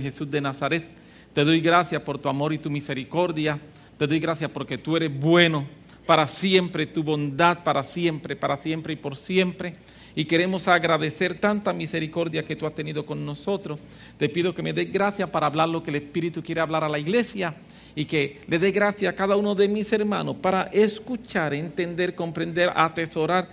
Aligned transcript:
Jesús 0.00 0.30
de 0.30 0.40
Nazaret. 0.40 0.84
Te 1.32 1.44
doy 1.44 1.60
gracias 1.60 2.02
por 2.02 2.18
tu 2.18 2.28
amor 2.28 2.52
y 2.52 2.58
tu 2.58 2.70
misericordia. 2.70 3.58
Te 3.96 4.06
doy 4.06 4.18
gracias 4.18 4.50
porque 4.50 4.78
tú 4.78 4.96
eres 4.96 5.12
bueno 5.18 5.66
para 6.06 6.26
siempre, 6.26 6.86
tu 6.86 7.02
bondad 7.02 7.62
para 7.62 7.82
siempre, 7.82 8.34
para 8.34 8.56
siempre 8.56 8.94
y 8.94 8.96
por 8.96 9.16
siempre. 9.16 9.74
Y 10.14 10.24
queremos 10.24 10.66
agradecer 10.66 11.38
tanta 11.38 11.72
misericordia 11.72 12.44
que 12.44 12.56
tú 12.56 12.66
has 12.66 12.74
tenido 12.74 13.06
con 13.06 13.24
nosotros. 13.24 13.78
Te 14.18 14.28
pido 14.28 14.54
que 14.54 14.62
me 14.62 14.72
des 14.72 14.92
gracias 14.92 15.30
para 15.30 15.46
hablar 15.46 15.68
lo 15.68 15.82
que 15.82 15.90
el 15.90 15.96
Espíritu 15.96 16.42
quiere 16.42 16.60
hablar 16.60 16.82
a 16.82 16.88
la 16.88 16.98
iglesia 16.98 17.54
y 17.94 18.04
que 18.06 18.40
le 18.48 18.58
dé 18.58 18.72
gracias 18.72 19.12
a 19.12 19.16
cada 19.16 19.36
uno 19.36 19.54
de 19.54 19.68
mis 19.68 19.92
hermanos 19.92 20.36
para 20.40 20.64
escuchar, 20.64 21.54
entender, 21.54 22.14
comprender, 22.14 22.72
atesorar 22.74 23.48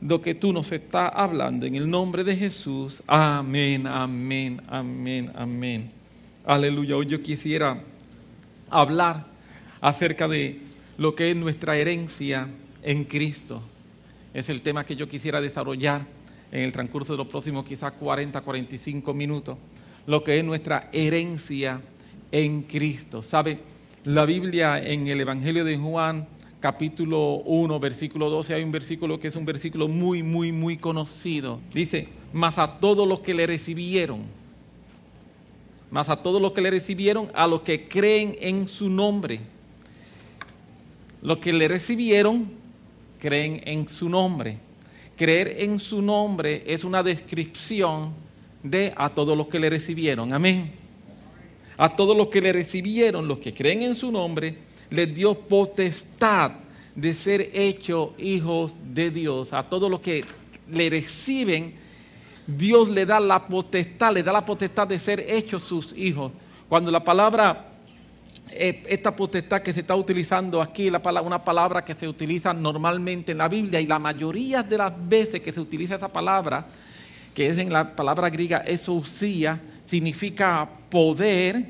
lo 0.00 0.22
que 0.22 0.34
tú 0.34 0.52
nos 0.52 0.72
estás 0.72 1.12
hablando. 1.14 1.66
En 1.66 1.74
el 1.74 1.88
nombre 1.88 2.24
de 2.24 2.36
Jesús. 2.36 3.02
Amén, 3.06 3.86
amén, 3.86 4.62
amén, 4.68 5.30
amén. 5.34 5.90
Aleluya. 6.44 6.96
Hoy 6.96 7.06
yo 7.06 7.22
quisiera 7.22 7.82
hablar 8.70 9.26
acerca 9.80 10.26
de 10.26 10.60
lo 10.96 11.14
que 11.14 11.30
es 11.30 11.36
nuestra 11.36 11.76
herencia 11.76 12.48
en 12.82 13.04
Cristo. 13.04 13.62
Es 14.32 14.48
el 14.48 14.62
tema 14.62 14.84
que 14.84 14.96
yo 14.96 15.08
quisiera 15.08 15.40
desarrollar 15.40 16.06
en 16.50 16.62
el 16.62 16.72
transcurso 16.72 17.12
de 17.12 17.18
los 17.18 17.26
próximos 17.26 17.64
quizás 17.66 17.92
40, 17.92 18.40
45 18.40 19.12
minutos. 19.12 19.58
Lo 20.06 20.24
que 20.24 20.38
es 20.38 20.44
nuestra 20.44 20.88
herencia 20.92 21.80
en 22.32 22.62
Cristo. 22.62 23.22
¿Sabe? 23.22 23.58
La 24.04 24.24
Biblia 24.24 24.78
en 24.78 25.08
el 25.08 25.20
Evangelio 25.20 25.62
de 25.62 25.76
Juan, 25.76 26.26
capítulo 26.60 27.36
1, 27.46 27.80
versículo 27.80 28.28
12, 28.28 28.54
hay 28.54 28.62
un 28.62 28.70
versículo 28.70 29.18
que 29.18 29.28
es 29.28 29.36
un 29.36 29.46
versículo 29.46 29.88
muy, 29.88 30.22
muy, 30.22 30.52
muy 30.52 30.76
conocido. 30.76 31.58
Dice, 31.72 32.08
mas 32.32 32.58
a 32.58 32.78
todos 32.78 33.08
los 33.08 33.20
que 33.20 33.34
le 33.34 33.46
recibieron, 33.46 34.20
mas 35.90 36.08
a 36.08 36.22
todos 36.22 36.40
los 36.40 36.52
que 36.52 36.60
le 36.60 36.70
recibieron, 36.70 37.30
a 37.34 37.46
los 37.46 37.62
que 37.62 37.88
creen 37.88 38.36
en 38.40 38.68
su 38.68 38.90
nombre. 38.90 39.40
Los 41.22 41.38
que 41.38 41.52
le 41.52 41.66
recibieron, 41.66 42.50
creen 43.18 43.62
en 43.64 43.88
su 43.88 44.08
nombre. 44.08 44.58
Creer 45.16 45.56
en 45.58 45.78
su 45.80 46.00
nombre 46.00 46.62
es 46.66 46.84
una 46.84 47.02
descripción 47.02 48.12
de 48.62 48.94
a 48.96 49.10
todos 49.10 49.36
los 49.36 49.48
que 49.48 49.58
le 49.58 49.68
recibieron. 49.68 50.32
Amén. 50.32 50.70
A 51.76 51.94
todos 51.96 52.16
los 52.16 52.28
que 52.28 52.40
le 52.40 52.52
recibieron, 52.52 53.26
los 53.26 53.38
que 53.38 53.52
creen 53.52 53.82
en 53.82 53.94
su 53.94 54.10
nombre, 54.12 54.56
les 54.90 55.14
dio 55.14 55.34
potestad 55.34 56.52
de 56.94 57.14
ser 57.14 57.50
hechos 57.54 58.10
hijos 58.18 58.74
de 58.92 59.10
Dios. 59.10 59.52
A 59.52 59.62
todos 59.62 59.90
los 59.90 60.00
que 60.00 60.24
le 60.70 60.90
reciben, 60.90 61.74
Dios 62.46 62.88
le 62.88 63.06
da 63.06 63.20
la 63.20 63.46
potestad, 63.46 64.12
le 64.12 64.22
da 64.22 64.32
la 64.32 64.44
potestad 64.44 64.88
de 64.88 64.98
ser 64.98 65.20
hechos 65.20 65.62
sus 65.62 65.96
hijos. 65.96 66.32
Cuando 66.68 66.90
la 66.90 67.02
palabra, 67.02 67.66
eh, 68.50 68.82
esta 68.88 69.14
potestad 69.14 69.62
que 69.62 69.72
se 69.72 69.80
está 69.80 69.94
utilizando 69.94 70.60
aquí, 70.60 70.88
una 70.88 71.44
palabra 71.44 71.84
que 71.84 71.94
se 71.94 72.08
utiliza 72.08 72.52
normalmente 72.52 73.32
en 73.32 73.38
la 73.38 73.48
Biblia 73.48 73.80
y 73.80 73.86
la 73.86 73.98
mayoría 73.98 74.62
de 74.62 74.78
las 74.78 74.92
veces 75.08 75.40
que 75.40 75.52
se 75.52 75.60
utiliza 75.60 75.94
esa 75.94 76.08
palabra, 76.08 76.66
que 77.34 77.48
es 77.48 77.58
en 77.58 77.72
la 77.72 77.94
palabra 77.94 78.28
griega 78.28 78.58
esousia, 78.58 79.60
significa 79.84 80.68
poder, 80.90 81.64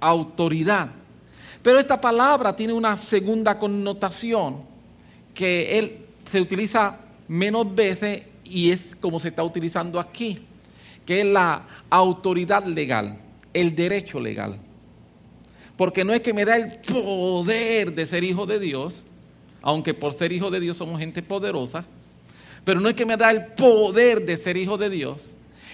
autoridad. 0.00 0.90
Pero 1.66 1.80
esta 1.80 2.00
palabra 2.00 2.54
tiene 2.54 2.72
una 2.72 2.96
segunda 2.96 3.58
connotación 3.58 4.62
que 5.34 5.76
él 5.76 5.98
se 6.30 6.40
utiliza 6.40 6.96
menos 7.26 7.74
veces 7.74 8.22
y 8.44 8.70
es 8.70 8.94
como 8.94 9.18
se 9.18 9.30
está 9.30 9.42
utilizando 9.42 9.98
aquí, 9.98 10.38
que 11.04 11.22
es 11.22 11.26
la 11.26 11.66
autoridad 11.90 12.64
legal, 12.66 13.18
el 13.52 13.74
derecho 13.74 14.20
legal. 14.20 14.60
Porque 15.76 16.04
no 16.04 16.12
es 16.12 16.20
que 16.20 16.32
me 16.32 16.44
da 16.44 16.54
el 16.54 16.70
poder 16.78 17.92
de 17.92 18.06
ser 18.06 18.22
hijo 18.22 18.46
de 18.46 18.60
Dios, 18.60 19.04
aunque 19.60 19.92
por 19.92 20.12
ser 20.12 20.30
hijo 20.30 20.52
de 20.52 20.60
Dios 20.60 20.76
somos 20.76 21.00
gente 21.00 21.20
poderosa, 21.20 21.84
pero 22.64 22.78
no 22.78 22.88
es 22.88 22.94
que 22.94 23.06
me 23.06 23.16
da 23.16 23.28
el 23.32 23.44
poder 23.44 24.24
de 24.24 24.36
ser 24.36 24.56
hijo 24.56 24.78
de 24.78 24.88
Dios, 24.88 25.32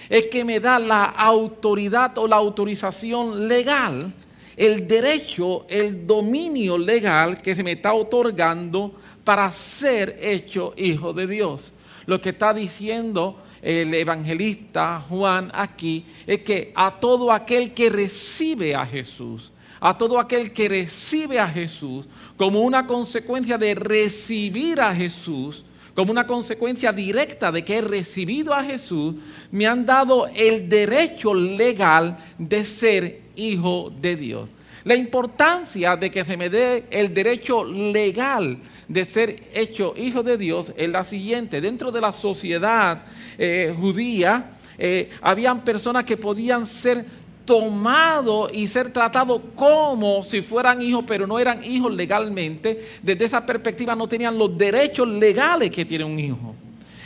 es 0.09 0.25
que 0.25 0.43
me 0.43 0.59
da 0.59 0.79
la 0.79 1.05
autoridad 1.05 2.17
o 2.17 2.27
la 2.27 2.37
autorización 2.37 3.47
legal, 3.47 4.11
el 4.55 4.87
derecho, 4.87 5.65
el 5.67 6.05
dominio 6.05 6.77
legal 6.77 7.41
que 7.41 7.55
se 7.55 7.63
me 7.63 7.73
está 7.73 7.93
otorgando 7.93 8.95
para 9.23 9.51
ser 9.51 10.17
hecho 10.21 10.73
hijo 10.77 11.13
de 11.13 11.27
Dios. 11.27 11.71
Lo 12.05 12.21
que 12.21 12.29
está 12.29 12.53
diciendo 12.53 13.39
el 13.61 13.93
evangelista 13.93 15.01
Juan 15.07 15.49
aquí 15.53 16.05
es 16.27 16.39
que 16.41 16.73
a 16.75 16.99
todo 16.99 17.31
aquel 17.31 17.73
que 17.73 17.89
recibe 17.89 18.75
a 18.75 18.85
Jesús, 18.85 19.51
a 19.79 19.97
todo 19.97 20.19
aquel 20.19 20.51
que 20.51 20.67
recibe 20.67 21.39
a 21.39 21.47
Jesús 21.47 22.05
como 22.35 22.61
una 22.61 22.85
consecuencia 22.85 23.57
de 23.57 23.73
recibir 23.75 24.81
a 24.81 24.93
Jesús, 24.93 25.63
como 25.95 26.11
una 26.11 26.25
consecuencia 26.25 26.91
directa 26.91 27.51
de 27.51 27.63
que 27.63 27.77
he 27.77 27.81
recibido 27.81 28.53
a 28.53 28.63
Jesús, 28.63 29.15
me 29.51 29.67
han 29.67 29.85
dado 29.85 30.27
el 30.27 30.67
derecho 30.67 31.33
legal 31.33 32.17
de 32.37 32.65
ser 32.65 33.21
hijo 33.35 33.91
de 34.01 34.15
Dios. 34.15 34.49
La 34.83 34.95
importancia 34.95 35.95
de 35.95 36.11
que 36.11 36.25
se 36.25 36.35
me 36.35 36.49
dé 36.49 36.85
el 36.89 37.13
derecho 37.13 37.63
legal 37.63 38.57
de 38.87 39.05
ser 39.05 39.43
hecho 39.53 39.93
hijo 39.95 40.23
de 40.23 40.37
Dios 40.37 40.73
es 40.75 40.89
la 40.89 41.03
siguiente. 41.05 41.61
Dentro 41.61 41.89
de 41.89 42.01
la 42.01 42.11
sociedad 42.11 43.01
eh, 43.37 43.73
judía, 43.79 44.51
eh, 44.77 45.09
habían 45.21 45.61
personas 45.61 46.03
que 46.03 46.17
podían 46.17 46.65
ser 46.65 47.05
tomados 47.45 48.51
y 48.53 48.67
ser 48.67 48.91
tratados 48.91 49.41
como 49.55 50.23
si 50.23 50.41
fueran 50.41 50.81
hijos, 50.81 51.03
pero 51.07 51.27
no 51.27 51.39
eran 51.39 51.63
hijos 51.63 51.93
legalmente. 51.93 52.81
Desde 53.01 53.25
esa 53.25 53.45
perspectiva 53.45 53.95
no 53.95 54.07
tenían 54.07 54.37
los 54.37 54.57
derechos 54.57 55.07
legales 55.07 55.71
que 55.71 55.85
tiene 55.85 56.03
un 56.03 56.19
hijo. 56.19 56.55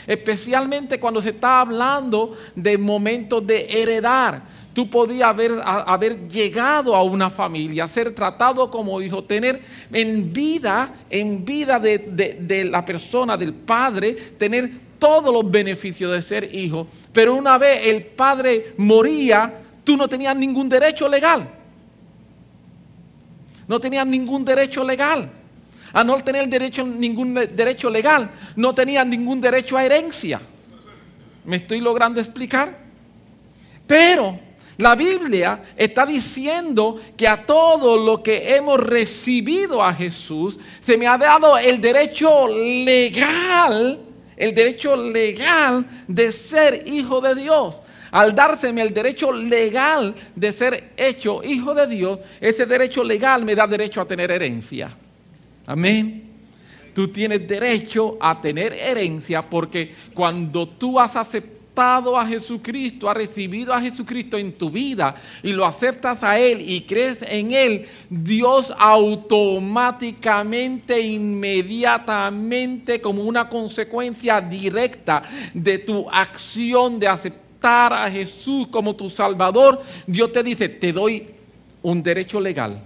Especialmente 0.05 0.99
cuando 0.99 1.21
se 1.21 1.29
está 1.29 1.61
hablando 1.61 2.37
de 2.55 2.77
momentos 2.77 3.45
de 3.45 3.67
heredar 3.69 4.57
tú 4.77 4.87
podías 4.91 5.29
haber, 5.29 5.53
haber, 5.65 6.27
llegado 6.27 6.95
a 6.95 7.01
una 7.01 7.31
familia, 7.31 7.87
ser 7.87 8.13
tratado 8.13 8.69
como 8.69 9.01
hijo, 9.01 9.23
tener 9.23 9.59
en 9.91 10.31
vida, 10.31 10.93
en 11.09 11.43
vida 11.43 11.79
de, 11.79 11.97
de, 11.97 12.63
la 12.63 12.85
persona, 12.85 13.35
del 13.35 13.55
padre, 13.55 14.13
tener 14.37 14.69
todos 14.99 15.33
los 15.33 15.49
beneficios 15.49 16.11
de 16.11 16.21
ser 16.21 16.55
hijo. 16.55 16.85
Pero 17.11 17.33
una 17.33 17.57
vez 17.57 17.87
el 17.87 18.05
padre 18.05 18.73
moría, 18.77 19.63
tú 19.87 19.95
no 19.95 20.09
tenías 20.09 20.35
ningún 20.35 20.67
derecho 20.67 21.07
legal. 21.07 21.47
No 23.69 23.79
tenías 23.79 24.05
ningún 24.05 24.43
derecho 24.43 24.83
legal. 24.83 25.31
A 25.93 26.03
no 26.03 26.21
tener 26.21 26.49
derecho, 26.49 26.85
ningún 26.85 27.33
derecho 27.33 27.89
legal, 27.89 28.29
no 28.57 28.75
tenías 28.75 29.07
ningún 29.07 29.39
derecho 29.39 29.77
a 29.77 29.85
herencia. 29.85 30.41
¿Me 31.45 31.55
estoy 31.55 31.79
logrando 31.79 32.19
explicar? 32.19 32.77
Pero 33.87 34.37
la 34.75 34.93
Biblia 34.93 35.63
está 35.77 36.05
diciendo 36.05 36.99
que 37.15 37.25
a 37.25 37.45
todo 37.45 37.95
lo 37.95 38.21
que 38.21 38.57
hemos 38.57 38.81
recibido 38.81 39.81
a 39.81 39.93
Jesús, 39.93 40.59
se 40.81 40.97
me 40.97 41.07
ha 41.07 41.17
dado 41.17 41.57
el 41.57 41.79
derecho 41.79 42.45
legal, 42.49 44.01
el 44.35 44.53
derecho 44.53 44.97
legal 44.97 45.85
de 46.09 46.33
ser 46.33 46.83
hijo 46.85 47.21
de 47.21 47.35
Dios. 47.35 47.81
Al 48.11 48.33
dárseme 48.33 48.81
el 48.81 48.93
derecho 48.93 49.31
legal 49.31 50.15
de 50.35 50.51
ser 50.51 50.93
hecho 50.97 51.43
hijo 51.43 51.73
de 51.73 51.87
Dios, 51.87 52.19
ese 52.39 52.65
derecho 52.65 53.03
legal 53.03 53.43
me 53.43 53.55
da 53.55 53.67
derecho 53.67 54.01
a 54.01 54.07
tener 54.07 54.31
herencia. 54.31 54.89
Amén. 55.65 56.23
Tú 56.93 57.09
tienes 57.09 57.47
derecho 57.47 58.17
a 58.19 58.41
tener 58.41 58.73
herencia 58.73 59.47
porque 59.47 59.93
cuando 60.13 60.67
tú 60.67 60.99
has 60.99 61.15
aceptado 61.15 62.17
a 62.17 62.25
Jesucristo, 62.25 63.07
has 63.07 63.17
recibido 63.17 63.71
a 63.71 63.79
Jesucristo 63.79 64.35
en 64.37 64.53
tu 64.53 64.71
vida 64.71 65.13
y 65.43 65.53
lo 65.53 65.63
aceptas 65.63 66.23
a 66.23 66.39
Él 66.39 66.59
y 66.59 66.81
crees 66.81 67.21
en 67.21 67.51
Él, 67.51 67.85
Dios 68.09 68.73
automáticamente, 68.75 70.99
inmediatamente, 70.99 72.99
como 72.99 73.21
una 73.21 73.47
consecuencia 73.47 74.41
directa 74.41 75.21
de 75.53 75.77
tu 75.77 76.09
acción 76.09 76.97
de 76.97 77.09
aceptar 77.09 77.46
a 77.61 78.09
Jesús 78.09 78.67
como 78.67 78.95
tu 78.95 79.09
Salvador, 79.09 79.81
Dios 80.05 80.31
te 80.31 80.43
dice, 80.43 80.69
te 80.69 80.93
doy 80.93 81.27
un 81.81 82.01
derecho 82.03 82.39
legal, 82.39 82.81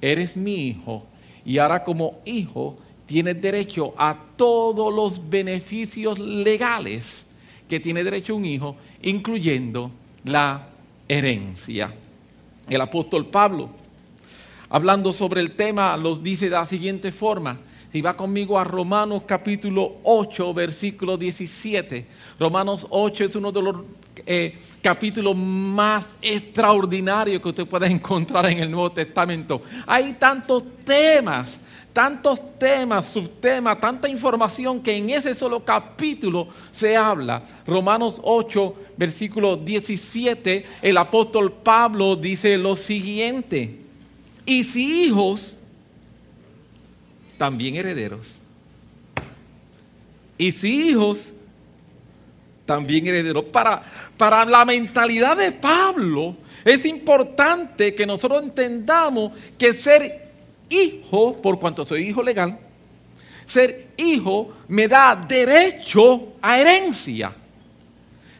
eres 0.00 0.36
mi 0.36 0.68
hijo 0.68 1.04
y 1.44 1.58
ahora 1.58 1.84
como 1.84 2.20
hijo 2.24 2.76
tienes 3.06 3.40
derecho 3.40 3.94
a 3.96 4.16
todos 4.36 4.92
los 4.92 5.30
beneficios 5.30 6.18
legales 6.18 7.24
que 7.68 7.80
tiene 7.80 8.04
derecho 8.04 8.34
un 8.34 8.44
hijo, 8.44 8.76
incluyendo 9.02 9.90
la 10.24 10.68
herencia. 11.08 11.92
El 12.68 12.80
apóstol 12.80 13.26
Pablo, 13.26 13.70
hablando 14.68 15.12
sobre 15.12 15.40
el 15.40 15.52
tema, 15.52 15.96
los 15.96 16.22
dice 16.22 16.46
de 16.46 16.52
la 16.52 16.66
siguiente 16.66 17.12
forma. 17.12 17.58
Si 17.92 18.00
va 18.00 18.16
conmigo 18.16 18.58
a 18.58 18.64
Romanos 18.64 19.22
capítulo 19.24 19.98
8, 20.02 20.52
versículo 20.52 21.16
17. 21.16 22.06
Romanos 22.38 22.86
8 22.90 23.24
es 23.24 23.36
uno 23.36 23.52
de 23.52 23.62
los 23.62 23.76
eh, 24.26 24.58
capítulo 24.82 25.32
más 25.32 26.14
extraordinario 26.20 27.40
que 27.40 27.48
usted 27.48 27.66
pueda 27.66 27.86
encontrar 27.90 28.46
en 28.46 28.58
el 28.58 28.70
Nuevo 28.70 28.92
Testamento. 28.92 29.62
Hay 29.86 30.14
tantos 30.14 30.64
temas 30.84 31.60
tantos 31.96 32.58
temas, 32.58 33.08
subtemas, 33.08 33.80
tanta 33.80 34.06
información 34.06 34.82
que 34.82 34.94
en 34.94 35.08
ese 35.08 35.34
solo 35.34 35.64
capítulo 35.64 36.46
se 36.70 36.94
habla. 36.94 37.42
Romanos 37.66 38.16
8, 38.22 38.74
versículo 38.98 39.56
17, 39.56 40.66
el 40.82 40.96
apóstol 40.98 41.50
Pablo 41.50 42.14
dice 42.14 42.58
lo 42.58 42.76
siguiente, 42.76 43.80
y 44.44 44.64
si 44.64 45.06
hijos, 45.06 45.56
también 47.38 47.76
herederos. 47.76 48.40
Y 50.36 50.52
si 50.52 50.90
hijos, 50.90 51.32
también 52.66 53.06
herederos. 53.06 53.44
Para, 53.46 53.82
para 54.16 54.44
la 54.44 54.64
mentalidad 54.64 55.36
de 55.36 55.52
Pablo, 55.52 56.36
es 56.64 56.84
importante 56.84 57.94
que 57.94 58.04
nosotros 58.04 58.42
entendamos 58.42 59.32
que 59.56 59.72
ser 59.72 60.28
hijo, 60.68 61.40
por 61.40 61.58
cuanto 61.58 61.86
soy 61.86 62.08
hijo 62.08 62.22
legal, 62.22 62.58
ser 63.46 63.90
hijo 63.96 64.52
me 64.68 64.88
da 64.88 65.16
derecho 65.16 66.34
a 66.42 66.58
herencia. 66.58 67.32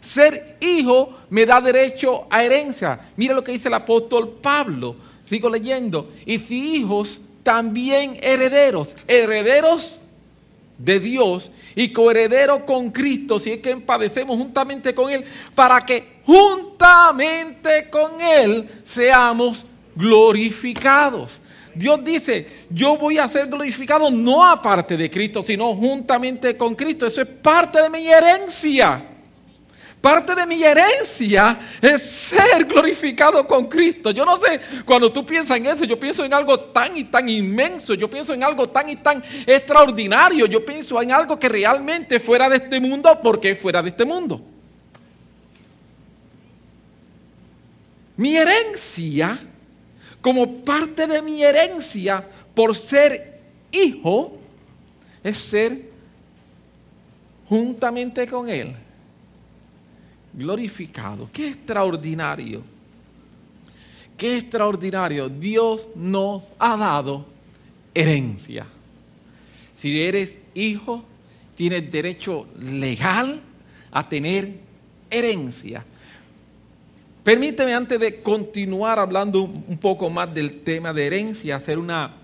Ser 0.01 0.57
hijo 0.61 1.19
me 1.31 1.47
da 1.47 1.61
derecho 1.61 2.27
a 2.31 2.45
herencia. 2.45 2.99
Mira 3.17 3.35
lo 3.35 3.43
que 3.43 3.53
dice 3.53 3.69
el 3.69 3.75
apóstol 3.75 4.39
Pablo. 4.41 4.97
Sigo 5.25 5.49
leyendo. 5.49 6.09
Y 6.25 6.39
si 6.39 6.77
hijos, 6.77 7.21
también 7.43 8.19
herederos. 8.23 8.95
Herederos 9.09 9.99
de 10.79 11.01
Dios 11.01 11.51
y 11.75 11.93
coherederos 11.93 12.63
con 12.65 12.91
Cristo, 12.91 13.39
si 13.39 13.53
es 13.53 13.59
que 13.61 13.77
padecemos 13.77 14.37
juntamente 14.37 14.95
con 14.95 15.11
Él, 15.11 15.25
para 15.55 15.81
que 15.81 16.21
juntamente 16.25 17.89
con 17.91 18.21
Él 18.21 18.69
seamos 18.85 19.65
glorificados. 19.95 21.41
Dios 21.75 22.03
dice, 22.03 22.47
yo 22.71 22.97
voy 22.97 23.19
a 23.19 23.29
ser 23.29 23.49
glorificado 23.49 24.11
no 24.11 24.43
aparte 24.43 24.97
de 24.97 25.11
Cristo, 25.11 25.43
sino 25.43 25.75
juntamente 25.75 26.57
con 26.57 26.75
Cristo. 26.75 27.07
Eso 27.07 27.21
es 27.21 27.29
parte 27.29 27.83
de 27.83 27.91
mi 27.91 28.07
herencia. 28.07 29.16
Parte 30.07 30.37
de 30.37 30.47
mi 30.47 30.63
herencia 30.63 31.59
es 31.83 32.01
ser 32.01 32.65
glorificado 32.65 33.45
con 33.45 33.67
Cristo. 33.67 34.13
Yo 34.13 34.25
no 34.25 34.39
sé, 34.41 34.61
cuando 34.85 35.13
tú 35.13 35.27
piensas 35.27 35.57
en 35.57 35.67
eso, 35.67 35.85
yo 35.85 35.99
pienso 35.99 36.25
en 36.25 36.33
algo 36.33 36.61
tan 36.61 36.97
y 36.97 37.03
tan 37.03 37.29
inmenso, 37.29 37.93
yo 37.93 38.09
pienso 38.09 38.33
en 38.33 38.45
algo 38.45 38.69
tan 38.69 38.89
y 38.89 38.95
tan 38.95 39.21
extraordinario, 39.45 40.47
yo 40.47 40.65
pienso 40.65 41.03
en 41.03 41.11
algo 41.11 41.37
que 41.41 41.49
realmente 41.49 42.21
fuera 42.21 42.49
de 42.49 42.59
este 42.59 42.79
mundo, 42.79 43.19
porque 43.21 43.57
fuera 43.57 43.83
de 43.83 43.89
este 43.89 44.05
mundo. 44.05 44.41
Mi 48.17 48.37
herencia 48.37 49.41
como 50.21 50.65
parte 50.65 51.09
de 51.09 51.21
mi 51.21 51.43
herencia 51.43 52.25
por 52.55 52.77
ser 52.77 53.41
hijo, 53.73 54.39
es 55.25 55.37
ser 55.37 55.91
juntamente 57.49 58.29
con 58.29 58.49
Él 58.49 58.86
glorificado. 60.37 61.29
Qué 61.33 61.49
extraordinario. 61.49 62.63
Qué 64.17 64.39
extraordinario. 64.39 65.29
Dios 65.29 65.89
nos 65.95 66.45
ha 66.59 66.77
dado 66.77 67.27
herencia. 67.95 68.67
Si 69.77 70.01
eres 70.01 70.39
hijo, 70.55 71.05
tienes 71.55 71.91
derecho 71.91 72.47
legal 72.59 73.41
a 73.91 74.09
tener 74.09 74.53
herencia. 75.11 75.85
Permíteme 77.25 77.75
antes 77.75 77.99
de 77.99 78.23
continuar 78.23 78.99
hablando 78.99 79.43
un 79.43 79.79
poco 79.79 80.09
más 80.09 80.33
del 80.33 80.61
tema 80.61 80.93
de 80.93 81.07
herencia, 81.07 81.57
hacer 81.57 81.79
una, 81.79 82.15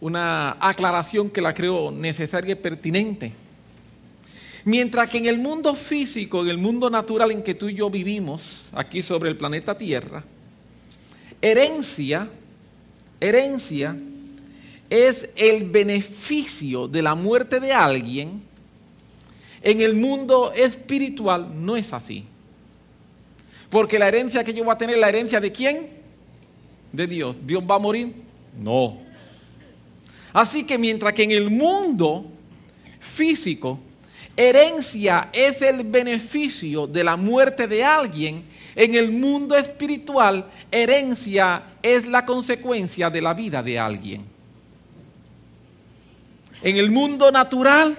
una 0.00 0.56
aclaración 0.60 1.30
que 1.30 1.40
la 1.40 1.54
creo 1.54 1.90
necesaria 1.90 2.52
y 2.52 2.56
pertinente. 2.56 3.32
Mientras 4.66 5.08
que 5.08 5.18
en 5.18 5.26
el 5.26 5.38
mundo 5.38 5.76
físico, 5.76 6.42
en 6.42 6.48
el 6.48 6.58
mundo 6.58 6.90
natural 6.90 7.30
en 7.30 7.44
que 7.44 7.54
tú 7.54 7.68
y 7.68 7.74
yo 7.74 7.88
vivimos, 7.88 8.64
aquí 8.72 9.00
sobre 9.00 9.30
el 9.30 9.36
planeta 9.36 9.78
Tierra, 9.78 10.24
herencia, 11.40 12.28
herencia 13.20 13.96
es 14.90 15.30
el 15.36 15.70
beneficio 15.70 16.88
de 16.88 17.00
la 17.00 17.14
muerte 17.14 17.60
de 17.60 17.72
alguien, 17.72 18.42
en 19.62 19.82
el 19.82 19.94
mundo 19.94 20.52
espiritual 20.52 21.48
no 21.64 21.76
es 21.76 21.92
así. 21.92 22.24
Porque 23.70 24.00
la 24.00 24.08
herencia 24.08 24.42
que 24.42 24.52
yo 24.52 24.64
voy 24.64 24.74
a 24.74 24.78
tener, 24.78 24.98
¿la 24.98 25.10
herencia 25.10 25.38
de 25.38 25.52
quién? 25.52 25.90
De 26.90 27.06
Dios. 27.06 27.36
¿Dios 27.46 27.62
va 27.62 27.76
a 27.76 27.78
morir? 27.78 28.12
No. 28.58 28.98
Así 30.32 30.64
que 30.64 30.76
mientras 30.76 31.12
que 31.12 31.22
en 31.22 31.30
el 31.30 31.50
mundo 31.50 32.26
físico, 32.98 33.78
herencia 34.36 35.30
es 35.32 35.62
el 35.62 35.84
beneficio 35.84 36.86
de 36.86 37.02
la 37.02 37.16
muerte 37.16 37.66
de 37.66 37.82
alguien, 37.82 38.44
en 38.74 38.94
el 38.94 39.10
mundo 39.10 39.56
espiritual, 39.56 40.50
herencia 40.70 41.62
es 41.82 42.06
la 42.06 42.26
consecuencia 42.26 43.08
de 43.08 43.22
la 43.22 43.32
vida 43.32 43.62
de 43.62 43.78
alguien. 43.78 44.24
En 46.62 46.76
el 46.76 46.90
mundo 46.90 47.30
natural, 47.30 47.96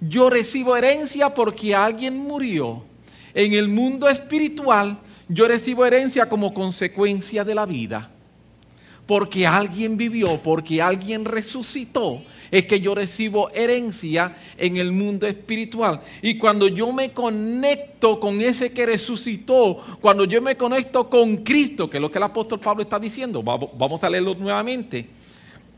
yo 0.00 0.30
recibo 0.30 0.76
herencia 0.76 1.34
porque 1.34 1.74
alguien 1.74 2.16
murió. 2.16 2.84
En 3.34 3.52
el 3.54 3.68
mundo 3.68 4.08
espiritual, 4.08 4.98
yo 5.28 5.46
recibo 5.46 5.84
herencia 5.84 6.28
como 6.28 6.54
consecuencia 6.54 7.44
de 7.44 7.54
la 7.54 7.66
vida. 7.66 8.10
Porque 9.06 9.46
alguien 9.46 9.96
vivió, 9.96 10.40
porque 10.42 10.80
alguien 10.80 11.24
resucitó, 11.24 12.22
es 12.50 12.66
que 12.66 12.80
yo 12.80 12.94
recibo 12.94 13.50
herencia 13.50 14.36
en 14.56 14.76
el 14.76 14.92
mundo 14.92 15.26
espiritual. 15.26 16.00
Y 16.22 16.36
cuando 16.38 16.68
yo 16.68 16.92
me 16.92 17.12
conecto 17.12 18.18
con 18.18 18.40
ese 18.40 18.72
que 18.72 18.86
resucitó, 18.86 19.78
cuando 20.00 20.24
yo 20.24 20.42
me 20.42 20.56
conecto 20.56 21.08
con 21.08 21.38
Cristo, 21.38 21.88
que 21.88 21.98
es 21.98 22.00
lo 22.00 22.10
que 22.10 22.18
el 22.18 22.24
apóstol 22.24 22.60
Pablo 22.60 22.82
está 22.82 22.98
diciendo, 22.98 23.42
vamos 23.42 24.02
a 24.02 24.10
leerlo 24.10 24.34
nuevamente. 24.34 25.08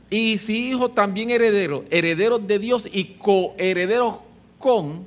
Y 0.09 0.39
si 0.39 0.71
hijos 0.71 0.95
también 0.95 1.31
herederos, 1.31 1.85
herederos 1.91 2.47
de 2.47 2.59
Dios 2.59 2.89
y 2.91 3.05
coherederos 3.05 4.17
con 4.59 5.05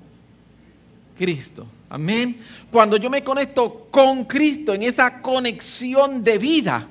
Cristo. 1.18 1.68
Amén. 1.90 2.38
Cuando 2.72 2.98
yo 2.98 3.10
me 3.10 3.24
conecto 3.24 3.88
con 3.92 4.26
Cristo, 4.26 4.74
en 4.74 4.84
esa 4.84 5.22
conexión 5.22 6.24
de 6.24 6.38
vida, 6.38 6.88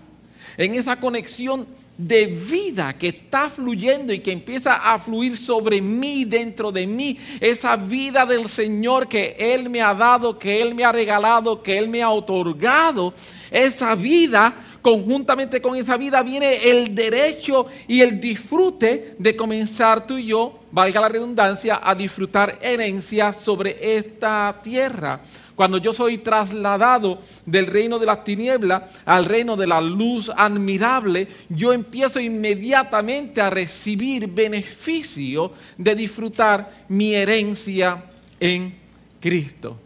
en 0.57 0.75
esa 0.75 0.99
conexión 1.01 1.67
de 1.97 2.27
vida 2.27 2.97
que 2.99 3.09
está 3.09 3.49
fluyendo 3.49 4.13
y 4.13 4.19
que 4.19 4.33
empieza 4.33 4.75
a 4.75 4.99
fluir 4.99 5.37
sobre 5.37 5.81
mí, 5.81 6.25
dentro 6.25 6.73
de 6.73 6.87
mí, 6.87 7.19
esa 7.41 7.77
vida 7.77 8.27
del 8.27 8.49
Señor 8.49 9.07
que 9.07 9.37
Él 9.39 9.71
me 9.71 9.81
ha 9.81 9.95
dado, 9.95 10.39
que 10.39 10.61
Él 10.61 10.75
me 10.75 10.85
ha 10.85 10.93
regalado, 10.93 11.63
que 11.63 11.79
Él 11.79 11.89
me 11.89 12.03
ha 12.03 12.11
otorgado, 12.11 13.15
esa 13.51 13.95
vida, 13.95 14.55
conjuntamente 14.83 15.63
con 15.63 15.77
esa 15.77 15.97
vida 15.97 16.23
viene 16.23 16.57
el 16.69 16.95
derecho 16.95 17.67
y 17.87 18.01
el 18.01 18.21
disfrute 18.21 19.15
de 19.19 19.37
comenzar 19.37 20.07
tú 20.07 20.19
y 20.19 20.27
yo, 20.27 20.61
valga 20.73 21.01
la 21.01 21.09
redundancia, 21.09 21.81
a 21.83 21.95
disfrutar 21.95 22.59
herencia 22.61 23.33
sobre 23.33 23.97
esta 23.97 24.61
tierra. 24.63 25.21
Cuando 25.55 25.79
yo 25.79 25.93
soy 25.93 26.19
trasladado 26.19 27.21
del 27.47 27.67
reino 27.67 27.99
de 27.99 28.07
las 28.07 28.25
tinieblas 28.25 28.83
al 29.05 29.25
reino 29.25 29.57
de 29.57 29.67
la 29.67 29.81
luz 29.81 30.31
admirable, 30.37 31.29
yo 31.49 31.73
empiezo 31.73 32.19
inmediatamente 32.19 33.41
a 33.41 33.51
recibir 33.51 34.27
beneficio 34.27 35.53
de 35.79 35.95
disfrutar 35.95 36.85
mi 36.89 37.15
herencia 37.15 38.05
en 38.41 38.75
Cristo. 39.21 39.79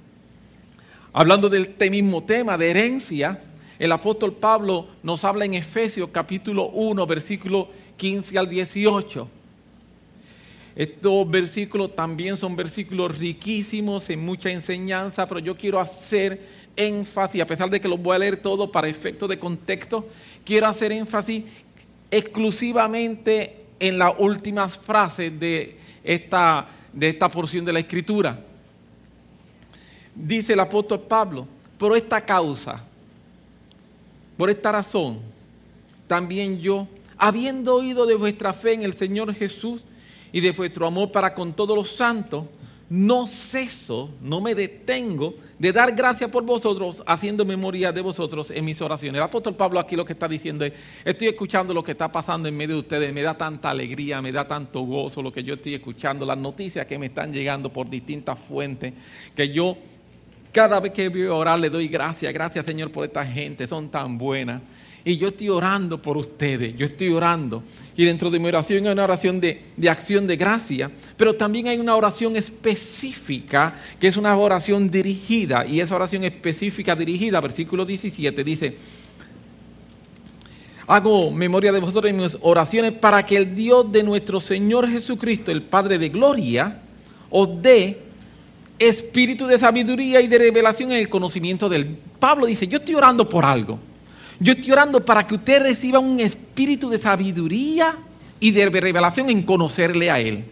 Hablando 1.13 1.49
del 1.49 1.75
mismo 1.91 2.23
tema 2.23 2.57
de 2.57 2.71
herencia, 2.71 3.43
el 3.79 3.93
apóstol 3.93 4.33
Pablo 4.33 4.89
nos 5.03 5.23
habla 5.25 5.45
en 5.45 5.55
Efesios 5.55 6.09
capítulo 6.11 6.69
1, 6.71 7.07
versículo 7.07 7.69
15 7.97 8.39
al 8.39 8.49
18. 8.49 9.38
Estos 10.78 11.28
versículos 11.28 11.97
también 11.97 12.37
son 12.37 12.54
versículos 12.54 13.18
riquísimos 13.18 14.08
en 14.11 14.25
mucha 14.25 14.49
enseñanza, 14.49 15.26
pero 15.26 15.40
yo 15.40 15.56
quiero 15.56 15.80
hacer 15.80 16.40
énfasis, 16.76 17.42
a 17.42 17.47
pesar 17.47 17.68
de 17.68 17.80
que 17.80 17.88
los 17.88 18.00
voy 18.00 18.14
a 18.14 18.20
leer 18.20 18.37
todo 18.37 18.70
para 18.70 18.87
efecto 18.87 19.26
de 19.26 19.40
contexto, 19.40 20.06
quiero 20.44 20.68
hacer 20.68 20.92
énfasis 20.92 21.42
exclusivamente 22.12 23.56
en 23.80 23.99
las 23.99 24.14
últimas 24.18 24.78
frases 24.78 25.37
de 25.40 25.76
esta, 26.04 26.68
de 26.92 27.08
esta 27.08 27.28
porción 27.28 27.64
de 27.64 27.73
la 27.73 27.80
escritura. 27.80 28.38
Dice 30.14 30.52
el 30.52 30.61
apóstol 30.61 31.00
Pablo, 31.00 31.49
por 31.76 31.97
esta 31.97 32.20
causa, 32.20 32.85
por 34.37 34.49
esta 34.49 34.70
razón, 34.70 35.18
también 36.06 36.61
yo, 36.61 36.87
habiendo 37.16 37.75
oído 37.75 38.06
de 38.06 38.14
vuestra 38.14 38.52
fe 38.52 38.75
en 38.75 38.82
el 38.82 38.94
Señor 38.94 39.35
Jesús, 39.35 39.82
y 40.32 40.40
de 40.40 40.52
vuestro 40.52 40.87
amor 40.87 41.11
para 41.11 41.35
con 41.35 41.52
todos 41.54 41.76
los 41.76 41.90
santos, 41.90 42.44
no 42.90 43.26
ceso, 43.26 44.11
no 44.23 44.40
me 44.40 44.54
detengo 44.54 45.35
de 45.58 45.73
dar 45.73 45.94
gracias 45.94 46.30
por 46.30 46.42
vosotros, 46.44 47.02
haciendo 47.06 47.44
memoria 47.44 47.92
de 47.92 48.00
vosotros 48.00 48.50
en 48.50 48.64
mis 48.64 48.80
oraciones. 48.80 49.18
El 49.18 49.25
apóstol 49.25 49.54
Pablo 49.56 49.78
aquí 49.78 49.94
lo 49.94 50.06
que 50.06 50.14
está 50.14 50.26
diciendo 50.26 50.64
es, 50.64 50.73
estoy 51.04 51.28
escuchando 51.28 51.75
lo 51.75 51.85
que 51.85 51.92
está 51.92 52.11
pasando 52.11 52.49
en 52.49 52.56
medio 52.56 52.76
de 52.76 52.80
ustedes, 52.80 53.12
me 53.12 53.23
da 53.23 53.37
tanta 53.37 53.68
alegría, 53.68 54.23
me 54.23 54.32
da 54.32 54.47
tanto 54.47 54.80
gozo 54.80 55.20
lo 55.20 55.30
que 55.30 55.44
yo 55.44 55.54
estoy 55.54 55.75
escuchando, 55.75 56.25
las 56.25 56.38
noticias 56.38 56.87
que 56.87 56.99
me 56.99 57.06
están 57.06 57.30
llegando 57.30 57.70
por 57.70 57.90
distintas 57.90 58.38
fuentes, 58.38 58.94
que 59.37 59.50
yo 59.50 59.76
cada 60.50 60.80
vez 60.80 60.92
que 60.92 61.11
voy 61.11 61.26
a 61.26 61.35
orar 61.35 61.61
le 61.61 61.68
doy 61.68 61.88
gracias, 61.88 62.32
gracias 62.32 62.64
Señor 62.64 62.90
por 62.90 63.04
esta 63.04 63.25
gente, 63.25 63.66
son 63.66 63.90
tan 63.90 64.16
buenas. 64.16 64.62
Y 65.05 65.17
yo 65.17 65.28
estoy 65.28 65.49
orando 65.49 66.00
por 66.00 66.17
ustedes, 66.17 66.76
yo 66.76 66.87
estoy 66.87 67.09
orando. 67.11 67.62
Y 67.97 68.05
dentro 68.05 68.31
de 68.31 68.38
mi 68.38 68.47
oración 68.47 68.87
hay 68.87 68.93
una 68.93 69.05
oración 69.05 69.40
de, 69.40 69.62
acción 69.88 70.26
de 70.26 70.37
gracia, 70.37 70.90
pero 71.17 71.35
también 71.35 71.69
hay 71.69 71.78
una 71.78 71.97
oración 71.97 72.37
específica, 72.37 73.75
que 73.99 74.09
es 74.09 74.17
una 74.17 74.37
oración 74.37 74.90
dirigida. 74.90 75.67
Y 75.67 75.81
esa 75.81 75.97
oración 75.97 76.25
específica 76.25 76.95
dirigida, 76.95 77.40
versículo 77.40 77.85
17, 77.85 78.45
dice, 78.45 78.76
hago 80.87 81.31
memoria 81.31 81.73
de 81.73 81.81
vosotros 81.81 82.11
en 82.11 82.19
mis 82.19 82.37
oraciones 82.40 82.93
para 82.93 83.25
que 83.25 83.37
el 83.37 83.55
Dios 83.55 83.90
de 83.90 84.02
nuestro 84.02 84.40
Señor 84.40 84.88
Jesucristo, 84.88 85.50
el 85.50 85.62
Padre 85.62 85.99
de 85.99 86.09
Gloria, 86.09 86.83
os 87.31 87.61
dé 87.61 87.99
espíritu 88.78 89.47
de 89.47 89.59
sabiduría 89.59 90.21
y 90.21 90.28
de 90.28 90.38
revelación 90.38 90.93
en 90.93 90.99
el 90.99 91.09
conocimiento 91.09 91.69
del... 91.69 91.99
Pablo 92.19 92.47
dice, 92.47 92.67
yo 92.67 92.78
estoy 92.78 92.95
orando 92.95 93.28
por 93.28 93.45
algo. 93.45 93.88
Yo 94.40 94.52
estoy 94.52 94.71
orando 94.71 95.04
para 95.04 95.26
que 95.26 95.35
usted 95.35 95.62
reciba 95.62 95.99
un 95.99 96.21
espíritu 96.21 96.88
de 96.88 96.99
sabiduría 96.99 97.97
y 98.38 98.52
de 98.52 98.71
revelación 98.71 99.30
en 99.30 99.42
conocerle 99.42 100.11
a 100.11 100.21
Él. 100.21 100.45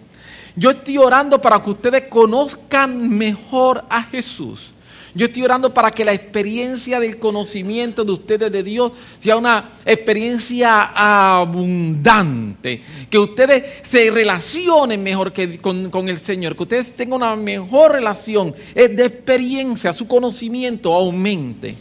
Yo 0.57 0.71
estoy 0.71 0.99
orando 0.99 1.41
para 1.41 1.63
que 1.63 1.71
ustedes 1.71 2.05
conozcan 2.09 3.09
mejor 3.11 3.85
a 3.89 4.03
Jesús. 4.03 4.73
Yo 5.15 5.27
estoy 5.27 5.45
orando 5.45 5.73
para 5.73 5.91
que 5.91 6.05
la 6.05 6.13
experiencia 6.13 7.01
del 7.01 7.19
conocimiento 7.19 8.05
de 8.05 8.13
ustedes 8.13 8.53
de 8.53 8.63
Dios 8.63 8.93
sea 9.23 9.37
una 9.37 9.71
experiencia 9.85 10.91
abundante. 10.95 12.83
Que 13.09 13.19
ustedes 13.19 13.65
se 13.83 14.11
relacionen 14.11 15.03
mejor 15.03 15.33
con, 15.63 15.91
con, 15.91 16.09
el 16.09 16.19
Señor. 16.19 16.55
Que 16.55 16.65
ustedes 16.65 16.95
tengan 16.95 17.23
una 17.23 17.37
mejor 17.37 17.93
relación 17.93 18.55
de 18.75 19.07
experiencia. 19.07 19.95
Su 19.95 20.07
conocimiento 20.07 20.93
aumente. 20.93 21.75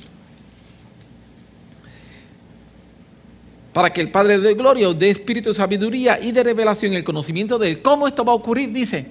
Para 3.75 3.91
que 3.91 3.99
el 3.99 4.09
Padre 4.09 4.39
de 4.39 4.53
gloria 4.53 4.87
os 4.87 4.97
dé 4.97 5.09
espíritu 5.09 5.49
de 5.49 5.55
sabiduría 5.55 6.17
y 6.17 6.31
de 6.31 6.45
revelación, 6.45 6.93
el 6.93 7.03
conocimiento 7.03 7.59
de 7.59 7.71
él. 7.71 7.81
¿Cómo 7.81 8.07
esto 8.07 8.23
va 8.23 8.31
a 8.31 8.35
ocurrir? 8.35 8.71
Dice, 8.71 9.05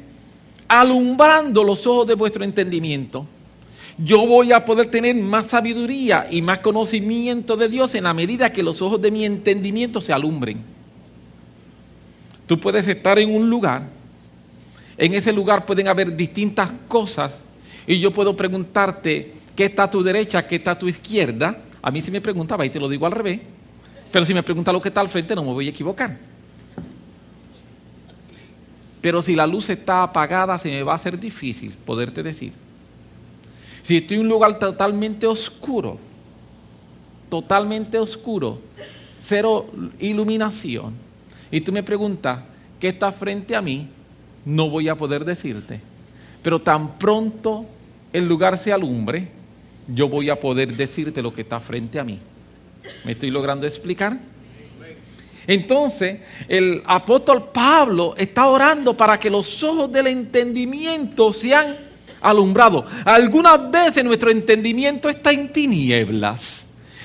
alumbrando 0.67 1.63
los 1.63 1.87
ojos 1.87 2.07
de 2.07 2.15
vuestro 2.15 2.45
entendimiento. 2.45 3.27
Yo 3.99 4.27
voy 4.27 4.53
a 4.53 4.65
poder 4.65 4.87
tener 4.87 5.17
más 5.17 5.49
sabiduría 5.49 6.29
y 6.31 6.41
más 6.41 6.61
conocimiento 6.61 7.59
de 7.59 7.69
Dios 7.69 7.95
en 7.95 8.05
la 8.05 8.15
medida 8.15 8.55
que 8.55 8.63
los 8.63 8.81
ojos 8.81 9.03
de 9.03 9.11
mi 9.11 9.27
entendimiento 9.27 10.01
se 10.01 10.15
alumbren. 10.15 10.63
Tú 12.47 12.59
puedes 12.59 12.89
estar 12.89 13.19
en 13.19 13.35
un 13.35 13.51
lugar, 13.51 13.83
en 14.97 15.13
ese 15.13 15.31
lugar 15.35 15.67
pueden 15.67 15.89
haber 15.89 16.17
distintas 16.17 16.73
cosas 16.89 17.43
y 17.87 18.01
yo 18.01 18.13
puedo 18.13 18.35
preguntarte 18.35 19.35
qué 19.55 19.67
está 19.67 19.83
a 19.83 19.91
tu 19.91 20.03
derecha, 20.03 20.47
qué 20.47 20.57
está 20.57 20.71
a 20.71 20.79
tu 20.79 20.89
izquierda. 20.89 21.59
A 21.83 21.91
mí 21.91 22.01
si 22.01 22.11
me 22.11 22.23
preguntaba 22.23 22.65
y 22.65 22.71
te 22.71 22.81
lo 22.81 22.89
digo 22.89 23.05
al 23.05 23.13
revés. 23.13 23.41
Pero 24.15 24.25
si 24.25 24.33
me 24.33 24.45
pregunta 24.45 24.73
lo 24.73 24.81
que 24.81 24.91
está 24.91 25.01
al 25.01 25.09
frente, 25.09 25.35
no 25.35 25.43
me 25.43 25.53
voy 25.53 25.67
a 25.67 25.71
equivocar. 25.71 26.17
Pero 29.01 29.21
si 29.21 29.35
la 29.35 29.45
luz 29.45 29.69
está 29.71 30.05
apagada, 30.05 30.57
se 30.57 30.71
me 30.71 30.85
va 30.85 30.93
a 30.93 30.95
hacer 30.95 31.19
difícil 31.19 31.73
poderte 31.85 32.23
decir. 32.23 32.53
Si 33.83 33.97
estoy 33.97 34.19
en 34.19 34.21
un 34.21 34.29
lugar 34.29 34.57
totalmente 34.57 35.27
oscuro, 35.27 35.99
totalmente 37.29 37.99
oscuro, 37.99 38.61
cero 39.21 39.69
iluminación, 39.99 40.95
y 41.51 41.61
tú 41.61 41.73
me 41.73 41.83
preguntas, 41.83 42.39
¿qué 42.79 42.91
está 42.91 43.11
frente 43.11 43.57
a 43.57 43.61
mí? 43.61 43.89
No 44.45 44.71
voy 44.71 44.89
a 44.89 44.95
poder 44.95 45.25
decirte. 45.25 45.81
Pero 46.41 46.63
tan 46.63 47.01
pronto 47.01 47.67
el 48.13 48.29
lugar 48.29 48.59
se 48.59 48.73
alumbre, 48.73 49.29
yo 49.89 50.09
voy 50.09 50.31
a 50.31 50.39
poder 50.39 50.77
decirte 50.77 51.21
lo 51.21 51.35
que 51.35 51.41
está 51.41 51.59
frente 51.59 51.99
a 51.99 52.05
mí. 52.05 52.21
¿Me 53.05 53.13
estoy 53.13 53.31
logrando 53.31 53.67
explicar? 53.67 54.19
Entonces, 55.47 56.21
el 56.49 56.83
apóstol 56.87 57.51
Pablo 57.53 58.15
está 58.17 58.49
orando 58.49 58.97
para 58.97 59.19
que 59.19 59.29
los 59.29 59.63
ojos 59.63 59.93
del 59.93 60.07
entendimiento 60.07 61.33
sean 61.33 61.77
alumbrados. 62.21 62.87
Algunas 63.05 63.71
veces 63.71 64.05
nuestro 64.05 64.31
entendimiento 64.31 65.09
está 65.09 65.33
en 65.33 65.53
tinieblas. 65.53 66.64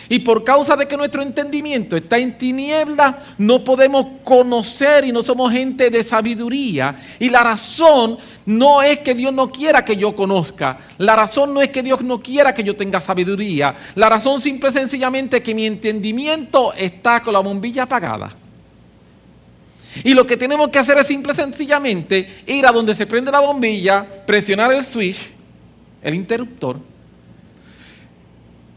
Y 0.10 0.20
por 0.20 0.44
causa 0.44 0.76
de 0.76 0.88
que 0.88 0.98
nuestro 0.98 1.22
entendimiento 1.22 1.96
está 1.96 2.18
en 2.18 2.36
tiniebla, 2.36 3.20
no 3.38 3.64
podemos 3.64 4.08
conocer 4.24 5.06
y 5.06 5.12
no 5.12 5.22
somos 5.22 5.52
gente 5.52 5.92
de 5.92 6.04
sabiduría. 6.04 6.96
Y 7.20 7.30
la 7.30 7.44
razón 7.44 8.18
no 8.48 8.82
es 8.82 8.98
que 9.00 9.14
Dios 9.14 9.32
no 9.32 9.52
quiera 9.52 9.86
que 9.86 9.96
yo 9.96 10.16
conozca. 10.16 10.80
La 10.98 11.16
razón 11.16 11.54
no 11.54 11.62
es 11.62 11.70
que 11.70 11.84
Dios 11.84 12.02
no 12.02 12.20
quiera 12.20 12.56
que 12.56 12.64
yo 12.64 12.76
tenga 12.76 13.00
sabiduría. 13.00 13.76
La 13.94 14.10
razón 14.10 14.42
simple 14.42 14.72
y 14.72 14.74
sencillamente 14.74 15.38
es 15.38 15.44
que 15.44 15.54
mi 15.54 15.68
entendimiento 15.68 16.74
está 16.74 17.22
con 17.22 17.34
la 17.34 17.40
bombilla 17.40 17.84
apagada. 17.84 18.32
Y 20.04 20.16
lo 20.16 20.26
que 20.26 20.38
tenemos 20.38 20.70
que 20.70 20.80
hacer 20.80 20.98
es 20.98 21.06
simple 21.06 21.34
y 21.34 21.36
sencillamente 21.36 22.44
ir 22.48 22.66
a 22.66 22.72
donde 22.72 22.96
se 22.96 23.06
prende 23.06 23.32
la 23.32 23.40
bombilla, 23.42 24.06
presionar 24.26 24.72
el 24.72 24.84
switch, 24.84 25.30
el 26.02 26.16
interruptor, 26.16 26.78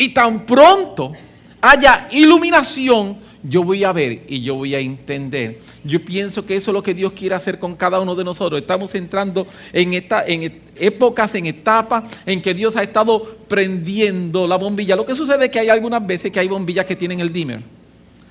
y 0.03 0.09
tan 0.09 0.45
pronto 0.45 1.13
haya 1.61 2.09
iluminación, 2.11 3.19
yo 3.45 3.63
voy 3.63 3.85
a 3.85 3.93
ver 3.93 4.25
y 4.29 4.43
yo 4.43 4.57
voy 4.57 4.75
a 4.75 4.81
entender. 4.81 5.61
Yo 5.85 6.05
pienso 6.05 6.45
que 6.45 6.57
eso 6.57 6.71
es 6.71 6.75
lo 6.75 6.83
que 6.83 6.93
Dios 6.93 7.13
quiere 7.13 7.37
hacer 7.37 7.59
con 7.59 7.77
cada 7.77 8.01
uno 8.01 8.17
de 8.17 8.25
nosotros. 8.25 8.61
Estamos 8.61 8.93
entrando 8.97 9.47
en, 9.73 9.95
esta, 9.95 10.25
en 10.27 10.61
épocas, 10.77 11.35
en 11.37 11.47
etapas 11.47 12.05
en 12.27 12.43
que 12.43 12.53
Dios 12.53 12.77
ha 12.77 12.83
estado 12.83 13.23
prendiendo 13.47 14.49
la 14.49 14.57
bombilla. 14.57 14.97
Lo 14.97 15.07
que 15.07 15.15
sucede 15.15 15.45
es 15.45 15.51
que 15.53 15.61
hay 15.61 15.69
algunas 15.69 16.05
veces 16.05 16.33
que 16.33 16.41
hay 16.41 16.49
bombillas 16.49 16.85
que 16.85 16.97
tienen 16.97 17.21
el 17.21 17.33
dimmer. 17.33 17.63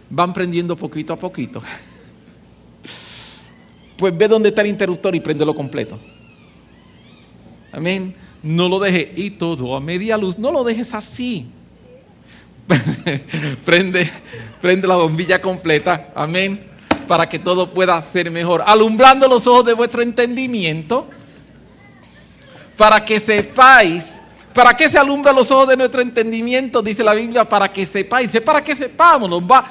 Van 0.10 0.34
prendiendo 0.34 0.76
poquito 0.76 1.14
a 1.14 1.18
poquito. 1.18 1.62
Pues 3.98 4.18
ve 4.18 4.28
dónde 4.28 4.50
está 4.50 4.62
el 4.62 4.68
interruptor 4.68 5.14
y 5.14 5.20
préndelo 5.20 5.54
completo. 5.54 6.00
Amén 7.72 8.16
no 8.44 8.70
lo 8.70 8.80
dejes. 8.80 9.18
Y 9.18 9.32
todo 9.32 9.76
a 9.76 9.80
media 9.80 10.18
luz, 10.18 10.38
no 10.38 10.52
lo 10.52 10.64
dejes 10.64 10.94
así. 10.94 11.48
prende, 13.66 14.10
prende 14.62 14.88
la 14.88 14.96
bombilla 14.96 15.42
completa, 15.42 16.10
amén, 16.16 16.64
para 17.08 17.28
que 17.28 17.40
todo 17.40 17.70
pueda 17.70 18.02
ser 18.02 18.32
mejor. 18.32 18.64
Alumbrando 18.66 19.28
los 19.28 19.46
ojos 19.48 19.66
de 19.66 19.74
vuestro 19.74 20.02
entendimiento, 20.02 21.08
para 22.78 23.04
que 23.04 23.20
sepáis. 23.20 24.18
¿Para 24.54 24.76
qué 24.76 24.90
se 24.90 24.98
alumbran 24.98 25.36
los 25.36 25.50
ojos 25.50 25.70
de 25.70 25.78
nuestro 25.78 26.02
entendimiento? 26.02 26.82
Dice 26.82 27.04
la 27.04 27.14
Biblia, 27.14 27.48
para 27.48 27.72
que 27.72 27.86
sepáis. 27.86 28.32
Para 28.42 28.64
que 28.64 28.76
sepamos. 28.76 29.30
Va. 29.44 29.66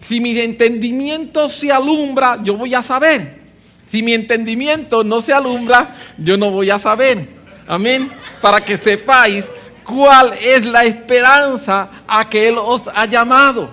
Si 0.00 0.20
mi 0.20 0.38
entendimiento 0.38 1.48
se 1.48 1.70
alumbra, 1.70 2.40
yo 2.42 2.56
voy 2.56 2.74
a 2.74 2.82
saber. 2.82 3.40
Si 3.88 4.02
mi 4.02 4.14
entendimiento 4.14 5.04
no 5.04 5.20
se 5.20 5.32
alumbra, 5.32 5.94
yo 6.18 6.36
no 6.36 6.50
voy 6.50 6.70
a 6.70 6.78
saber. 6.78 7.28
Amén. 7.68 8.10
Para 8.40 8.60
que 8.64 8.76
sepáis 8.76 9.44
cuál 9.86 10.34
es 10.40 10.66
la 10.66 10.84
esperanza 10.84 11.88
a 12.06 12.28
que 12.28 12.48
Él 12.48 12.58
os 12.58 12.82
ha 12.92 13.06
llamado. 13.06 13.70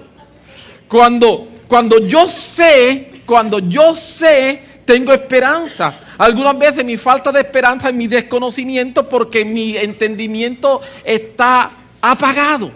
Cuando, 0.88 1.48
cuando 1.68 1.98
yo 2.06 2.30
sé, 2.30 3.12
cuando 3.26 3.60
yo 3.60 3.96
sé, 3.96 4.62
tengo 4.86 5.12
esperanza. 5.12 6.00
Algunas 6.18 6.58
veces 6.58 6.86
mi 6.86 6.98
falta 6.98 7.32
de 7.32 7.40
esperanza 7.40 7.90
es 7.90 7.96
mi 7.96 8.08
desconocimiento 8.08 9.10
porque 9.10 9.44
mi 9.44 9.76
entendimiento 9.76 10.82
está 11.04 11.72
apagado. 12.00 12.72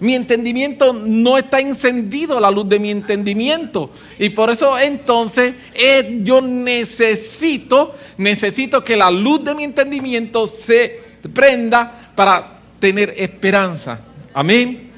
Mi 0.00 0.14
entendimiento 0.14 0.92
no 0.92 1.38
está 1.38 1.58
encendido 1.58 2.38
la 2.38 2.50
luz 2.50 2.68
de 2.68 2.78
mi 2.78 2.90
entendimiento. 2.90 3.90
Y 4.18 4.28
por 4.28 4.50
eso 4.50 4.78
entonces 4.78 5.54
eh, 5.74 6.20
yo 6.22 6.40
necesito, 6.40 7.94
necesito 8.18 8.84
que 8.84 8.96
la 8.96 9.10
luz 9.10 9.42
de 9.42 9.54
mi 9.54 9.64
entendimiento 9.64 10.46
se 10.46 11.07
prenda 11.32 12.12
para 12.14 12.60
tener 12.78 13.14
esperanza. 13.16 14.00
Amén. 14.34 14.92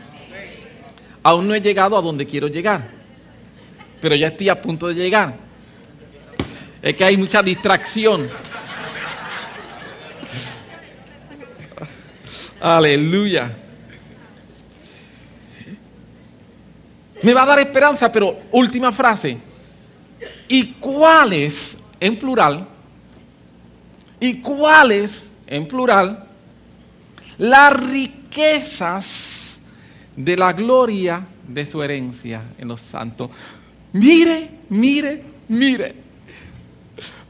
Aún 1.23 1.47
no 1.47 1.55
he 1.55 1.61
llegado 1.61 1.97
a 1.97 2.03
donde 2.03 2.27
quiero 2.27 2.49
llegar. 2.49 2.89
Pero 4.01 4.15
ya 4.15 4.29
estoy 4.29 4.49
a 4.49 4.61
punto 4.61 4.89
de 4.89 4.95
llegar. 4.95 5.35
Es 6.83 6.95
que 6.95 7.05
hay 7.05 7.17
mucha 7.17 7.43
distracción. 7.43 8.29
Aleluya. 12.61 13.57
Me 17.23 17.35
va 17.35 17.43
a 17.43 17.47
dar 17.47 17.59
esperanza, 17.59 18.11
pero 18.11 18.39
última 18.51 18.93
frase. 18.93 19.39
¿Y 20.49 20.73
cuáles, 20.73 21.79
en 21.99 22.19
plural, 22.19 22.67
y 24.19 24.41
cuáles, 24.41 25.30
en 25.51 25.67
plural, 25.67 26.25
las 27.39 27.73
riquezas 27.91 29.61
de 30.17 30.37
la 30.37 30.53
gloria 30.53 31.27
de 31.47 31.67
su 31.67 31.83
herencia 31.83 32.41
en 32.57 32.69
los 32.69 32.81
santos. 32.81 33.31
Mire, 33.93 34.49
mire, 34.69 35.23
mire. 35.49 35.95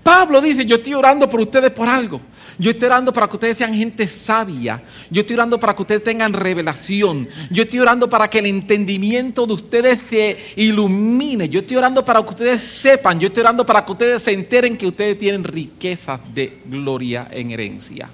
Pablo 0.02 0.40
dice, 0.40 0.66
yo 0.66 0.76
estoy 0.76 0.94
orando 0.94 1.28
por 1.28 1.40
ustedes 1.40 1.70
por 1.72 1.88
algo. 1.88 2.20
Yo 2.59 2.71
estoy 2.71 2.87
orando 2.87 3.12
para 3.12 3.28
que 3.28 3.37
ustedes 3.37 3.59
sean 3.59 3.75
gente 3.75 4.07
sabia. 4.07 4.83
Yo 5.11 5.21
estoy 5.21 5.35
orando 5.35 5.59
para 5.59 5.75
que 5.75 5.83
ustedes 5.83 6.04
tengan 6.04 6.33
revelación. 6.33 7.28
Yo 7.50 7.62
estoy 7.62 7.78
orando 7.78 8.09
para 8.09 8.28
que 8.28 8.38
el 8.38 8.47
entendimiento 8.47 9.47
de 9.47 9.54
ustedes 9.54 10.00
se 10.00 10.37
ilumine. 10.57 11.49
Yo 11.49 11.61
estoy 11.61 11.76
orando 11.76 12.04
para 12.04 12.23
que 12.23 12.28
ustedes 12.28 12.62
sepan. 12.62 13.19
Yo 13.19 13.28
estoy 13.28 13.42
orando 13.42 13.64
para 13.64 13.85
que 13.85 13.92
ustedes 13.92 14.23
se 14.23 14.33
enteren 14.33 14.76
que 14.76 14.87
ustedes 14.87 15.19
tienen 15.19 15.45
riquezas 15.45 16.21
de 16.35 16.61
gloria 16.66 17.28
en 17.30 17.50
herencia. 17.50 18.09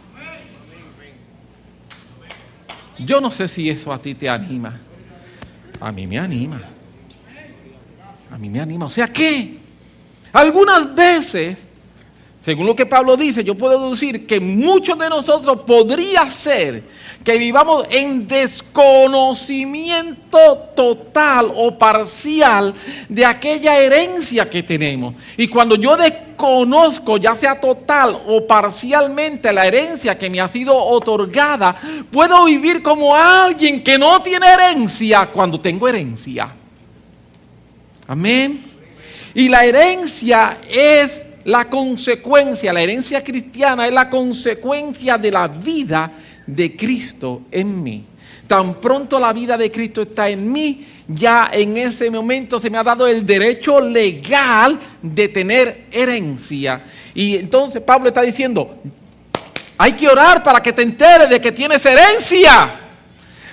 Yo 2.99 3.21
no 3.21 3.31
sé 3.31 3.49
si 3.49 3.69
eso 3.69 3.93
a 3.93 3.99
ti 3.99 4.15
te 4.15 4.29
anima. 4.29 4.81
A 5.81 5.93
mí 5.93 6.07
me 6.07 6.19
anima. 6.19 6.61
A 8.31 8.39
mí 8.39 8.49
me 8.49 8.61
anima. 8.61 8.87
O 8.87 8.91
sea 8.91 9.09
que 9.09 9.59
algunas 10.33 10.95
veces 10.95 11.59
según 12.47 12.65
lo 12.65 12.75
que 12.77 12.87
Pablo 12.87 13.17
dice, 13.17 13.43
yo 13.43 13.57
puedo 13.57 13.91
decir 13.91 14.25
que 14.25 14.39
muchos 14.39 14.97
de 14.97 15.09
nosotros 15.09 15.63
podría 15.67 16.31
ser 16.31 16.85
que 17.25 17.39
vivamos 17.39 17.85
en 17.91 18.29
desconocimiento 18.29 20.39
total 20.77 21.51
o 21.57 21.77
parcial 21.77 22.73
de 23.09 23.27
aquella 23.27 23.81
herencia 23.81 24.49
que 24.49 24.63
tenemos. 24.63 25.15
Y 25.37 25.49
cuando 25.49 25.75
yo 25.75 25.97
desconozco, 25.97 27.17
ya 27.17 27.35
sea 27.35 27.61
total 27.61 28.17
o 28.29 28.47
parcialmente, 28.47 29.53
la 29.53 29.67
herencia 29.67 30.17
que 30.17 30.31
me 30.31 30.41
ha 30.41 30.47
sido 30.47 30.77
otorgada, 30.77 31.75
puedo 32.13 32.45
vivir 32.45 32.81
como 32.81 33.17
alguien 33.17 33.83
que 33.83 33.99
no 33.99 34.23
tiene 34.23 34.47
herencia 34.47 35.33
cuando 35.33 35.61
tengo 35.61 35.89
herencia. 35.89 36.55
Amén. 38.07 38.63
Y 39.35 39.49
la 39.49 39.65
herencia 39.65 40.59
es 40.71 41.26
la 41.47 41.69
consecuencia, 41.69 42.73
la 42.73 42.83
herencia 42.83 43.23
cristiana 43.23 43.87
es 43.87 43.93
la 43.93 44.11
consecuencia 44.11 45.17
de 45.17 45.31
la 45.31 45.47
vida 45.47 46.11
de 46.45 46.77
Cristo 46.77 47.43
en 47.53 47.83
mí. 47.83 48.05
Tan 48.49 48.75
pronto 48.75 49.21
la 49.21 49.33
vida 49.33 49.57
de 49.57 49.71
Cristo 49.71 50.03
está 50.03 50.29
en 50.29 50.51
mí, 50.51 50.85
ya 51.07 51.49
en 51.53 51.77
ese 51.77 52.11
momento 52.11 52.59
se 52.59 52.69
me 52.69 52.79
ha 52.79 52.83
dado 52.83 53.07
el 53.07 53.25
derecho 53.25 53.81
legal 53.81 54.77
de 55.01 55.29
tener 55.29 55.87
herencia. 55.93 56.83
Y 57.15 57.37
entonces 57.37 57.81
Pablo 57.81 58.09
está 58.09 58.23
diciendo, 58.23 58.79
hay 59.79 59.93
que 59.93 60.09
orar 60.09 60.43
para 60.43 60.61
que 60.61 60.73
te 60.73 60.83
enteres 60.83 61.31
de 61.31 61.41
que 61.41 61.53
tienes 61.53 61.87
herencia. 61.87 62.81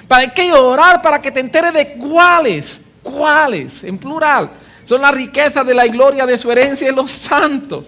Hay 0.10 0.30
que 0.30 0.52
orar 0.52 1.00
para 1.00 1.22
que 1.22 1.32
te 1.32 1.40
enteres 1.40 1.74
de 1.74 1.94
cuáles, 1.94 2.82
cuáles, 3.04 3.84
en 3.84 4.00
plural 4.00 4.50
son 4.86 5.02
las 5.02 5.14
riquezas 5.14 5.66
de 5.66 5.74
la 5.74 5.88
gloria 5.88 6.26
de 6.26 6.38
su 6.38 6.52
herencia 6.52 6.90
en 6.90 6.96
los 6.96 7.12
santos. 7.12 7.86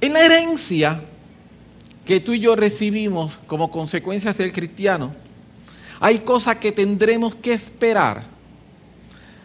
En 0.00 0.12
la 0.12 0.24
herencia 0.24 1.00
que 2.04 2.20
tú 2.20 2.32
y 2.32 2.40
yo 2.40 2.54
recibimos 2.54 3.38
como 3.46 3.70
consecuencia 3.70 4.32
del 4.32 4.52
cristiano, 4.52 5.12
hay 5.98 6.20
cosas 6.20 6.56
que 6.56 6.72
tendremos 6.72 7.34
que 7.34 7.52
esperar 7.52 8.22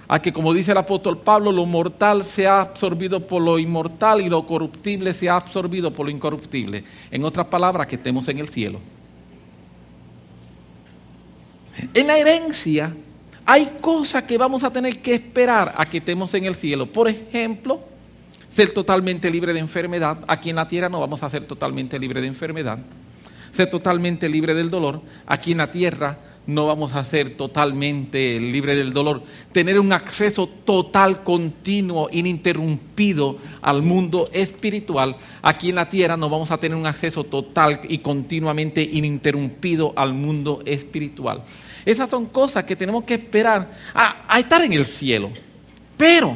a 0.08 0.22
que, 0.22 0.34
como 0.34 0.54
dice 0.54 0.72
el 0.72 0.78
apóstol 0.78 1.20
Pablo, 1.20 1.54
lo 1.54 1.66
mortal 1.66 2.26
sea 2.26 2.60
absorbido 2.62 3.26
por 3.26 3.42
lo 3.42 3.58
inmortal 3.58 4.20
y 4.20 4.30
lo 4.30 4.46
corruptible 4.46 5.14
sea 5.14 5.38
absorbido 5.38 5.92
por 5.92 6.06
lo 6.06 6.12
incorruptible. 6.12 6.84
En 7.10 7.24
otras 7.24 7.48
palabras, 7.48 7.88
que 7.88 7.96
estemos 7.96 8.28
en 8.28 8.40
el 8.40 8.50
cielo. 8.50 8.82
En 11.94 12.08
la 12.08 12.18
herencia 12.18 12.94
hay 13.46 13.78
cosas 13.82 14.24
que 14.24 14.38
vamos 14.38 14.64
a 14.64 14.72
tener 14.72 15.00
que 15.00 15.14
esperar 15.14 15.74
a 15.78 15.86
que 15.86 15.98
estemos 15.98 16.34
en 16.34 16.46
el 16.46 16.56
cielo. 16.56 16.86
Por 16.86 17.08
ejemplo, 17.08 17.82
ser 18.50 18.72
totalmente 18.72 19.30
libre 19.30 19.54
de 19.54 19.60
enfermedad. 19.60 20.18
Aquí 20.28 20.50
en 20.50 20.58
la 20.58 20.68
tierra 20.68 20.90
no 20.90 21.00
vamos 21.00 21.24
a 21.24 21.30
ser 21.30 21.46
totalmente 21.46 21.98
libre 21.98 22.22
de 22.22 22.28
enfermedad. 22.28 22.80
Ser 23.54 23.70
totalmente 23.70 24.30
libre 24.30 24.54
del 24.54 24.70
dolor. 24.70 25.02
Aquí 25.26 25.52
en 25.52 25.60
la 25.60 25.72
tierra 25.72 26.18
no 26.48 26.66
vamos 26.66 26.94
a 26.94 27.06
ser 27.06 27.38
totalmente 27.38 28.40
libre 28.40 28.76
del 28.76 28.94
dolor. 28.94 29.22
Tener 29.52 29.80
un 29.80 29.94
acceso 29.94 30.48
total, 30.48 31.24
continuo, 31.24 32.10
ininterrumpido 32.12 33.38
al 33.62 33.84
mundo 33.84 34.26
espiritual. 34.34 35.16
Aquí 35.42 35.70
en 35.70 35.76
la 35.76 35.88
tierra 35.88 36.18
no 36.18 36.30
vamos 36.30 36.50
a 36.50 36.58
tener 36.58 36.76
un 36.76 36.88
acceso 36.88 37.24
total 37.24 37.82
y 37.88 38.00
continuamente 38.00 38.82
ininterrumpido 38.82 39.94
al 39.96 40.14
mundo 40.14 40.62
espiritual. 40.66 41.44
Esas 41.86 42.10
son 42.10 42.26
cosas 42.26 42.64
que 42.64 42.76
tenemos 42.76 43.04
que 43.04 43.16
esperar 43.16 43.70
a, 43.94 44.40
estar 44.40 44.64
en 44.64 44.74
el 44.74 44.86
cielo. 44.86 45.30
Pero 45.96 46.36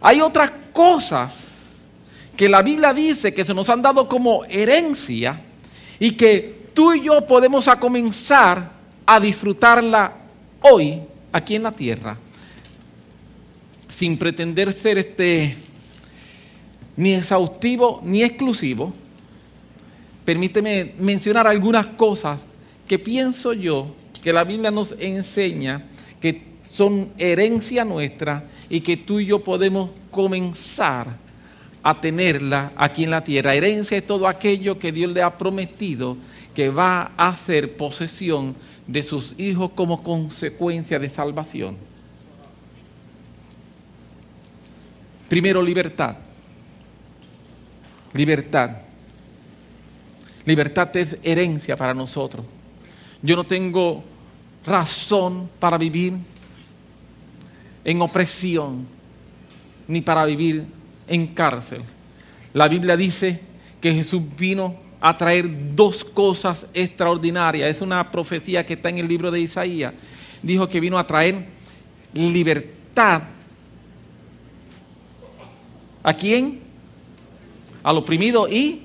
hay 0.00 0.20
otras 0.20 0.50
cosas 0.72 1.44
que 2.36 2.48
la 2.48 2.62
Biblia 2.62 2.94
dice 2.94 3.34
que 3.34 3.44
se 3.44 3.52
nos 3.52 3.68
han 3.68 3.82
dado 3.82 4.08
como 4.08 4.44
herencia 4.44 5.42
y 5.98 6.12
que 6.12 6.70
tú 6.72 6.94
y 6.94 7.02
yo 7.02 7.26
podemos 7.26 7.68
a 7.68 7.78
comenzar 7.78 8.77
a 9.10 9.18
disfrutarla 9.18 10.12
hoy 10.60 11.00
aquí 11.32 11.54
en 11.54 11.62
la 11.62 11.72
tierra 11.72 12.14
sin 13.88 14.18
pretender 14.18 14.70
ser 14.70 14.98
este 14.98 15.56
ni 16.94 17.14
exhaustivo 17.14 18.02
ni 18.04 18.22
exclusivo. 18.22 18.92
Permíteme 20.26 20.92
mencionar 20.98 21.46
algunas 21.46 21.86
cosas 21.86 22.38
que 22.86 22.98
pienso 22.98 23.54
yo 23.54 23.94
que 24.22 24.30
la 24.30 24.44
Biblia 24.44 24.70
nos 24.70 24.94
enseña 24.98 25.86
que 26.20 26.42
son 26.70 27.08
herencia 27.16 27.86
nuestra 27.86 28.44
y 28.68 28.82
que 28.82 28.98
tú 28.98 29.20
y 29.20 29.26
yo 29.26 29.42
podemos 29.42 29.88
comenzar 30.10 31.16
a 31.82 31.98
tenerla 31.98 32.72
aquí 32.76 33.04
en 33.04 33.10
la 33.10 33.24
tierra. 33.24 33.54
Herencia 33.54 33.96
es 33.96 34.06
todo 34.06 34.28
aquello 34.28 34.78
que 34.78 34.92
Dios 34.92 35.10
le 35.12 35.22
ha 35.22 35.38
prometido 35.38 36.18
que 36.58 36.70
va 36.70 37.12
a 37.16 37.32
ser 37.36 37.76
posesión 37.76 38.56
de 38.84 39.04
sus 39.04 39.32
hijos 39.38 39.70
como 39.76 40.02
consecuencia 40.02 40.98
de 40.98 41.08
salvación. 41.08 41.76
Primero, 45.28 45.62
libertad. 45.62 46.16
Libertad. 48.12 48.72
Libertad 50.44 50.96
es 50.96 51.16
herencia 51.22 51.76
para 51.76 51.94
nosotros. 51.94 52.44
Yo 53.22 53.36
no 53.36 53.44
tengo 53.44 54.02
razón 54.66 55.48
para 55.60 55.78
vivir 55.78 56.14
en 57.84 58.02
opresión 58.02 58.84
ni 59.86 60.00
para 60.00 60.24
vivir 60.24 60.66
en 61.06 61.28
cárcel. 61.28 61.84
La 62.52 62.66
Biblia 62.66 62.96
dice 62.96 63.40
que 63.80 63.94
Jesús 63.94 64.22
vino 64.36 64.87
a 65.00 65.16
traer 65.16 65.74
dos 65.74 66.02
cosas 66.02 66.66
extraordinarias. 66.74 67.70
Es 67.70 67.80
una 67.80 68.10
profecía 68.10 68.64
que 68.66 68.74
está 68.74 68.88
en 68.88 68.98
el 68.98 69.08
libro 69.08 69.30
de 69.30 69.40
Isaías. 69.40 69.94
Dijo 70.42 70.68
que 70.68 70.80
vino 70.80 70.98
a 70.98 71.06
traer 71.06 71.46
libertad. 72.12 73.22
¿A 76.02 76.14
quién? 76.14 76.60
Al 77.82 77.98
oprimido 77.98 78.48
y 78.48 78.82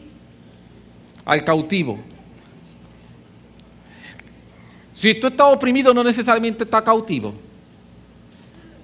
al 1.25 1.43
cautivo. 1.43 1.99
Si 4.93 5.13
tú 5.15 5.27
estás 5.27 5.47
oprimido, 5.53 5.93
no 5.93 6.03
necesariamente 6.03 6.63
estás 6.63 6.81
cautivo. 6.81 7.33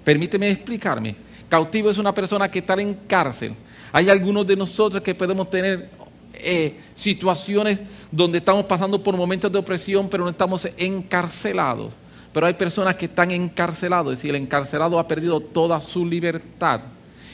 Permíteme 0.03 0.49
explicarme. 0.49 1.15
Cautivo 1.47 1.89
es 1.89 1.97
una 1.97 2.13
persona 2.13 2.49
que 2.49 2.59
está 2.59 2.73
en 2.73 2.93
cárcel. 3.07 3.55
Hay 3.91 4.09
algunos 4.09 4.45
de 4.45 4.55
nosotros 4.55 5.01
que 5.01 5.15
podemos 5.15 5.49
tener 5.49 5.89
eh, 6.33 6.79
situaciones 6.95 7.79
donde 8.11 8.37
estamos 8.37 8.65
pasando 8.65 9.01
por 9.03 9.15
momentos 9.17 9.51
de 9.51 9.59
opresión, 9.59 10.09
pero 10.09 10.23
no 10.23 10.29
estamos 10.29 10.67
encarcelados. 10.77 11.93
Pero 12.31 12.45
hay 12.45 12.53
personas 12.53 12.95
que 12.95 13.05
están 13.05 13.31
encarcelados, 13.31 14.13
es 14.13 14.19
decir, 14.19 14.29
el 14.29 14.41
encarcelado 14.41 14.99
ha 14.99 15.07
perdido 15.07 15.39
toda 15.39 15.81
su 15.81 16.05
libertad. 16.05 16.81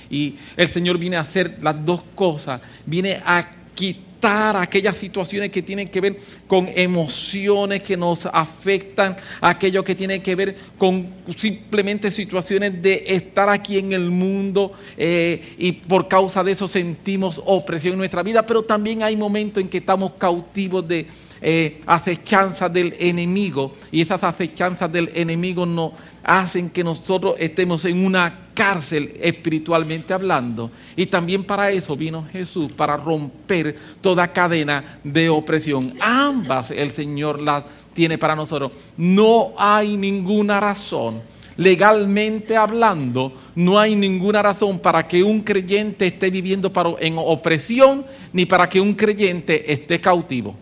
Y 0.10 0.36
el 0.56 0.68
Señor 0.68 0.98
viene 0.98 1.18
a 1.18 1.22
hacer 1.22 1.58
las 1.62 1.84
dos 1.84 2.02
cosas. 2.16 2.62
Viene 2.86 3.22
a 3.26 3.50
quitar 3.74 4.15
aquellas 4.26 4.98
situaciones 4.98 5.52
que 5.52 5.62
tienen 5.62 5.88
que 5.88 6.02
ver 6.02 6.18
con 6.48 6.70
emociones 6.76 7.84
que 7.84 7.96
nos 7.96 8.26
afectan, 8.26 9.16
aquello 9.42 9.84
que 9.84 9.96
tiene 9.96 10.22
que 10.22 10.36
ver 10.36 10.56
con 10.78 11.08
simplemente 11.36 12.12
situaciones 12.12 12.82
de 12.82 13.04
estar 13.08 13.50
aquí 13.50 13.78
en 13.78 13.94
el 13.94 14.10
mundo 14.10 14.74
eh, 14.98 15.56
y 15.58 15.74
por 15.74 16.08
causa 16.08 16.44
de 16.44 16.54
eso 16.54 16.68
sentimos 16.68 17.42
opresión 17.46 17.94
en 17.94 18.00
nuestra 18.00 18.24
vida, 18.24 18.46
pero 18.46 18.64
también 18.64 19.04
hay 19.04 19.16
momentos 19.16 19.62
en 19.62 19.70
que 19.70 19.78
estamos 19.78 20.14
cautivos 20.18 20.88
de 20.88 21.06
eh, 21.42 21.82
acechanzas 21.86 22.72
del 22.72 22.96
enemigo 22.98 23.76
y 23.92 24.02
esas 24.02 24.24
acechanzas 24.24 24.92
del 24.92 25.12
enemigo 25.14 25.66
nos 25.66 25.92
hacen 26.24 26.70
que 26.70 26.84
nosotros 26.84 27.36
estemos 27.38 27.86
en 27.86 28.04
una 28.04 28.45
cárcel 28.56 29.18
espiritualmente 29.22 30.14
hablando. 30.14 30.72
Y 30.96 31.06
también 31.06 31.44
para 31.44 31.70
eso 31.70 31.96
vino 31.96 32.26
Jesús, 32.32 32.72
para 32.72 32.98
romper 32.98 33.76
toda 34.02 34.32
cadena 34.32 35.00
de 35.04 35.30
opresión. 35.30 35.94
Ambas 36.00 36.72
el 36.72 36.90
Señor 36.90 37.40
las 37.40 37.66
tiene 37.94 38.18
para 38.18 38.36
nosotros. 38.36 38.72
No 38.98 39.54
hay 39.58 39.98
ninguna 39.98 40.60
razón, 40.60 41.22
legalmente 41.58 42.58
hablando, 42.58 43.34
no 43.54 43.78
hay 43.80 43.96
ninguna 43.96 44.42
razón 44.42 44.80
para 44.80 45.08
que 45.08 45.22
un 45.22 45.42
creyente 45.42 46.08
esté 46.08 46.32
viviendo 46.32 46.72
en 47.00 47.16
opresión 47.18 48.06
ni 48.34 48.46
para 48.46 48.68
que 48.68 48.82
un 48.82 48.94
creyente 48.94 49.72
esté 49.72 50.00
cautivo. 50.00 50.56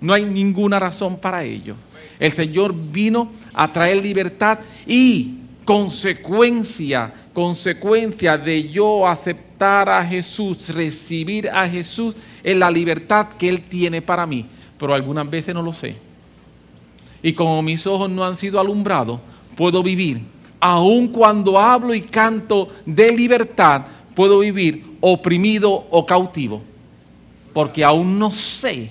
No 0.00 0.14
hay 0.14 0.24
ninguna 0.24 0.78
razón 0.78 1.18
para 1.18 1.44
ello. 1.44 1.76
El 2.18 2.32
Señor 2.32 2.74
vino 2.74 3.32
a 3.52 3.70
traer 3.70 4.02
libertad 4.02 4.58
y 4.86 5.39
consecuencia, 5.70 7.14
consecuencia 7.32 8.36
de 8.36 8.70
yo 8.70 9.06
aceptar 9.06 9.88
a 9.88 10.04
Jesús, 10.04 10.68
recibir 10.70 11.48
a 11.48 11.68
Jesús, 11.68 12.16
es 12.42 12.56
la 12.56 12.68
libertad 12.68 13.28
que 13.28 13.48
Él 13.48 13.62
tiene 13.62 14.02
para 14.02 14.26
mí. 14.26 14.46
Pero 14.76 14.92
algunas 14.94 15.30
veces 15.30 15.54
no 15.54 15.62
lo 15.62 15.72
sé. 15.72 15.94
Y 17.22 17.34
como 17.34 17.62
mis 17.62 17.86
ojos 17.86 18.10
no 18.10 18.24
han 18.24 18.36
sido 18.36 18.58
alumbrados, 18.58 19.20
puedo 19.56 19.80
vivir. 19.80 20.20
Aun 20.58 21.06
cuando 21.06 21.56
hablo 21.56 21.94
y 21.94 22.00
canto 22.00 22.70
de 22.84 23.12
libertad, 23.12 23.82
puedo 24.16 24.40
vivir 24.40 24.96
oprimido 24.98 25.86
o 25.88 26.04
cautivo. 26.04 26.62
Porque 27.52 27.84
aún 27.84 28.18
no 28.18 28.32
sé 28.32 28.90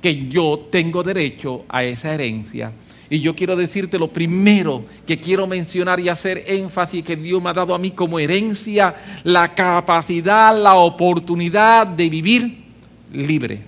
que 0.00 0.28
yo 0.28 0.68
tengo 0.70 1.02
derecho 1.02 1.64
a 1.68 1.82
esa 1.82 2.14
herencia. 2.14 2.70
Y 3.10 3.20
yo 3.20 3.34
quiero 3.34 3.56
decirte 3.56 3.98
lo 3.98 4.08
primero 4.08 4.84
que 5.06 5.18
quiero 5.18 5.46
mencionar 5.46 5.98
y 5.98 6.08
hacer 6.08 6.44
énfasis 6.46 7.02
que 7.02 7.16
Dios 7.16 7.42
me 7.42 7.50
ha 7.50 7.54
dado 7.54 7.74
a 7.74 7.78
mí 7.78 7.92
como 7.92 8.18
herencia, 8.18 8.94
la 9.24 9.54
capacidad, 9.54 10.56
la 10.56 10.74
oportunidad 10.74 11.86
de 11.86 12.10
vivir 12.10 12.64
libre. 13.12 13.62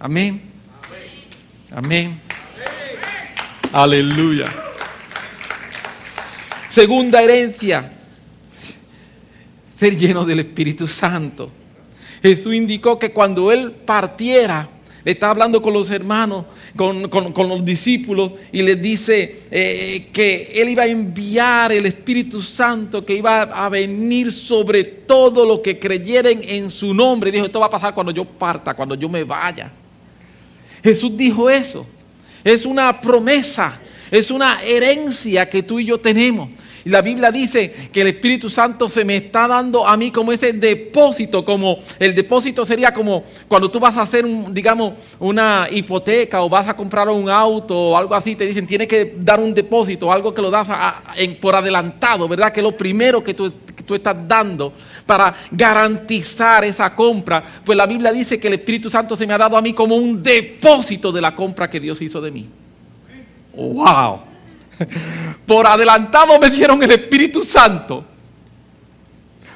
Amén. 0.00 0.42
Amén. 1.70 2.20
Aleluya. 3.72 4.46
Segunda 6.68 7.22
herencia, 7.22 7.92
ser 9.76 9.96
lleno 9.96 10.24
del 10.24 10.40
Espíritu 10.40 10.88
Santo. 10.88 11.52
Jesús 12.22 12.54
indicó 12.54 12.98
que 12.98 13.12
cuando 13.12 13.52
Él 13.52 13.72
partiera, 13.72 14.68
está 15.04 15.30
hablando 15.30 15.62
con 15.62 15.72
los 15.72 15.90
hermanos, 15.90 16.44
con, 16.76 17.48
los 17.48 17.64
discípulos, 17.64 18.32
y 18.52 18.62
les 18.62 18.80
dice 18.80 19.42
eh, 19.50 20.08
que 20.12 20.52
Él 20.54 20.68
iba 20.70 20.82
a 20.82 20.86
enviar 20.86 21.72
el 21.72 21.86
Espíritu 21.86 22.42
Santo, 22.42 23.04
que 23.04 23.14
iba 23.14 23.42
a 23.42 23.68
venir 23.68 24.32
sobre 24.32 24.84
todo 24.84 25.46
lo 25.46 25.62
que 25.62 25.78
creyeren 25.78 26.42
en 26.44 26.70
su 26.70 26.92
nombre. 26.94 27.30
Dijo, 27.30 27.46
esto 27.46 27.60
va 27.60 27.66
a 27.66 27.70
pasar 27.70 27.94
cuando 27.94 28.12
yo 28.12 28.24
parta, 28.24 28.74
cuando 28.74 28.94
yo 28.94 29.08
me 29.08 29.24
vaya. 29.24 29.72
Jesús 30.82 31.16
dijo 31.16 31.48
eso. 31.48 31.86
Es 32.42 32.64
una 32.64 33.00
promesa, 33.00 33.78
es 34.10 34.30
una 34.30 34.62
herencia 34.62 35.48
que 35.48 35.62
tú 35.62 35.78
y 35.78 35.84
yo 35.84 35.98
tenemos. 35.98 36.48
Y 36.84 36.88
la 36.88 37.02
Biblia 37.02 37.30
dice 37.30 37.72
que 37.92 38.00
el 38.00 38.08
Espíritu 38.08 38.48
Santo 38.48 38.88
se 38.88 39.04
me 39.04 39.16
está 39.16 39.46
dando 39.46 39.86
a 39.86 39.96
mí 39.96 40.10
como 40.10 40.32
ese 40.32 40.52
depósito, 40.52 41.44
como 41.44 41.78
el 41.98 42.14
depósito 42.14 42.64
sería 42.64 42.92
como 42.92 43.24
cuando 43.48 43.70
tú 43.70 43.78
vas 43.78 43.96
a 43.96 44.02
hacer, 44.02 44.24
digamos, 44.50 44.94
una 45.18 45.68
hipoteca 45.70 46.42
o 46.42 46.48
vas 46.48 46.68
a 46.68 46.74
comprar 46.74 47.08
un 47.08 47.28
auto 47.28 47.76
o 47.76 47.96
algo 47.96 48.14
así, 48.14 48.34
te 48.34 48.46
dicen, 48.46 48.66
tienes 48.66 48.88
que 48.88 49.16
dar 49.18 49.40
un 49.40 49.54
depósito, 49.54 50.12
algo 50.12 50.32
que 50.32 50.42
lo 50.42 50.50
das 50.50 50.68
por 51.40 51.54
adelantado, 51.54 52.28
¿verdad? 52.28 52.52
Que 52.52 52.60
es 52.60 52.64
lo 52.64 52.76
primero 52.76 53.22
que 53.22 53.34
tú, 53.34 53.52
que 53.76 53.82
tú 53.82 53.94
estás 53.94 54.16
dando 54.26 54.72
para 55.04 55.34
garantizar 55.50 56.64
esa 56.64 56.94
compra. 56.94 57.42
Pues 57.64 57.76
la 57.76 57.86
Biblia 57.86 58.12
dice 58.12 58.38
que 58.38 58.48
el 58.48 58.54
Espíritu 58.54 58.90
Santo 58.90 59.16
se 59.16 59.26
me 59.26 59.34
ha 59.34 59.38
dado 59.38 59.56
a 59.56 59.62
mí 59.62 59.74
como 59.74 59.96
un 59.96 60.22
depósito 60.22 61.12
de 61.12 61.20
la 61.20 61.34
compra 61.34 61.68
que 61.68 61.80
Dios 61.80 62.00
hizo 62.00 62.20
de 62.20 62.30
mí. 62.30 62.48
¡Wow! 63.54 64.29
Por 65.46 65.66
adelantado 65.66 66.38
me 66.38 66.50
dieron 66.50 66.82
el 66.82 66.90
Espíritu 66.92 67.44
Santo. 67.44 68.04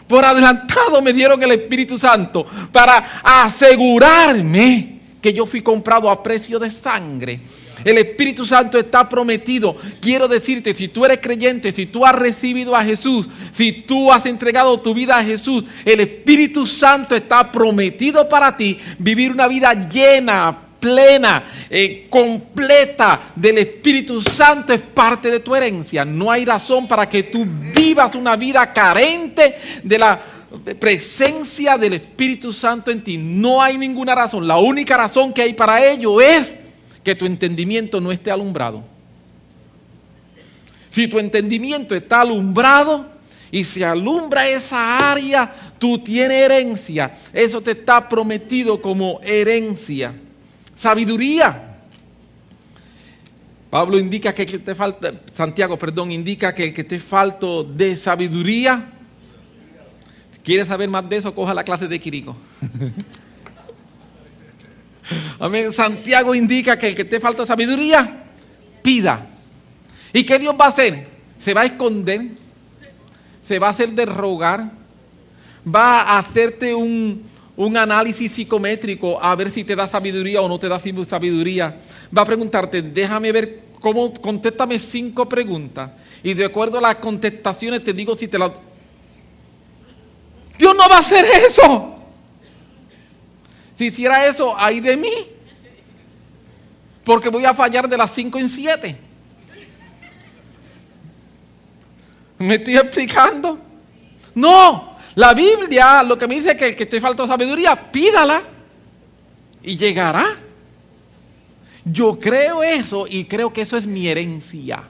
Por 0.07 0.25
adelantado 0.25 1.01
me 1.01 1.13
dieron 1.13 1.43
el 1.43 1.53
Espíritu 1.53 1.97
Santo 1.99 2.47
para 2.71 3.23
asegurarme 3.23 5.01
que 5.21 5.33
yo 5.33 5.47
fui 5.47 5.63
comprado 5.63 6.11
a 6.11 6.23
precio 6.23 6.59
de 6.59 6.71
sangre. 6.71 7.41
El 7.83 7.99
Espíritu 7.99 8.45
Santo 8.45 8.79
está 8.79 9.09
prometido. 9.09 9.77
Quiero 10.01 10.29
decirte, 10.29 10.75
si 10.75 10.89
tú 10.89 11.05
eres 11.05 11.19
creyente, 11.21 11.73
si 11.73 11.87
tú 11.87 12.05
has 12.05 12.15
recibido 12.15 12.77
a 12.77 12.85
Jesús, 12.85 13.27
si 13.53 13.73
tú 13.73 14.13
has 14.13 14.27
entregado 14.27 14.79
tu 14.81 14.95
vida 14.95 15.19
a 15.19 15.25
Jesús, 15.25 15.65
el 15.85 16.01
Espíritu 16.01 16.67
Santo 16.67 17.15
está 17.15 17.51
prometido 17.51 18.29
para 18.29 18.57
ti 18.57 18.79
vivir 18.99 19.33
una 19.33 19.47
vida 19.47 19.73
llena, 19.89 20.59
plena, 20.85 21.45
eh, 21.71 22.09
completa 22.11 23.33
del 23.35 23.57
Espíritu 23.57 24.21
Santo 24.21 24.75
es 24.75 24.83
parte 24.83 25.31
de 25.31 25.41
tu 25.41 25.55
herencia. 25.55 26.05
No 26.05 26.31
hay 26.31 26.45
razón 26.45 26.87
para 26.87 27.09
que 27.09 27.23
tú 27.23 27.47
vivas 27.75 28.15
una 28.15 28.37
vida 28.37 28.71
carente 28.71 29.57
de 29.83 29.99
la 29.99 30.21
presencia 30.79 31.79
del 31.79 31.95
Espíritu 31.95 32.53
Santo 32.53 32.91
en 32.91 33.03
ti. 33.03 33.17
No 33.17 33.63
hay 33.63 33.79
ninguna 33.79 34.15
razón. 34.15 34.47
La 34.47 34.59
única 34.59 34.99
razón 34.99 35.33
que 35.33 35.41
hay 35.41 35.55
para 35.55 35.83
ello 35.83 36.21
es 36.21 36.55
que 37.03 37.15
tu 37.15 37.25
entendimiento 37.25 37.99
no 37.99 38.13
esté 38.13 38.31
alumbrado. 38.31 38.85
Si 40.91 41.09
tu 41.09 41.19
entendimiento 41.19 41.95
está 41.95 42.21
alumbrado 42.21 43.07
y 43.51 43.65
se 43.65 43.87
alumbra 43.87 44.47
esa 44.47 45.13
área, 45.13 45.51
tú 45.79 45.99
tienes 45.99 46.43
herencia. 46.43 47.11
Eso 47.33 47.63
te 47.63 47.71
está 47.71 48.07
prometido 48.07 48.83
como 48.83 49.19
herencia. 49.23 50.15
Sabiduría. 50.75 51.71
Pablo 53.71 53.99
indica 53.99 54.33
que 54.33 54.43
el 54.43 54.49
que 54.49 54.59
te 54.61 54.75
falta, 54.75 55.13
Santiago, 55.33 55.77
perdón, 55.77 56.13
indica 56.13 56.55
que 56.55 56.65
el 56.65 56.75
que 56.75 56.85
te 56.85 57.01
falta 57.01 57.47
de 57.69 57.97
sabiduría, 57.97 58.93
¿quieres 60.45 60.69
saber 60.69 60.89
más 60.89 61.09
de 61.09 61.17
eso? 61.17 61.35
Coja 61.35 61.53
la 61.53 61.65
clase 61.65 61.89
de 61.89 61.99
Quirico. 61.99 62.37
Amén. 65.41 65.73
Santiago 65.73 66.35
indica 66.35 66.79
que 66.79 66.89
el 66.89 66.95
que 66.95 67.05
te 67.05 67.19
falta 67.19 67.45
sabiduría, 67.45 68.25
pida. 68.83 69.27
¿Y 70.13 70.25
qué 70.25 70.39
Dios 70.39 70.55
va 70.59 70.67
a 70.67 70.69
hacer? 70.69 71.09
Se 71.41 71.53
va 71.53 71.63
a 71.63 71.67
esconder, 71.67 72.29
se 73.43 73.59
va 73.59 73.67
a 73.67 73.71
hacer 73.71 73.91
de 73.91 74.07
rogar, 74.07 74.71
va 75.67 76.03
a 76.03 76.19
hacerte 76.19 76.75
un, 76.75 77.25
un 77.57 77.77
análisis 77.77 78.33
psicométrico 78.33 79.23
a 79.23 79.35
ver 79.35 79.51
si 79.51 79.63
te 79.65 79.77
da 79.77 79.87
sabiduría 79.87 80.41
o 80.41 80.49
no 80.49 80.59
te 80.59 80.69
da 80.69 80.79
sabiduría. 80.79 81.79
Va 82.17 82.23
a 82.23 82.25
preguntarte, 82.25 82.83
déjame 82.83 83.31
ver 83.33 83.63
cómo, 83.81 84.13
contéstame 84.13 84.79
cinco 84.79 85.29
preguntas. 85.29 85.91
Y 86.23 86.35
de 86.35 86.45
acuerdo 86.45 86.79
a 86.79 86.81
las 86.81 86.97
contestaciones 86.97 87.85
te 87.85 87.93
digo 87.93 88.15
si 88.15 88.29
te 88.29 88.39
la... 88.39 88.53
Dios 90.59 90.75
no 90.75 90.89
va 90.89 90.97
a 90.97 91.01
hacer 91.01 91.25
eso. 91.49 91.97
Si 93.77 93.87
hiciera 93.87 94.27
eso, 94.27 94.57
ahí 94.57 94.81
de 94.81 94.97
mí. 94.97 95.13
Porque 97.05 97.29
voy 97.29 97.45
a 97.45 97.53
fallar 97.53 97.89
de 97.89 97.97
las 97.97 98.11
cinco 98.13 98.39
en 98.39 98.49
siete. 98.49 98.97
¿Me 102.39 102.55
estoy 102.55 102.77
explicando? 102.77 103.59
No, 104.35 104.94
la 105.15 105.33
Biblia 105.33 106.03
lo 106.03 106.19
que 106.19 106.27
me 106.27 106.35
dice 106.37 106.53
es 106.53 106.57
que 106.57 106.67
el 106.69 106.77
que 106.77 107.01
falta 107.01 107.27
sabiduría, 107.27 107.91
pídala 107.91 108.43
y 109.63 109.77
llegará. 109.77 110.37
Yo 111.85 112.19
creo 112.19 112.63
eso 112.63 113.07
y 113.09 113.27
creo 113.27 113.53
que 113.53 113.63
eso 113.63 113.77
es 113.77 113.87
mi 113.87 114.09
herencia. 114.09 114.83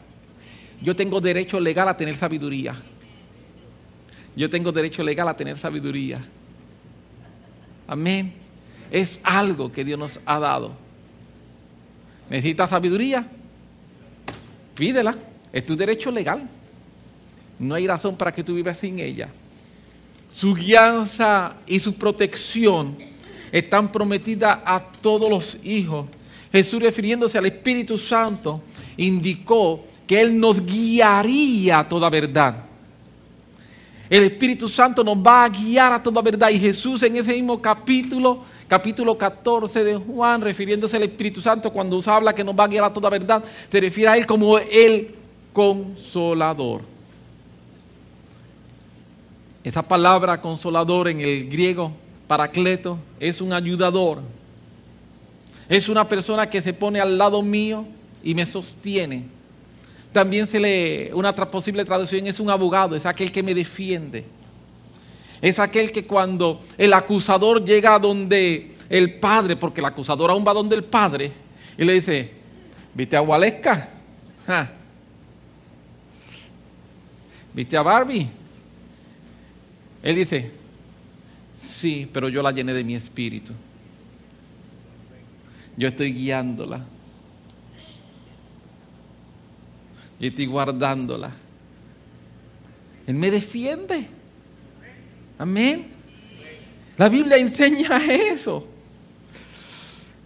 Yo 0.81 0.97
tengo 0.97 1.21
derecho 1.21 1.61
legal 1.61 1.89
a 1.89 1.97
tener 1.97 2.15
sabiduría. 2.15 2.75
Yo 4.37 4.49
tengo 4.49 4.73
derecho 4.73 5.03
legal 5.03 5.29
a 5.29 5.37
tener 5.37 5.59
sabiduría. 5.59 6.21
Amén. 7.87 8.33
Es 8.91 9.21
algo 9.23 9.71
que 9.71 9.85
Dios 9.85 9.99
nos 9.99 10.21
ha 10.25 10.39
dado. 10.39 10.73
¿Necesitas 12.31 12.71
sabiduría? 12.71 13.27
Pídela. 14.75 15.15
Es 15.53 15.67
tu 15.67 15.77
derecho 15.77 16.11
legal. 16.11 16.49
No 17.59 17.75
hay 17.75 17.87
razón 17.87 18.17
para 18.17 18.33
que 18.33 18.43
tú 18.43 18.55
vivas 18.55 18.79
sin 18.79 18.99
ella 18.99 19.29
su 20.35 20.53
guianza 20.53 21.55
y 21.65 21.79
su 21.79 21.95
protección 21.95 22.97
están 23.53 23.93
prometidas 23.93 24.59
a 24.65 24.81
todos 24.81 25.31
los 25.31 25.57
hijos. 25.63 26.07
Jesús 26.51 26.83
refiriéndose 26.83 27.39
al 27.39 27.47
Espíritu 27.47 27.97
Santo 27.97 28.61
indicó 28.97 29.85
que 30.07 30.21
Él 30.21 30.39
nos 30.39 30.61
guiaría 30.61 31.79
a 31.79 31.89
toda 31.89 32.11
verdad. 32.11 32.57
El 34.11 34.25
Espíritu 34.25 34.69
Santo 34.69 35.05
nos 35.05 35.17
va 35.17 35.45
a 35.45 35.49
guiar 35.49 35.93
a 35.93 36.03
toda 36.03 36.21
verdad. 36.21 36.51
Y 36.51 36.59
Jesús 36.59 37.03
en 37.05 37.17
ese 37.17 37.33
mismo 37.33 37.63
capítulo, 37.63 38.43
capítulo 38.67 39.17
14 39.17 39.85
de 39.85 39.97
Juan, 39.97 40.41
refiriéndose 40.41 40.97
al 40.97 41.05
Espíritu 41.05 41.41
Santo, 41.41 41.73
cuando 41.73 42.01
habla 42.07 42.35
que 42.35 42.43
nos 42.43 42.59
va 42.59 42.65
a 42.65 42.69
guiar 42.69 42.85
a 42.85 42.93
toda 42.93 43.09
verdad, 43.09 43.43
se 43.71 43.81
refiere 43.81 44.11
a 44.11 44.17
Él 44.17 44.27
como 44.27 44.59
el 44.59 45.15
consolador. 45.53 46.94
Esa 49.65 49.81
palabra 49.81 50.43
consolador 50.43 51.09
en 51.09 51.23
el 51.23 51.49
griego, 51.49 51.91
paracleto, 52.29 52.99
es 53.19 53.41
un 53.41 53.55
ayudador. 53.55 54.21
Es 55.71 55.89
una 55.89 56.07
persona 56.07 56.49
que 56.51 56.61
se 56.61 56.75
pone 56.75 57.01
al 57.01 57.17
lado 57.17 57.41
mío 57.41 57.87
y 58.23 58.35
me 58.35 58.45
sostiene. 58.45 59.25
También 60.13 60.47
se 60.47 60.61
le, 60.61 61.15
una 61.15 61.35
posible 61.35 61.83
traducción 61.83 62.27
es 62.27 62.39
un 62.39 62.51
abogado, 62.51 62.95
es 62.95 63.07
aquel 63.07 63.33
que 63.33 63.43
me 63.43 63.55
defiende. 63.55 64.27
Es 65.41 65.59
aquel 65.59 65.91
que 65.93 66.07
cuando 66.07 66.61
el 66.77 66.93
acusador 66.93 67.65
llega 67.65 67.95
a 67.95 67.99
donde 67.99 68.75
el 68.91 69.15
padre, 69.15 69.57
porque 69.57 69.81
el 69.81 69.87
acusador 69.87 70.31
aún 70.31 70.45
va 70.47 70.53
donde 70.53 70.77
el 70.77 70.85
padre, 70.85 71.33
y 71.77 71.85
le 71.85 71.95
dice, 71.95 72.33
¿viste 72.93 73.17
a 73.17 73.23
Waleska? 73.23 73.89
¿Viste 77.55 77.77
a 77.77 77.83
Barbie? 77.83 78.44
Él 80.05 80.17
dice, 80.17 80.51
sí, 81.59 82.07
pero 82.13 82.29
yo 82.29 82.43
la 82.43 82.53
llené 82.53 82.75
de 82.75 82.85
mi 82.85 82.95
espíritu. 82.95 83.55
Yo 85.79 85.89
estoy 85.89 86.13
guiándola. 86.13 86.85
Yo 90.21 90.29
estoy 90.29 90.45
guardándola. 90.45 91.33
Él 93.07 93.15
me 93.15 93.31
defiende. 93.31 94.07
Amén. 95.39 95.87
La 96.99 97.09
Biblia 97.09 97.39
enseña 97.39 97.97
eso. 98.07 98.69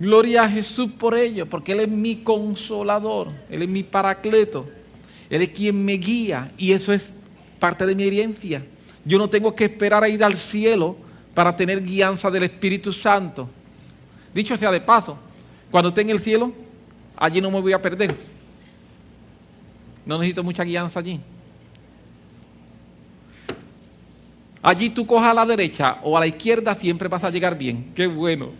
Gloria 0.01 0.43
a 0.43 0.49
Jesús 0.49 0.91
por 0.99 1.17
ello, 1.17 1.49
porque 1.49 1.71
Él 1.71 1.81
es 1.81 1.88
mi 1.88 2.17
consolador, 2.17 3.29
Él 3.49 3.62
es 3.62 3.69
mi 3.69 3.85
paracleto, 3.85 4.69
Él 5.31 5.43
es 5.43 5.51
quien 5.51 5.85
me 5.85 5.95
guía 5.95 6.53
y 6.59 6.73
eso 6.73 6.93
es 6.93 7.12
parte 7.61 7.87
de 7.87 7.95
mi 7.95 8.05
herencia. 8.05 8.64
Yo 9.05 9.19
no 9.19 9.29
tengo 9.29 9.55
que 9.55 9.65
esperar 9.65 10.05
a 10.05 10.09
ir 10.09 10.23
al 10.23 10.37
cielo 10.37 10.97
para 11.35 11.55
tener 11.57 11.83
guianza 11.83 12.31
del 12.31 12.45
Espíritu 12.45 12.93
Santo. 12.93 13.49
Dicho 14.35 14.57
sea 14.57 14.71
de 14.71 14.81
paso, 14.81 15.19
cuando 15.71 15.89
esté 15.89 16.03
en 16.03 16.11
el 16.11 16.21
cielo, 16.21 16.53
allí 17.17 17.41
no 17.41 17.51
me 17.51 17.61
voy 17.61 17.73
a 17.73 17.81
perder. 17.81 18.15
No 20.05 20.19
necesito 20.19 20.43
mucha 20.43 20.65
guianza 20.65 21.01
allí. 21.01 21.21
Allí 24.63 24.91
tú 24.91 25.07
cojas 25.07 25.31
a 25.31 25.35
la 25.35 25.47
derecha 25.47 25.99
o 26.03 26.17
a 26.17 26.21
la 26.21 26.27
izquierda, 26.27 26.75
siempre 26.75 27.09
vas 27.09 27.25
a 27.25 27.31
llegar 27.31 27.57
bien. 27.57 27.93
Qué 27.95 28.07
bueno. 28.07 28.51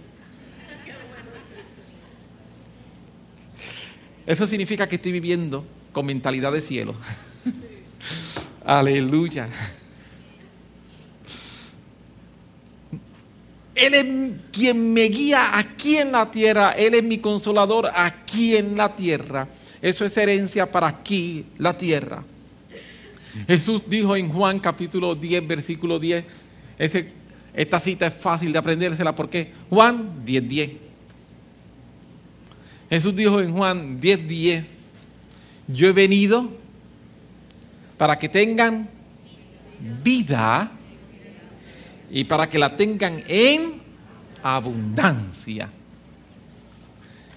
Eso 4.27 4.47
significa 4.47 4.87
que 4.87 4.97
estoy 4.97 5.13
viviendo 5.13 5.65
con 5.91 6.05
mentalidad 6.05 6.53
de 6.53 6.61
cielo. 6.61 6.95
Aleluya. 8.65 9.49
Él 13.79 13.95
es 13.95 14.07
quien 14.51 14.93
me 14.93 15.05
guía 15.05 15.57
aquí 15.57 15.99
en 15.99 16.11
la 16.11 16.29
tierra. 16.29 16.73
Él 16.73 16.95
es 16.95 17.05
mi 17.05 17.19
consolador 17.19 17.89
aquí 17.95 18.57
en 18.57 18.77
la 18.77 18.95
tierra. 18.97 19.47
Eso 19.81 20.05
es 20.05 20.17
herencia 20.17 20.69
para 20.69 20.89
aquí, 20.89 21.45
la 21.59 21.79
tierra. 21.79 22.25
Jesús 23.47 23.83
dijo 23.87 24.17
en 24.17 24.31
Juan 24.31 24.59
capítulo 24.59 25.15
10, 25.15 25.47
versículo 25.47 26.01
10, 26.01 26.25
esta 27.55 27.79
cita 27.79 28.09
es 28.09 28.15
fácil 28.15 28.53
de 28.53 28.59
aprendérsela 28.59 29.15
porque 29.15 29.53
Juan 29.71 30.25
10, 30.25 30.49
10. 30.49 30.71
Jesús 32.91 33.15
dijo 33.15 33.41
en 33.41 33.53
Juan 33.53 34.01
10, 34.01 34.27
10, 34.27 34.65
yo 35.69 35.87
he 35.87 35.93
venido 35.93 36.51
para 37.97 38.19
que 38.19 38.29
tengan 38.29 38.89
vida 40.03 40.73
y 42.11 42.25
para 42.25 42.49
que 42.49 42.59
la 42.59 42.77
tengan 42.77 43.23
en 43.29 43.81
abundancia. 44.43 45.69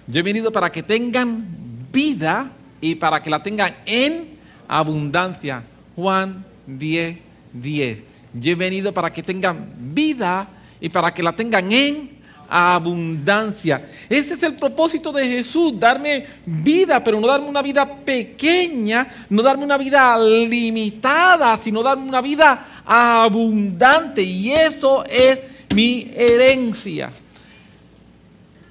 Yo 0.06 0.20
he 0.20 0.22
venido 0.22 0.50
para 0.50 0.70
que 0.70 0.82
tengan 0.82 1.46
vida 1.92 2.50
y 2.80 2.94
para 2.96 3.22
que 3.22 3.30
la 3.30 3.42
tengan 3.42 3.74
en 3.86 4.38
abundancia. 4.68 5.62
Juan 5.94 6.44
10, 6.66 7.18
10. 7.52 7.98
Yo 8.34 8.52
he 8.52 8.54
venido 8.54 8.92
para 8.92 9.12
que 9.12 9.22
tengan 9.22 9.72
vida 9.94 10.48
y 10.80 10.88
para 10.88 11.12
que 11.12 11.22
la 11.22 11.36
tengan 11.36 11.70
en 11.70 12.10
abundancia. 12.52 13.86
Ese 14.10 14.34
es 14.34 14.42
el 14.42 14.56
propósito 14.56 15.10
de 15.10 15.26
Jesús, 15.26 15.72
darme 15.80 16.26
vida, 16.44 17.02
pero 17.02 17.18
no 17.18 17.26
darme 17.26 17.48
una 17.48 17.62
vida 17.62 17.86
pequeña, 17.86 19.08
no 19.30 19.42
darme 19.42 19.64
una 19.64 19.78
vida 19.78 20.18
limitada, 20.18 21.56
sino 21.56 21.82
darme 21.82 22.06
una 22.06 22.20
vida 22.20 22.82
abundante. 22.84 24.22
Y 24.22 24.52
eso 24.52 25.02
es 25.06 25.40
mi 25.74 26.10
herencia. 26.14 27.10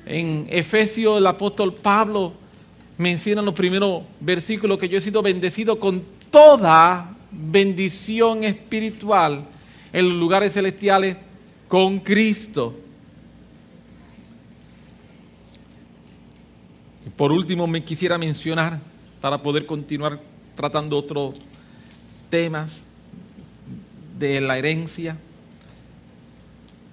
En 0.06 0.46
Efesios 0.50 1.18
el 1.18 1.26
apóstol 1.26 1.74
Pablo 1.74 2.34
menciona 3.00 3.42
en 3.42 3.46
los 3.46 3.56
primeros 3.56 4.04
versículos 4.20 4.78
que 4.78 4.90
yo 4.90 5.00
he 5.00 5.02
sido 5.02 5.24
bendecido 5.24 5.80
con 5.80 6.04
toda 6.30 7.16
bendición 7.32 8.44
espiritual 8.44 9.44
en 9.92 10.10
los 10.10 10.18
lugares 10.20 10.54
celestiales 10.54 11.18
con 11.68 12.00
Cristo. 12.00 12.76
Por 17.16 17.32
último 17.32 17.68
me 17.68 17.84
quisiera 17.84 18.18
mencionar, 18.18 18.80
para 19.22 19.42
poder 19.42 19.66
continuar 19.66 20.20
tratando 20.56 20.98
otros 20.98 21.40
temas 22.30 22.82
de 24.18 24.42
la 24.42 24.58
herencia, 24.58 25.16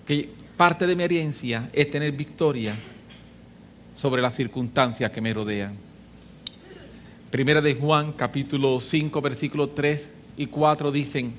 que 0.06 0.28
parte 0.56 0.86
de 0.86 0.94
mi 0.96 1.04
herencia 1.04 1.70
es 1.72 1.90
tener 1.90 2.12
victoria 2.12 2.74
sobre 3.94 4.20
las 4.20 4.34
circunstancias 4.34 5.10
que 5.10 5.20
me 5.20 5.32
rodean. 5.32 5.74
Primera 7.30 7.60
de 7.60 7.74
Juan, 7.74 8.12
capítulo 8.12 8.80
5, 8.80 9.20
versículos 9.20 9.74
3 9.74 10.10
y 10.36 10.46
4 10.46 10.92
dicen, 10.92 11.32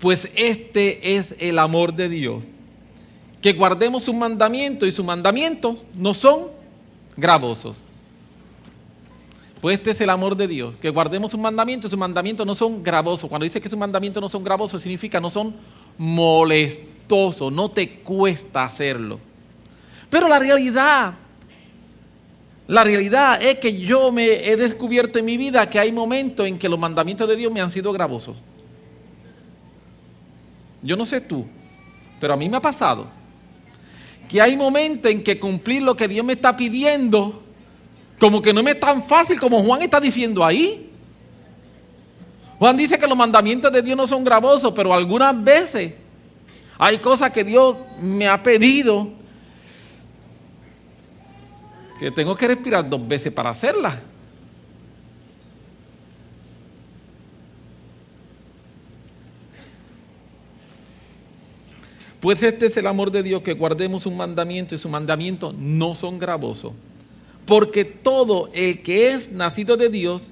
pues 0.00 0.28
este 0.36 1.16
es 1.16 1.34
el 1.38 1.58
amor 1.58 1.94
de 1.94 2.08
Dios, 2.08 2.44
que 3.42 3.52
guardemos 3.52 4.04
su 4.04 4.14
mandamiento 4.14 4.86
y 4.86 4.92
sus 4.92 5.04
mandamientos 5.04 5.78
no 5.94 6.14
son 6.14 6.57
gravosos. 7.18 7.82
Pues 9.60 9.76
este 9.76 9.90
es 9.90 10.00
el 10.00 10.08
amor 10.08 10.36
de 10.36 10.46
Dios, 10.46 10.76
que 10.80 10.88
guardemos 10.88 11.32
sus 11.32 11.40
mandamientos 11.40 11.90
sus 11.90 11.98
mandamientos 11.98 12.46
no 12.46 12.54
son 12.54 12.82
gravosos. 12.82 13.28
Cuando 13.28 13.44
dice 13.44 13.60
que 13.60 13.68
sus 13.68 13.78
mandamientos 13.78 14.20
no 14.20 14.28
son 14.28 14.44
gravosos, 14.44 14.80
significa 14.80 15.20
no 15.20 15.28
son 15.28 15.54
molestosos, 15.98 17.52
no 17.52 17.68
te 17.70 17.98
cuesta 18.00 18.64
hacerlo. 18.64 19.18
Pero 20.08 20.28
la 20.28 20.38
realidad 20.38 21.14
la 22.68 22.84
realidad 22.84 23.42
es 23.42 23.58
que 23.58 23.80
yo 23.80 24.12
me 24.12 24.26
he 24.26 24.56
descubierto 24.56 25.18
en 25.18 25.24
mi 25.24 25.36
vida 25.36 25.68
que 25.68 25.80
hay 25.80 25.90
momentos 25.90 26.46
en 26.46 26.58
que 26.58 26.68
los 26.68 26.78
mandamientos 26.78 27.26
de 27.26 27.34
Dios 27.34 27.50
me 27.50 27.60
han 27.60 27.72
sido 27.72 27.92
gravosos. 27.92 28.36
Yo 30.82 30.94
no 30.94 31.04
sé 31.04 31.20
tú, 31.22 31.46
pero 32.20 32.34
a 32.34 32.36
mí 32.36 32.48
me 32.48 32.58
ha 32.58 32.60
pasado 32.60 33.17
que 34.28 34.40
hay 34.40 34.56
momentos 34.56 35.10
en 35.10 35.24
que 35.24 35.40
cumplir 35.40 35.82
lo 35.82 35.96
que 35.96 36.06
Dios 36.06 36.24
me 36.24 36.34
está 36.34 36.54
pidiendo, 36.56 37.42
como 38.18 38.42
que 38.42 38.52
no 38.52 38.62
me 38.62 38.72
es 38.72 38.80
tan 38.80 39.02
fácil 39.02 39.40
como 39.40 39.62
Juan 39.62 39.82
está 39.82 39.98
diciendo 39.98 40.44
ahí. 40.44 40.90
Juan 42.58 42.76
dice 42.76 42.98
que 42.98 43.06
los 43.06 43.16
mandamientos 43.16 43.72
de 43.72 43.80
Dios 43.80 43.96
no 43.96 44.06
son 44.06 44.24
gravosos, 44.24 44.72
pero 44.74 44.92
algunas 44.92 45.42
veces 45.42 45.94
hay 46.78 46.98
cosas 46.98 47.30
que 47.30 47.42
Dios 47.42 47.76
me 48.00 48.28
ha 48.28 48.42
pedido 48.42 49.18
que 51.98 52.10
tengo 52.10 52.36
que 52.36 52.46
respirar 52.46 52.88
dos 52.88 53.06
veces 53.06 53.32
para 53.32 53.50
hacerla. 53.50 54.00
Pues 62.28 62.42
este 62.42 62.66
es 62.66 62.76
el 62.76 62.86
amor 62.86 63.10
de 63.10 63.22
Dios, 63.22 63.40
que 63.40 63.54
guardemos 63.54 64.04
un 64.04 64.14
mandamiento 64.14 64.74
y 64.74 64.78
su 64.78 64.90
mandamiento 64.90 65.54
no 65.58 65.94
son 65.94 66.18
gravosos. 66.18 66.74
Porque 67.46 67.86
todo 67.86 68.50
el 68.52 68.82
que 68.82 69.08
es 69.08 69.32
nacido 69.32 69.78
de 69.78 69.88
Dios 69.88 70.28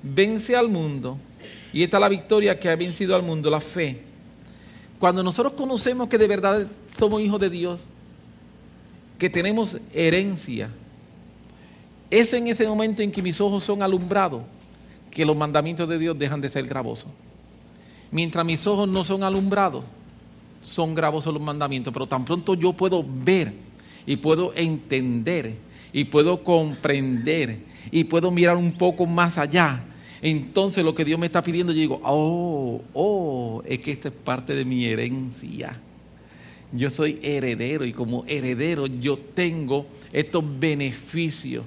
vence 0.00 0.54
al 0.54 0.68
mundo. 0.68 1.18
Y 1.72 1.82
esta 1.82 1.96
es 1.96 2.00
la 2.02 2.08
victoria 2.08 2.60
que 2.60 2.68
ha 2.70 2.76
vencido 2.76 3.16
al 3.16 3.24
mundo, 3.24 3.50
la 3.50 3.60
fe. 3.60 4.00
Cuando 5.00 5.24
nosotros 5.24 5.54
conocemos 5.54 6.08
que 6.08 6.18
de 6.18 6.28
verdad 6.28 6.68
somos 6.96 7.20
hijos 7.20 7.40
de 7.40 7.50
Dios, 7.50 7.80
que 9.18 9.28
tenemos 9.28 9.76
herencia, 9.92 10.70
es 12.12 12.32
en 12.32 12.46
ese 12.46 12.64
momento 12.68 13.02
en 13.02 13.10
que 13.10 13.22
mis 13.22 13.40
ojos 13.40 13.64
son 13.64 13.82
alumbrados 13.82 14.42
que 15.10 15.24
los 15.24 15.36
mandamientos 15.36 15.88
de 15.88 15.98
Dios 15.98 16.16
dejan 16.16 16.40
de 16.40 16.48
ser 16.48 16.64
gravosos. 16.64 17.08
Mientras 18.12 18.46
mis 18.46 18.64
ojos 18.68 18.88
no 18.88 19.02
son 19.02 19.24
alumbrados, 19.24 19.82
son 20.64 20.94
gravosos 20.94 21.32
los 21.32 21.42
mandamientos, 21.42 21.92
pero 21.92 22.06
tan 22.06 22.24
pronto 22.24 22.54
yo 22.54 22.72
puedo 22.72 23.04
ver 23.06 23.52
y 24.06 24.16
puedo 24.16 24.52
entender 24.56 25.54
y 25.92 26.04
puedo 26.04 26.42
comprender 26.42 27.58
y 27.90 28.04
puedo 28.04 28.30
mirar 28.30 28.56
un 28.56 28.72
poco 28.72 29.06
más 29.06 29.38
allá, 29.38 29.84
entonces 30.20 30.82
lo 30.82 30.94
que 30.94 31.04
Dios 31.04 31.20
me 31.20 31.26
está 31.26 31.42
pidiendo, 31.42 31.72
yo 31.72 31.80
digo, 31.80 32.00
oh, 32.02 32.80
oh, 32.94 33.62
es 33.66 33.78
que 33.80 33.92
esta 33.92 34.08
es 34.08 34.14
parte 34.14 34.54
de 34.54 34.64
mi 34.64 34.86
herencia. 34.86 35.78
Yo 36.72 36.90
soy 36.90 37.20
heredero 37.22 37.84
y 37.84 37.92
como 37.92 38.24
heredero 38.26 38.86
yo 38.86 39.18
tengo 39.18 39.86
estos 40.12 40.42
beneficios. 40.58 41.62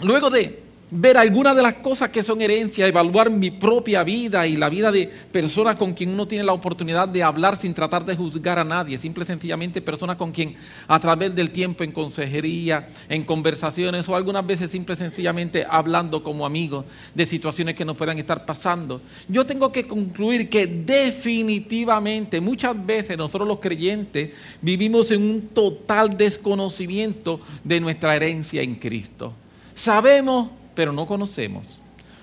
Luego 0.00 0.30
de 0.30 0.63
ver 0.90 1.16
algunas 1.16 1.56
de 1.56 1.62
las 1.62 1.74
cosas 1.74 2.10
que 2.10 2.22
son 2.22 2.40
herencia, 2.40 2.86
evaluar 2.86 3.30
mi 3.30 3.50
propia 3.50 4.04
vida 4.04 4.46
y 4.46 4.56
la 4.56 4.68
vida 4.68 4.92
de 4.92 5.06
personas 5.06 5.76
con 5.76 5.94
quien 5.94 6.10
uno 6.10 6.28
tiene 6.28 6.44
la 6.44 6.52
oportunidad 6.52 7.08
de 7.08 7.22
hablar 7.22 7.56
sin 7.56 7.74
tratar 7.74 8.04
de 8.04 8.14
juzgar 8.14 8.58
a 8.58 8.64
nadie, 8.64 8.98
simple 8.98 9.24
y 9.24 9.26
sencillamente 9.26 9.82
personas 9.82 10.16
con 10.16 10.32
quien 10.32 10.54
a 10.86 11.00
través 11.00 11.34
del 11.34 11.50
tiempo 11.50 11.84
en 11.84 11.92
consejería, 11.92 12.88
en 13.08 13.24
conversaciones 13.24 14.08
o 14.08 14.14
algunas 14.14 14.46
veces 14.46 14.70
simple 14.70 14.94
y 14.94 14.98
sencillamente 14.98 15.66
hablando 15.68 16.22
como 16.22 16.46
amigos 16.46 16.84
de 17.14 17.26
situaciones 17.26 17.74
que 17.74 17.84
nos 17.84 17.96
puedan 17.96 18.18
estar 18.18 18.44
pasando. 18.44 19.00
Yo 19.28 19.44
tengo 19.46 19.72
que 19.72 19.84
concluir 19.84 20.48
que 20.48 20.66
definitivamente 20.66 22.40
muchas 22.40 22.74
veces 22.84 23.16
nosotros 23.16 23.48
los 23.48 23.60
creyentes 23.60 24.30
vivimos 24.60 25.10
en 25.10 25.22
un 25.22 25.40
total 25.48 26.16
desconocimiento 26.16 27.40
de 27.62 27.80
nuestra 27.80 28.14
herencia 28.14 28.62
en 28.62 28.76
Cristo. 28.76 29.32
Sabemos 29.74 30.50
pero 30.74 30.92
no 30.92 31.06
conocemos. 31.06 31.64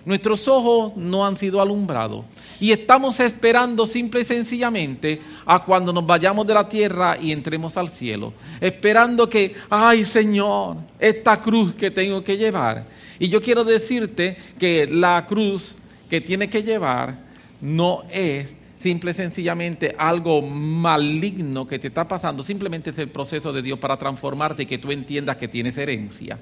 Nuestros 0.04 0.48
ojos 0.48 0.98
no 0.98 1.26
han 1.26 1.38
sido 1.38 1.62
alumbrados 1.62 2.26
y 2.60 2.72
estamos 2.72 3.20
esperando 3.20 3.86
simple 3.86 4.22
y 4.22 4.26
sencillamente 4.26 5.22
a 5.46 5.64
cuando 5.64 5.94
nos 5.94 6.06
vayamos 6.08 6.48
de 6.48 6.56
la 6.56 6.68
tierra 6.68 7.18
y 7.22 7.32
entremos 7.32 7.78
al 7.78 7.90
cielo, 7.90 8.34
esperando 8.60 9.30
que, 9.30 9.54
ay 9.70 10.04
Señor, 10.04 10.78
esta 11.00 11.38
cruz 11.40 11.76
que 11.76 11.92
tengo 11.92 12.24
que 12.24 12.36
llevar. 12.36 12.88
Y 13.20 13.30
yo 13.30 13.44
quiero 13.44 13.64
decirte 13.64 14.38
que 14.58 14.88
la 14.88 15.28
cruz 15.28 15.76
que 16.10 16.20
tiene 16.20 16.50
que 16.50 16.64
llevar 16.64 17.20
no 17.62 18.04
es 18.10 18.56
simple 18.80 19.12
y 19.12 19.14
sencillamente 19.14 19.96
algo 19.96 20.42
maligno 20.42 21.68
que 21.68 21.78
te 21.78 21.90
está 21.90 22.08
pasando, 22.08 22.42
simplemente 22.42 22.90
es 22.90 22.98
el 22.98 23.10
proceso 23.10 23.54
de 23.54 23.62
Dios 23.62 23.78
para 23.78 23.98
transformarte 23.98 24.64
y 24.64 24.66
que 24.66 24.80
tú 24.80 24.92
entiendas 24.92 25.38
que 25.38 25.48
tienes 25.48 25.78
herencia. 25.78 26.40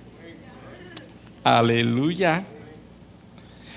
Aleluya. 1.43 2.45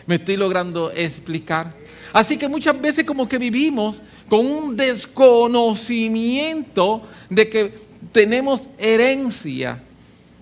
Me 0.07 0.14
estoy 0.16 0.37
logrando 0.37 0.92
explicar. 0.92 1.72
Así 2.12 2.37
que 2.37 2.48
muchas 2.48 2.79
veces 2.81 3.05
como 3.05 3.29
que 3.29 3.38
vivimos 3.38 4.03
con 4.29 4.46
un 4.46 4.77
desconocimiento 4.77 7.03
de 7.31 7.48
que 7.48 7.75
tenemos 8.11 8.62
herencia. 8.79 9.81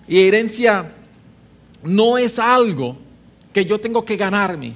Y 0.09 0.21
herencia 0.21 0.93
no 1.83 2.17
es 2.19 2.39
algo 2.39 2.97
que 3.53 3.65
yo 3.65 3.79
tengo 3.79 4.05
que 4.05 4.17
ganarme. 4.17 4.75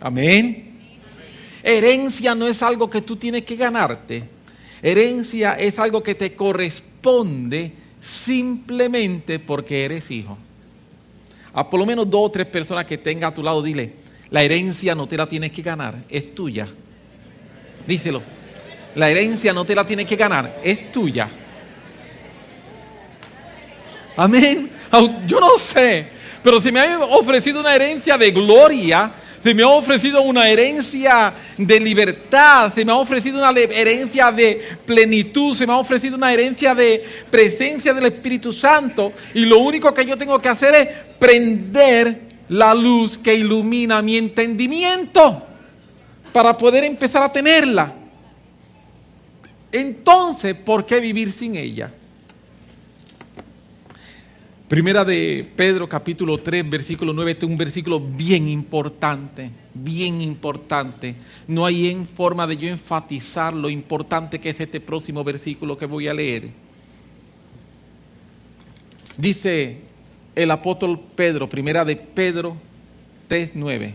Amén. 0.00 0.78
Herencia 1.62 2.34
no 2.34 2.46
es 2.46 2.62
algo 2.62 2.88
que 2.88 3.02
tú 3.02 3.16
tienes 3.16 3.42
que 3.42 3.56
ganarte. 3.56 4.24
Herencia 4.80 5.54
es 5.54 5.78
algo 5.78 6.02
que 6.02 6.14
te 6.14 6.34
corresponde 6.34 7.72
simplemente 8.00 9.38
porque 9.38 9.84
eres 9.84 10.10
hijo. 10.10 10.38
A 11.52 11.68
por 11.68 11.80
lo 11.80 11.86
menos 11.86 12.08
dos 12.08 12.28
o 12.28 12.30
tres 12.30 12.46
personas 12.46 12.86
que 12.86 12.98
tenga 12.98 13.28
a 13.28 13.34
tu 13.34 13.42
lado, 13.42 13.62
dile, 13.62 13.92
la 14.30 14.42
herencia 14.42 14.94
no 14.94 15.06
te 15.06 15.16
la 15.16 15.28
tienes 15.28 15.52
que 15.52 15.62
ganar, 15.62 15.96
es 16.08 16.34
tuya. 16.34 16.68
Díselo, 17.86 18.22
la 18.94 19.10
herencia 19.10 19.52
no 19.52 19.64
te 19.64 19.74
la 19.74 19.84
tienes 19.84 20.06
que 20.06 20.16
ganar, 20.16 20.60
es 20.62 20.92
tuya. 20.92 21.28
Amén. 24.16 24.70
Yo 25.26 25.40
no 25.40 25.58
sé, 25.58 26.08
pero 26.42 26.60
si 26.60 26.72
me 26.72 26.80
ha 26.80 26.98
ofrecido 27.00 27.60
una 27.60 27.74
herencia 27.74 28.16
de 28.16 28.30
gloria, 28.30 29.12
se 29.42 29.54
me 29.54 29.62
ha 29.62 29.68
ofrecido 29.68 30.22
una 30.22 30.48
herencia 30.48 31.32
de 31.56 31.80
libertad, 31.80 32.72
se 32.74 32.84
me 32.84 32.92
ha 32.92 32.96
ofrecido 32.96 33.38
una 33.38 33.58
herencia 33.58 34.30
de 34.30 34.62
plenitud, 34.84 35.56
se 35.56 35.66
me 35.66 35.72
ha 35.72 35.76
ofrecido 35.76 36.16
una 36.16 36.32
herencia 36.32 36.74
de 36.74 37.02
presencia 37.30 37.94
del 37.94 38.06
Espíritu 38.06 38.52
Santo 38.52 39.12
y 39.32 39.46
lo 39.46 39.58
único 39.58 39.94
que 39.94 40.04
yo 40.04 40.16
tengo 40.18 40.38
que 40.38 40.48
hacer 40.48 40.74
es 40.74 40.88
prender 41.18 42.20
la 42.50 42.74
luz 42.74 43.16
que 43.16 43.34
ilumina 43.34 44.02
mi 44.02 44.16
entendimiento 44.16 45.42
para 46.32 46.56
poder 46.56 46.84
empezar 46.84 47.22
a 47.22 47.32
tenerla. 47.32 47.94
Entonces, 49.72 50.54
¿por 50.54 50.84
qué 50.84 51.00
vivir 51.00 51.32
sin 51.32 51.56
ella? 51.56 51.90
Primera 54.70 55.04
de 55.04 55.50
Pedro 55.56 55.88
capítulo 55.88 56.38
3 56.38 56.70
versículo 56.70 57.12
9, 57.12 57.32
este 57.32 57.44
es 57.44 57.50
un 57.50 57.58
versículo 57.58 57.98
bien 57.98 58.46
importante, 58.46 59.50
bien 59.74 60.20
importante. 60.20 61.16
No 61.48 61.66
hay 61.66 61.88
en 61.88 62.06
forma 62.06 62.46
de 62.46 62.56
yo 62.56 62.68
enfatizar 62.68 63.52
lo 63.52 63.68
importante 63.68 64.38
que 64.38 64.50
es 64.50 64.60
este 64.60 64.80
próximo 64.80 65.24
versículo 65.24 65.76
que 65.76 65.86
voy 65.86 66.06
a 66.06 66.14
leer. 66.14 66.50
Dice 69.16 69.80
el 70.36 70.52
apóstol 70.52 71.00
Pedro, 71.16 71.48
primera 71.48 71.84
de 71.84 71.96
Pedro 71.96 72.56
3, 73.26 73.50
9. 73.56 73.94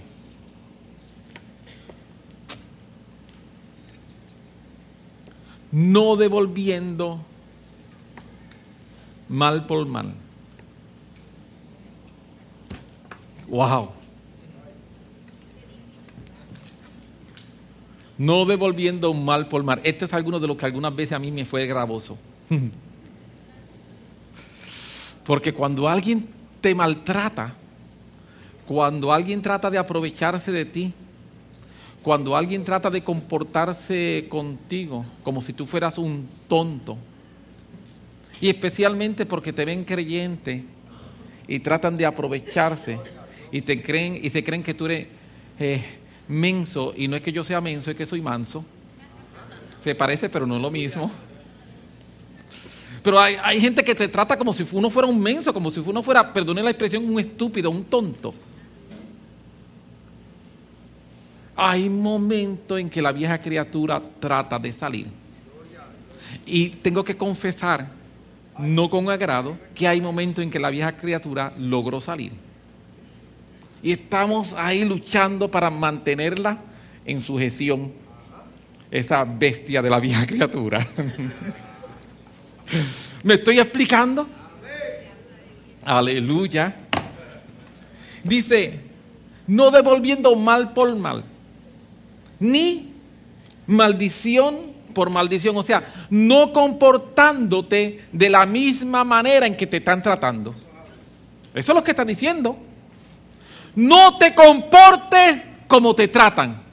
No 5.72 6.18
devolviendo 6.18 7.22
mal 9.30 9.66
por 9.68 9.88
mal 9.88 10.25
Wow. 13.48 13.92
No 18.18 18.46
devolviendo 18.46 19.12
un 19.12 19.26
mal 19.26 19.48
por 19.48 19.64
mal. 19.64 19.82
Esto 19.84 20.06
es 20.06 20.14
alguno 20.14 20.40
de 20.40 20.48
lo 20.48 20.58
que 20.58 20.66
algunas 20.66 20.96
veces 20.96 21.14
a 21.14 21.20
mí 21.20 21.32
me 21.32 21.46
fue 21.46 21.66
gravoso. 21.68 22.18
Porque 25.26 25.54
cuando 25.54 25.90
alguien 25.90 26.28
te 26.62 26.74
maltrata, 26.74 27.56
cuando 28.66 29.12
alguien 29.12 29.42
trata 29.42 29.70
de 29.70 29.78
aprovecharse 29.78 30.52
de 30.52 30.66
ti, 30.66 30.94
cuando 32.02 32.36
alguien 32.36 32.64
trata 32.64 32.90
de 32.92 33.02
comportarse 33.02 34.28
contigo 34.30 35.06
como 35.24 35.42
si 35.42 35.54
tú 35.54 35.66
fueras 35.66 35.98
un 35.98 36.28
tonto, 36.48 36.98
y 38.40 38.50
especialmente 38.50 39.26
porque 39.26 39.54
te 39.54 39.66
ven 39.66 39.84
creyente 39.84 40.64
y 41.48 41.60
tratan 41.60 41.98
de 41.98 42.06
aprovecharse, 42.06 43.00
y, 43.56 43.62
te 43.62 43.82
creen, 43.82 44.20
y 44.22 44.30
se 44.30 44.44
creen 44.44 44.62
que 44.62 44.74
tú 44.74 44.86
eres 44.86 45.08
eh, 45.58 45.82
menso, 46.28 46.94
y 46.98 47.08
no 47.08 47.16
es 47.16 47.22
que 47.22 47.32
yo 47.32 47.42
sea 47.42 47.62
menso, 47.62 47.90
es 47.90 47.96
que 47.96 48.06
soy 48.06 48.22
manso. 48.22 48.66
Se 49.82 49.96
parece, 49.96 50.28
pero 50.28 50.46
no 50.46 50.58
es 50.58 50.62
lo 50.62 50.70
mismo. 50.70 51.10
Pero 53.02 53.18
hay, 53.18 53.38
hay, 53.42 53.62
gente 53.62 53.82
que 53.82 53.96
te 53.96 54.10
trata 54.10 54.36
como 54.38 54.52
si 54.52 54.68
uno 54.74 54.90
fuera 54.90 55.08
un 55.08 55.18
menso, 55.18 55.54
como 55.54 55.70
si 55.70 55.80
uno 55.80 56.04
fuera, 56.04 56.34
perdone 56.34 56.62
la 56.62 56.72
expresión, 56.72 57.10
un 57.10 57.18
estúpido, 57.18 57.70
un 57.70 57.86
tonto. 57.86 58.34
Hay 61.56 61.88
momentos 61.88 62.78
en 62.78 62.90
que 62.90 63.02
la 63.02 63.14
vieja 63.14 63.38
criatura 63.38 64.02
trata 64.20 64.60
de 64.60 64.74
salir. 64.74 65.08
Y 66.46 66.72
tengo 66.72 67.06
que 67.06 67.16
confesar, 67.16 67.88
no 68.60 68.90
con 68.90 69.10
agrado, 69.10 69.58
que 69.74 69.88
hay 69.88 70.02
momentos 70.02 70.44
en 70.44 70.52
que 70.52 70.60
la 70.60 70.70
vieja 70.70 70.98
criatura 70.98 71.54
logró 71.58 72.02
salir 72.02 72.34
y 73.86 73.92
estamos 73.92 74.56
ahí 74.58 74.84
luchando 74.84 75.52
para 75.52 75.70
mantenerla 75.70 76.58
en 77.06 77.22
sujeción, 77.22 77.94
esa 78.90 79.24
bestia 79.24 79.80
de 79.80 79.92
la 79.92 80.00
vieja 80.00 80.26
criatura. 80.28 80.84
¿Me 83.22 83.36
estoy 83.36 83.60
explicando? 83.60 84.28
Aleluya. 85.86 86.76
Dice, 88.24 88.80
no 89.46 89.70
devolviendo 89.70 90.36
mal 90.36 90.74
por 90.74 90.96
mal, 90.96 91.24
ni 92.40 92.92
maldición 93.68 94.62
por 94.96 95.12
maldición, 95.12 95.56
o 95.58 95.62
sea, 95.62 96.08
no 96.10 96.52
comportándote 96.52 98.00
de 98.12 98.30
la 98.30 98.48
misma 98.48 99.04
manera 99.04 99.46
en 99.46 99.56
que 99.56 99.68
te 99.68 99.78
están 99.78 100.02
tratando. 100.02 100.56
Eso 101.54 101.72
es 101.72 101.76
lo 101.76 101.84
que 101.84 101.92
está 101.92 102.04
diciendo 102.04 102.58
no 103.76 104.18
te 104.18 104.34
comportes 104.34 105.42
como 105.68 105.94
te 105.94 106.08
tratan. 106.08 106.64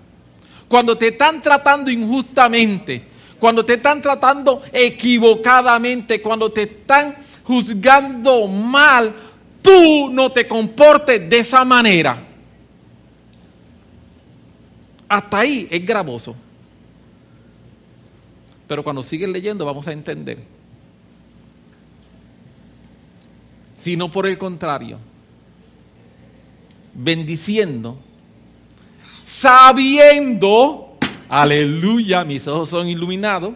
Cuando 0.69 0.97
te 0.97 1.09
están 1.09 1.43
tratando 1.43 1.91
injustamente, 1.91 3.05
cuando 3.39 3.65
te 3.65 3.75
están 3.75 4.01
tratando 4.01 4.63
equivocadamente, 4.73 6.23
cuando 6.23 6.51
te 6.51 6.63
están 6.63 7.17
juzgando 7.45 8.47
mal, 8.47 9.13
tú 9.61 10.09
no 10.11 10.31
te 10.33 10.47
comportes 10.47 11.29
de 11.29 11.39
esa 11.39 11.65
manera. 11.65 12.23
Hasta 15.09 15.39
ahí 15.41 15.67
es 15.71 15.85
gravoso. 15.85 16.35
Pero 18.67 18.83
cuando 18.83 19.03
sigues 19.03 19.29
leyendo 19.29 19.67
vamos 19.67 19.87
a 19.87 19.93
entender. 19.93 20.63
sino 23.83 24.09
por 24.09 24.27
el 24.27 24.39
contrario, 24.39 24.99
bendiciendo, 26.95 27.99
sabiendo, 29.25 30.97
aleluya, 31.29 32.25
mis 32.25 32.47
ojos 32.47 32.71
son 32.71 32.89
iluminados, 32.89 33.55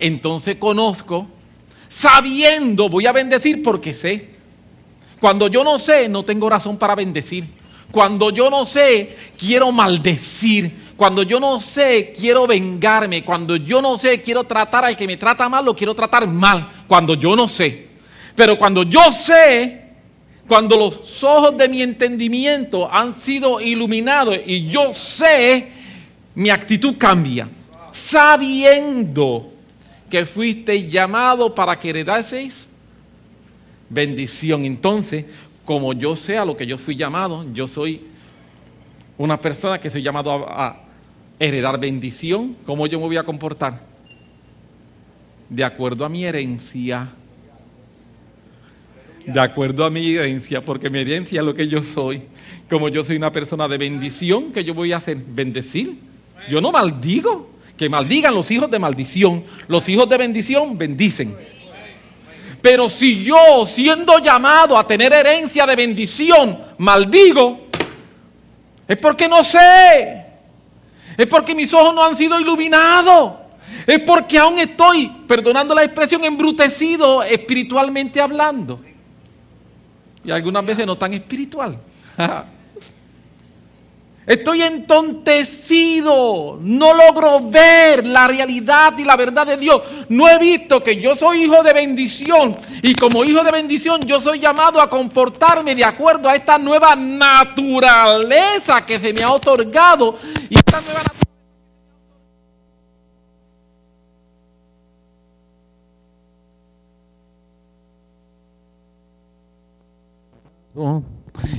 entonces 0.00 0.56
conozco, 0.56 1.26
sabiendo, 1.88 2.88
voy 2.88 3.06
a 3.06 3.12
bendecir 3.12 3.62
porque 3.62 3.94
sé. 3.94 4.34
Cuando 5.20 5.48
yo 5.48 5.64
no 5.64 5.78
sé, 5.78 6.08
no 6.08 6.24
tengo 6.24 6.50
razón 6.50 6.76
para 6.76 6.94
bendecir. 6.94 7.46
Cuando 7.90 8.30
yo 8.30 8.50
no 8.50 8.66
sé, 8.66 9.16
quiero 9.38 9.70
maldecir. 9.70 10.84
Cuando 10.96 11.22
yo 11.22 11.40
no 11.40 11.60
sé, 11.60 12.12
quiero 12.12 12.46
vengarme. 12.46 13.24
Cuando 13.24 13.56
yo 13.56 13.80
no 13.80 13.96
sé, 13.96 14.20
quiero 14.20 14.44
tratar 14.44 14.84
al 14.84 14.96
que 14.96 15.06
me 15.06 15.16
trata 15.16 15.48
mal, 15.48 15.64
lo 15.64 15.74
quiero 15.74 15.94
tratar 15.94 16.26
mal. 16.26 16.84
Cuando 16.88 17.14
yo 17.14 17.36
no 17.36 17.48
sé. 17.48 17.88
Pero 18.34 18.58
cuando 18.58 18.82
yo 18.82 19.12
sé, 19.12 19.83
cuando 20.46 20.76
los 20.76 21.24
ojos 21.24 21.56
de 21.56 21.68
mi 21.68 21.82
entendimiento 21.82 22.92
han 22.92 23.14
sido 23.14 23.60
iluminados 23.60 24.38
y 24.44 24.66
yo 24.66 24.92
sé, 24.92 25.68
mi 26.34 26.50
actitud 26.50 26.96
cambia. 26.98 27.48
Sabiendo 27.92 29.52
que 30.10 30.26
fuiste 30.26 30.88
llamado 30.88 31.54
para 31.54 31.78
que 31.78 31.90
heredaseis 31.90 32.68
bendición. 33.88 34.64
Entonces, 34.64 35.24
como 35.64 35.92
yo 35.92 36.14
sé 36.16 36.36
a 36.36 36.44
lo 36.44 36.56
que 36.56 36.66
yo 36.66 36.76
fui 36.76 36.96
llamado, 36.96 37.46
yo 37.52 37.66
soy 37.66 38.02
una 39.16 39.40
persona 39.40 39.80
que 39.80 39.90
soy 39.90 40.02
llamado 40.02 40.46
a, 40.48 40.80
heredar 41.38 41.80
bendición. 41.80 42.56
¿Cómo 42.64 42.86
yo 42.86 43.00
me 43.00 43.06
voy 43.06 43.16
a 43.16 43.24
comportar? 43.24 43.80
De 45.48 45.64
acuerdo 45.64 46.04
a 46.04 46.08
mi 46.08 46.24
herencia. 46.24 47.10
De 49.26 49.40
acuerdo 49.40 49.84
a 49.84 49.90
mi 49.90 50.14
herencia, 50.14 50.60
porque 50.60 50.90
mi 50.90 50.98
herencia 50.98 51.40
es 51.40 51.46
lo 51.46 51.54
que 51.54 51.66
yo 51.66 51.82
soy. 51.82 52.22
Como 52.68 52.88
yo 52.88 53.02
soy 53.02 53.16
una 53.16 53.32
persona 53.32 53.66
de 53.68 53.78
bendición, 53.78 54.52
¿qué 54.52 54.62
yo 54.62 54.74
voy 54.74 54.92
a 54.92 54.98
hacer? 54.98 55.16
Bendecir. 55.16 55.96
Yo 56.50 56.60
no 56.60 56.70
maldigo. 56.70 57.50
Que 57.76 57.88
maldigan 57.88 58.34
los 58.34 58.50
hijos 58.50 58.70
de 58.70 58.78
maldición. 58.78 59.44
Los 59.66 59.88
hijos 59.88 60.08
de 60.08 60.18
bendición 60.18 60.76
bendicen. 60.76 61.34
Pero 62.60 62.88
si 62.88 63.24
yo, 63.24 63.66
siendo 63.66 64.18
llamado 64.18 64.78
a 64.78 64.86
tener 64.86 65.12
herencia 65.12 65.66
de 65.66 65.76
bendición, 65.76 66.58
maldigo, 66.78 67.66
es 68.86 68.96
porque 68.98 69.28
no 69.28 69.42
sé. 69.42 70.24
Es 71.16 71.26
porque 71.26 71.54
mis 71.54 71.72
ojos 71.74 71.94
no 71.94 72.04
han 72.04 72.16
sido 72.16 72.38
iluminados. 72.38 73.34
Es 73.86 74.00
porque 74.00 74.38
aún 74.38 74.58
estoy, 74.58 75.08
perdonando 75.26 75.74
la 75.74 75.84
expresión, 75.84 76.24
embrutecido 76.24 77.22
espiritualmente 77.22 78.20
hablando. 78.20 78.80
Y 80.24 80.30
algunas 80.30 80.64
veces 80.64 80.86
no 80.86 80.96
tan 80.96 81.14
espiritual. 81.14 81.78
Estoy 84.26 84.62
entontecido, 84.62 86.58
no 86.58 86.94
logro 86.94 87.50
ver 87.50 88.06
la 88.06 88.26
realidad 88.26 88.94
y 88.96 89.04
la 89.04 89.16
verdad 89.16 89.46
de 89.46 89.58
Dios. 89.58 89.82
No 90.08 90.26
he 90.26 90.38
visto 90.38 90.82
que 90.82 90.96
yo 90.96 91.14
soy 91.14 91.44
hijo 91.44 91.62
de 91.62 91.74
bendición 91.74 92.56
y 92.82 92.94
como 92.94 93.22
hijo 93.22 93.44
de 93.44 93.50
bendición 93.50 94.00
yo 94.00 94.22
soy 94.22 94.40
llamado 94.40 94.80
a 94.80 94.88
comportarme 94.88 95.74
de 95.74 95.84
acuerdo 95.84 96.30
a 96.30 96.36
esta 96.36 96.56
nueva 96.56 96.96
naturaleza 96.96 98.86
que 98.86 98.98
se 98.98 99.12
me 99.12 99.22
ha 99.22 99.30
otorgado 99.30 100.16
y 100.48 100.56
esta 100.56 100.80
nueva 100.80 101.00
naturaleza. 101.00 101.33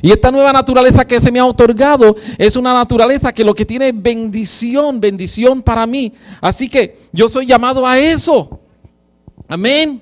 Y 0.02 0.12
esta 0.12 0.32
nueva 0.32 0.54
naturaleza 0.54 1.06
que 1.06 1.20
se 1.20 1.32
me 1.32 1.40
ha 1.40 1.46
otorgado 1.46 2.16
es 2.38 2.56
una 2.56 2.74
naturaleza 2.74 3.34
que 3.34 3.44
lo 3.44 3.54
que 3.54 3.66
tiene 3.66 3.90
es 3.90 4.02
bendición, 4.02 5.00
bendición 5.00 5.62
para 5.62 5.86
mí. 5.86 6.14
Así 6.42 6.70
que 6.70 6.98
yo 7.12 7.28
soy 7.30 7.46
llamado 7.46 7.86
a 7.86 8.00
eso. 8.00 8.60
Amén. 9.48 10.02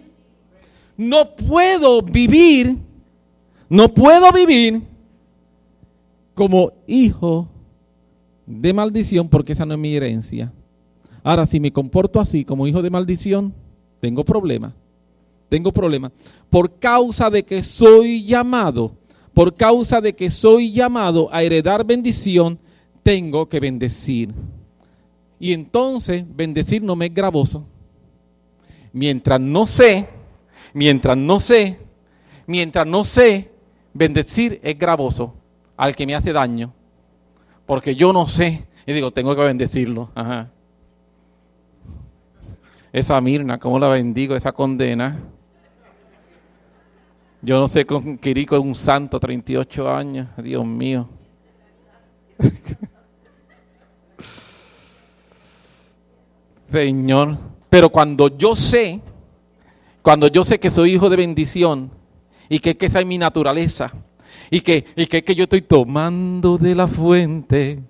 No 0.95 1.35
puedo 1.35 2.01
vivir, 2.01 2.77
no 3.67 3.93
puedo 3.93 4.31
vivir 4.31 4.81
como 6.35 6.71
hijo 6.87 7.47
de 8.45 8.73
maldición 8.73 9.27
porque 9.27 9.53
esa 9.53 9.65
no 9.65 9.73
es 9.73 9.79
mi 9.79 9.95
herencia. 9.95 10.53
Ahora, 11.23 11.45
si 11.45 11.59
me 11.59 11.71
comporto 11.71 12.19
así 12.19 12.43
como 12.43 12.67
hijo 12.67 12.81
de 12.81 12.89
maldición, 12.89 13.53
tengo 13.99 14.23
problema. 14.23 14.75
Tengo 15.49 15.71
problema. 15.71 16.11
Por 16.49 16.79
causa 16.79 17.29
de 17.29 17.43
que 17.43 17.63
soy 17.63 18.23
llamado 18.23 18.97
por 19.33 19.55
causa 19.55 20.01
de 20.01 20.13
que 20.13 20.29
soy 20.29 20.71
llamado 20.71 21.29
a 21.31 21.41
heredar 21.43 21.85
bendición, 21.85 22.59
tengo 23.01 23.49
que 23.49 23.59
bendecir. 23.59 24.33
Y 25.39 25.53
entonces 25.53 26.23
bendecir 26.27 26.83
no 26.83 26.95
me 26.95 27.07
es 27.07 27.13
gravoso. 27.13 27.65
Mientras 28.93 29.41
no 29.41 29.65
sé, 29.65 30.07
mientras 30.73 31.17
no 31.17 31.39
sé, 31.39 31.79
mientras 32.45 32.85
no 32.85 33.03
sé, 33.03 33.51
bendecir 33.93 34.59
es 34.63 34.77
gravoso 34.77 35.33
al 35.75 35.95
que 35.95 36.05
me 36.05 36.15
hace 36.15 36.31
daño. 36.31 36.73
Porque 37.65 37.95
yo 37.95 38.13
no 38.13 38.27
sé. 38.27 38.67
Y 38.85 38.93
digo, 38.93 39.11
tengo 39.11 39.35
que 39.35 39.43
bendecirlo. 39.43 40.11
Ajá. 40.13 40.51
Esa 42.91 43.19
Mirna, 43.21 43.57
¿cómo 43.57 43.79
la 43.79 43.87
bendigo? 43.87 44.35
Esa 44.35 44.51
condena. 44.51 45.19
Yo 47.45 47.59
no 47.59 47.67
sé 47.67 47.85
con 47.85 48.17
Quirico 48.17 48.55
es 48.55 48.61
un 48.61 48.73
santo, 48.73 49.19
38 49.19 49.93
años, 49.93 50.29
Dios 50.41 50.65
mío. 50.65 51.09
Señor, 56.71 57.37
pero 57.69 57.89
cuando 57.89 58.29
yo 58.29 58.55
sé, 58.55 59.01
cuando 60.01 60.27
yo 60.27 60.45
sé 60.45 60.57
que 60.57 60.69
soy 60.69 60.93
hijo 60.93 61.09
de 61.09 61.17
bendición 61.17 61.91
y 62.47 62.59
que, 62.59 62.77
esa 62.79 63.01
es 63.01 63.05
mi 63.05 63.17
naturaleza 63.17 63.91
y 64.49 64.61
que, 64.61 64.85
y 64.95 65.05
que, 65.07 65.21
que 65.25 65.35
yo 65.35 65.43
estoy 65.43 65.63
tomando 65.63 66.57
de 66.57 66.75
la 66.75 66.87
fuente 66.87 67.83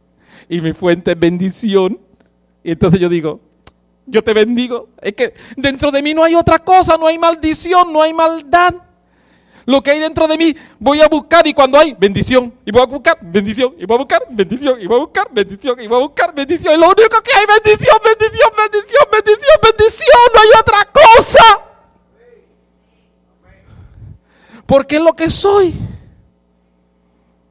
y 0.50 0.62
mi 0.62 0.74
fuente 0.74 1.12
es 1.12 1.20
bendición, 1.20 2.00
y 2.64 2.72
entonces 2.72 3.00
yo 3.00 3.08
digo, 3.08 3.40
yo 4.08 4.24
te 4.24 4.34
bendigo, 4.34 4.90
es 5.00 5.14
que 5.14 5.36
dentro 5.56 5.92
de 5.92 6.02
mí 6.02 6.16
no 6.16 6.24
hay 6.24 6.34
otra 6.34 6.58
cosa, 6.58 6.98
no 6.98 7.06
hay 7.06 7.20
maldición, 7.20 7.94
no 7.94 8.02
hay 8.02 8.16
maldad. 8.16 8.74
Lo 9.66 9.82
que 9.82 9.92
hay 9.92 10.00
dentro 10.00 10.28
de 10.28 10.38
mí 10.38 10.56
voy 10.80 11.02
a 11.02 11.08
buscar 11.08 11.48
y 11.48 11.54
cuando 11.54 11.80
hay 11.80 11.96
bendición, 11.98 12.54
y 12.66 12.72
voy 12.72 12.82
a 12.82 12.86
buscar 12.86 13.18
bendición, 13.22 13.76
y 13.78 13.86
voy 13.86 13.96
a 13.96 14.00
buscar 14.00 14.24
bendición, 14.30 14.82
y 14.82 14.88
voy 14.88 14.98
a 14.98 15.00
buscar 15.00 15.28
bendición, 15.32 15.80
y 15.80 15.88
voy 15.88 15.98
a 15.98 16.06
buscar 16.06 16.34
bendición. 16.34 16.74
Y 16.74 16.78
lo 16.78 16.88
único 16.88 17.22
que 17.22 17.32
hay 17.34 17.46
bendición, 17.46 17.98
bendición, 18.04 18.50
bendición, 18.58 19.08
bendición, 19.12 19.58
bendición, 19.64 20.20
no 20.34 20.42
hay 20.42 20.50
otra 20.60 20.90
cosa. 20.92 21.60
Porque 24.66 24.98
es 24.98 25.02
lo 25.02 25.14
que 25.16 25.30
soy. 25.30 25.74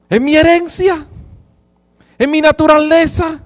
Es 0.08 0.20
mi 0.20 0.36
herencia. 0.36 1.06
Es 2.18 2.28
mi 2.28 2.40
naturaleza. 2.40 3.40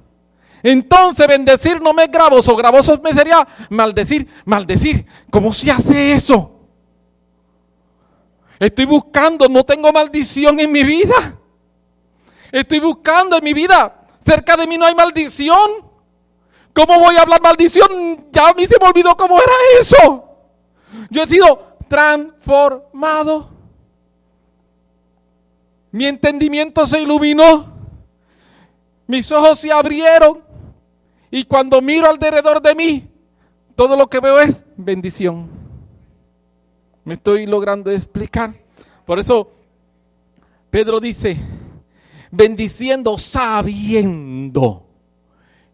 Entonces 0.62 1.27
bendecir 1.29 1.81
no 1.81 1.93
me 1.93 2.05
es 2.05 2.11
gravoso. 2.11 2.57
Gravoso 2.57 3.01
me 3.03 3.12
sería 3.12 3.47
maldecir. 3.71 4.27
Maldecir. 4.45 5.07
¿Cómo 5.31 5.53
se 5.53 5.71
hace 5.71 6.12
eso? 6.12 6.56
Estoy 8.59 8.87
buscando, 8.87 9.49
no 9.49 9.65
tengo 9.65 9.93
maldición 9.93 10.59
en 10.61 10.73
mi 10.73 10.83
vida. 10.83 11.39
Estoy 12.51 12.81
buscando 12.81 13.37
en 13.37 13.45
mi 13.45 13.53
vida. 13.53 14.07
Cerca 14.25 14.57
de 14.57 14.67
mí 14.67 14.79
no 14.79 14.87
hay 14.87 14.95
maldición. 14.95 15.87
¿Cómo 16.73 16.99
voy 16.99 17.17
a 17.17 17.23
hablar 17.23 17.41
maldición? 17.41 18.29
Ya 18.33 18.49
a 18.49 18.55
mí 18.55 18.67
se 18.67 18.77
me 18.81 18.89
olvidó 18.89 19.17
cómo 19.17 19.39
era 19.39 19.53
eso. 19.81 20.25
Yo 21.11 21.23
he 21.23 21.27
sido 21.27 21.79
transformado. 21.89 23.51
Mi 25.91 26.07
entendimiento 26.07 26.87
se 26.87 27.01
iluminó. 27.01 27.75
Mis 29.07 29.31
ojos 29.33 29.61
se 29.61 29.73
abrieron. 29.73 30.43
Y 31.31 31.45
cuando 31.45 31.81
miro 31.81 32.09
alrededor 32.09 32.61
de 32.61 32.75
mí, 32.75 33.11
todo 33.75 33.97
lo 33.97 34.09
que 34.09 34.21
veo 34.21 34.41
es 34.41 34.63
bendición. 34.77 35.56
Me 37.07 37.15
estoy 37.15 37.47
logrando 37.47 37.91
explicar. 37.93 38.53
Por 39.05 39.21
eso 39.21 39.53
Pedro 40.71 40.99
dice, 40.99 41.37
bendiciendo 42.33 43.17
sabiendo 43.17 44.85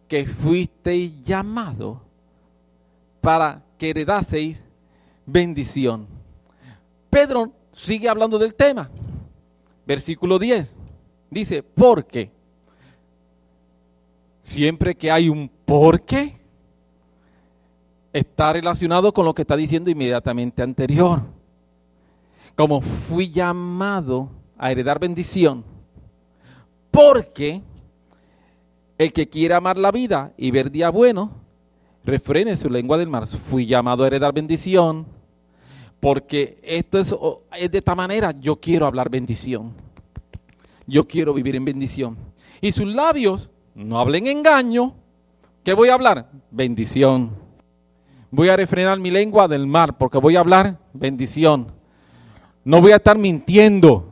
que 0.06 0.26
fuisteis 0.26 1.22
llamado 1.24 2.02
para 3.22 3.64
que 3.78 3.90
heredaseis 3.90 4.62
bendición. 5.24 6.06
Pedro 7.08 7.50
sigue 7.72 8.10
hablando 8.10 8.38
del 8.38 8.54
tema. 8.54 8.90
Versículo 9.86 10.38
10. 10.38 10.76
Dice, 11.30 11.62
porque 11.62 12.30
siempre 14.42 14.94
que 14.94 15.10
hay 15.10 15.30
un 15.30 15.50
porque, 15.64 16.36
está 18.12 18.52
relacionado 18.52 19.12
con 19.12 19.24
lo 19.24 19.34
que 19.34 19.42
está 19.42 19.56
diciendo 19.56 19.90
inmediatamente 19.90 20.62
anterior. 20.62 21.22
como 22.54 22.82
fui 22.82 23.30
llamado 23.30 24.28
a 24.58 24.70
heredar 24.70 25.00
bendición, 25.00 25.64
porque 26.90 27.62
el 28.98 29.12
que 29.12 29.28
quiera 29.28 29.56
amar 29.56 29.78
la 29.78 29.90
vida 29.90 30.32
y 30.36 30.50
ver 30.50 30.70
día 30.70 30.90
bueno, 30.90 31.30
refrene 32.04 32.56
su 32.56 32.68
lengua 32.68 32.98
del 32.98 33.08
mar. 33.08 33.26
Fui 33.26 33.66
llamado 33.66 34.04
a 34.04 34.06
heredar 34.06 34.34
bendición, 34.34 35.06
porque 35.98 36.58
esto 36.62 36.98
es, 36.98 37.14
es 37.58 37.70
de 37.70 37.78
esta 37.78 37.94
manera, 37.94 38.32
yo 38.38 38.56
quiero 38.56 38.86
hablar 38.86 39.08
bendición. 39.08 39.72
Yo 40.86 41.08
quiero 41.08 41.32
vivir 41.32 41.56
en 41.56 41.64
bendición. 41.64 42.16
Y 42.60 42.72
sus 42.72 42.86
labios 42.86 43.50
no 43.74 43.98
hablen 43.98 44.26
engaño. 44.26 44.94
¿Qué 45.64 45.72
voy 45.72 45.88
a 45.88 45.94
hablar? 45.94 46.30
Bendición. 46.50 47.41
Voy 48.34 48.48
a 48.48 48.56
refrenar 48.56 48.98
mi 48.98 49.10
lengua 49.10 49.46
del 49.46 49.66
mar 49.66 49.98
porque 49.98 50.16
voy 50.16 50.36
a 50.36 50.40
hablar 50.40 50.78
bendición. 50.94 51.70
No 52.64 52.80
voy 52.80 52.92
a 52.92 52.96
estar 52.96 53.18
mintiendo. 53.18 54.08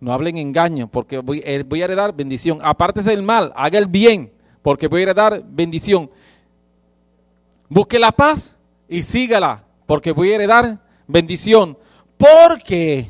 No 0.00 0.12
hablen 0.12 0.36
engaño 0.36 0.88
porque 0.88 1.18
voy, 1.18 1.42
eh, 1.44 1.62
voy 1.64 1.80
a 1.80 1.84
heredar 1.84 2.12
bendición. 2.12 2.58
Aparte 2.60 3.04
del 3.04 3.22
mal, 3.22 3.52
haga 3.54 3.78
el 3.78 3.86
bien 3.86 4.32
porque 4.62 4.88
voy 4.88 5.00
a 5.00 5.02
heredar 5.04 5.44
bendición. 5.46 6.10
Busque 7.68 8.00
la 8.00 8.10
paz 8.10 8.56
y 8.88 9.04
sígala 9.04 9.62
porque 9.86 10.10
voy 10.10 10.32
a 10.32 10.34
heredar 10.34 10.80
bendición. 11.06 11.78
Porque 12.18 13.06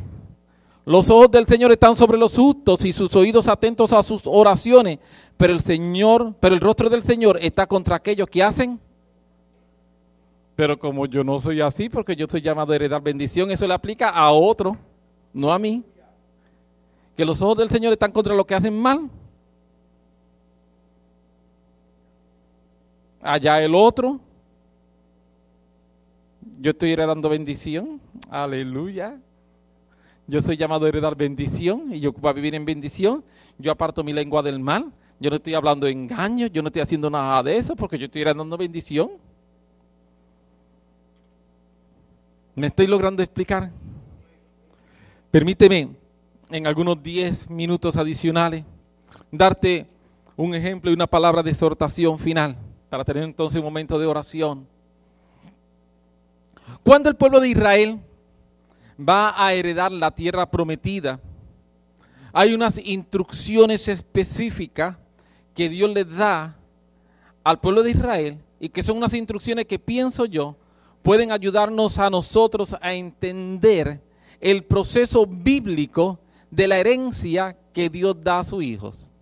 los 0.84 1.08
ojos 1.08 1.30
del 1.30 1.46
Señor 1.46 1.72
están 1.72 1.96
sobre 1.96 2.18
los 2.18 2.36
justos 2.36 2.84
y 2.84 2.92
sus 2.92 3.16
oídos 3.16 3.48
atentos 3.48 3.90
a 3.94 4.02
sus 4.02 4.24
oraciones, 4.26 4.98
pero 5.38 5.54
el 5.54 5.62
Señor, 5.62 6.34
pero 6.40 6.54
el 6.54 6.60
rostro 6.60 6.90
del 6.90 7.02
Señor 7.02 7.38
está 7.40 7.66
contra 7.66 7.96
aquellos 7.96 8.28
que 8.28 8.42
hacen. 8.42 8.78
Pero 10.56 10.78
como 10.78 11.06
yo 11.06 11.24
no 11.24 11.40
soy 11.40 11.60
así, 11.60 11.88
porque 11.88 12.14
yo 12.14 12.26
soy 12.28 12.40
llamado 12.40 12.72
a 12.72 12.76
heredar 12.76 13.02
bendición, 13.02 13.50
eso 13.50 13.66
le 13.66 13.74
aplica 13.74 14.10
a 14.10 14.30
otro, 14.30 14.76
no 15.32 15.52
a 15.52 15.58
mí. 15.58 15.82
Que 17.16 17.24
los 17.24 17.40
ojos 17.42 17.58
del 17.58 17.70
Señor 17.70 17.92
están 17.92 18.12
contra 18.12 18.34
los 18.34 18.46
que 18.46 18.54
hacen 18.54 18.76
mal. 18.80 19.08
Allá 23.20 23.62
el 23.62 23.74
otro. 23.74 24.20
Yo 26.60 26.70
estoy 26.70 26.92
heredando 26.92 27.28
bendición. 27.28 28.00
Aleluya. 28.30 29.18
Yo 30.26 30.40
soy 30.40 30.56
llamado 30.56 30.86
a 30.86 30.88
heredar 30.88 31.16
bendición 31.16 31.94
y 31.94 32.00
yo 32.00 32.12
voy 32.12 32.30
a 32.30 32.32
vivir 32.32 32.54
en 32.54 32.64
bendición. 32.64 33.24
Yo 33.58 33.72
aparto 33.72 34.02
mi 34.02 34.12
lengua 34.12 34.42
del 34.42 34.58
mal. 34.58 34.92
Yo 35.20 35.30
no 35.30 35.36
estoy 35.36 35.54
hablando 35.54 35.86
de 35.86 35.92
engaño, 35.92 36.48
yo 36.48 36.60
no 36.62 36.68
estoy 36.68 36.82
haciendo 36.82 37.08
nada 37.08 37.42
de 37.42 37.56
eso 37.56 37.76
porque 37.76 37.98
yo 37.98 38.06
estoy 38.06 38.22
heredando 38.22 38.56
bendición. 38.56 39.12
¿Me 42.56 42.68
estoy 42.68 42.86
logrando 42.86 43.20
explicar? 43.20 43.72
Permíteme 45.32 45.88
en 46.50 46.66
algunos 46.68 47.02
10 47.02 47.50
minutos 47.50 47.96
adicionales 47.96 48.64
darte 49.32 49.88
un 50.36 50.54
ejemplo 50.54 50.88
y 50.88 50.94
una 50.94 51.08
palabra 51.08 51.42
de 51.42 51.50
exhortación 51.50 52.16
final 52.16 52.56
para 52.88 53.04
tener 53.04 53.24
entonces 53.24 53.58
un 53.58 53.64
momento 53.64 53.98
de 53.98 54.06
oración. 54.06 54.68
Cuando 56.84 57.08
el 57.08 57.16
pueblo 57.16 57.40
de 57.40 57.48
Israel 57.48 57.98
va 59.00 59.34
a 59.36 59.52
heredar 59.52 59.90
la 59.90 60.12
tierra 60.12 60.48
prometida, 60.48 61.18
hay 62.32 62.54
unas 62.54 62.78
instrucciones 62.78 63.88
específicas 63.88 64.96
que 65.56 65.68
Dios 65.68 65.90
le 65.90 66.04
da 66.04 66.56
al 67.42 67.58
pueblo 67.58 67.82
de 67.82 67.90
Israel 67.90 68.38
y 68.60 68.68
que 68.68 68.84
son 68.84 68.96
unas 68.96 69.12
instrucciones 69.12 69.64
que 69.64 69.80
pienso 69.80 70.24
yo 70.24 70.56
pueden 71.04 71.32
ayudarnos 71.32 71.98
a 71.98 72.08
nosotros 72.08 72.74
a 72.80 72.94
entender 72.94 74.00
el 74.40 74.64
proceso 74.64 75.26
bíblico 75.26 76.18
de 76.50 76.66
la 76.66 76.78
herencia 76.78 77.54
que 77.74 77.90
Dios 77.90 78.16
da 78.24 78.38
a 78.38 78.44
sus 78.44 78.64
hijos. 78.64 79.12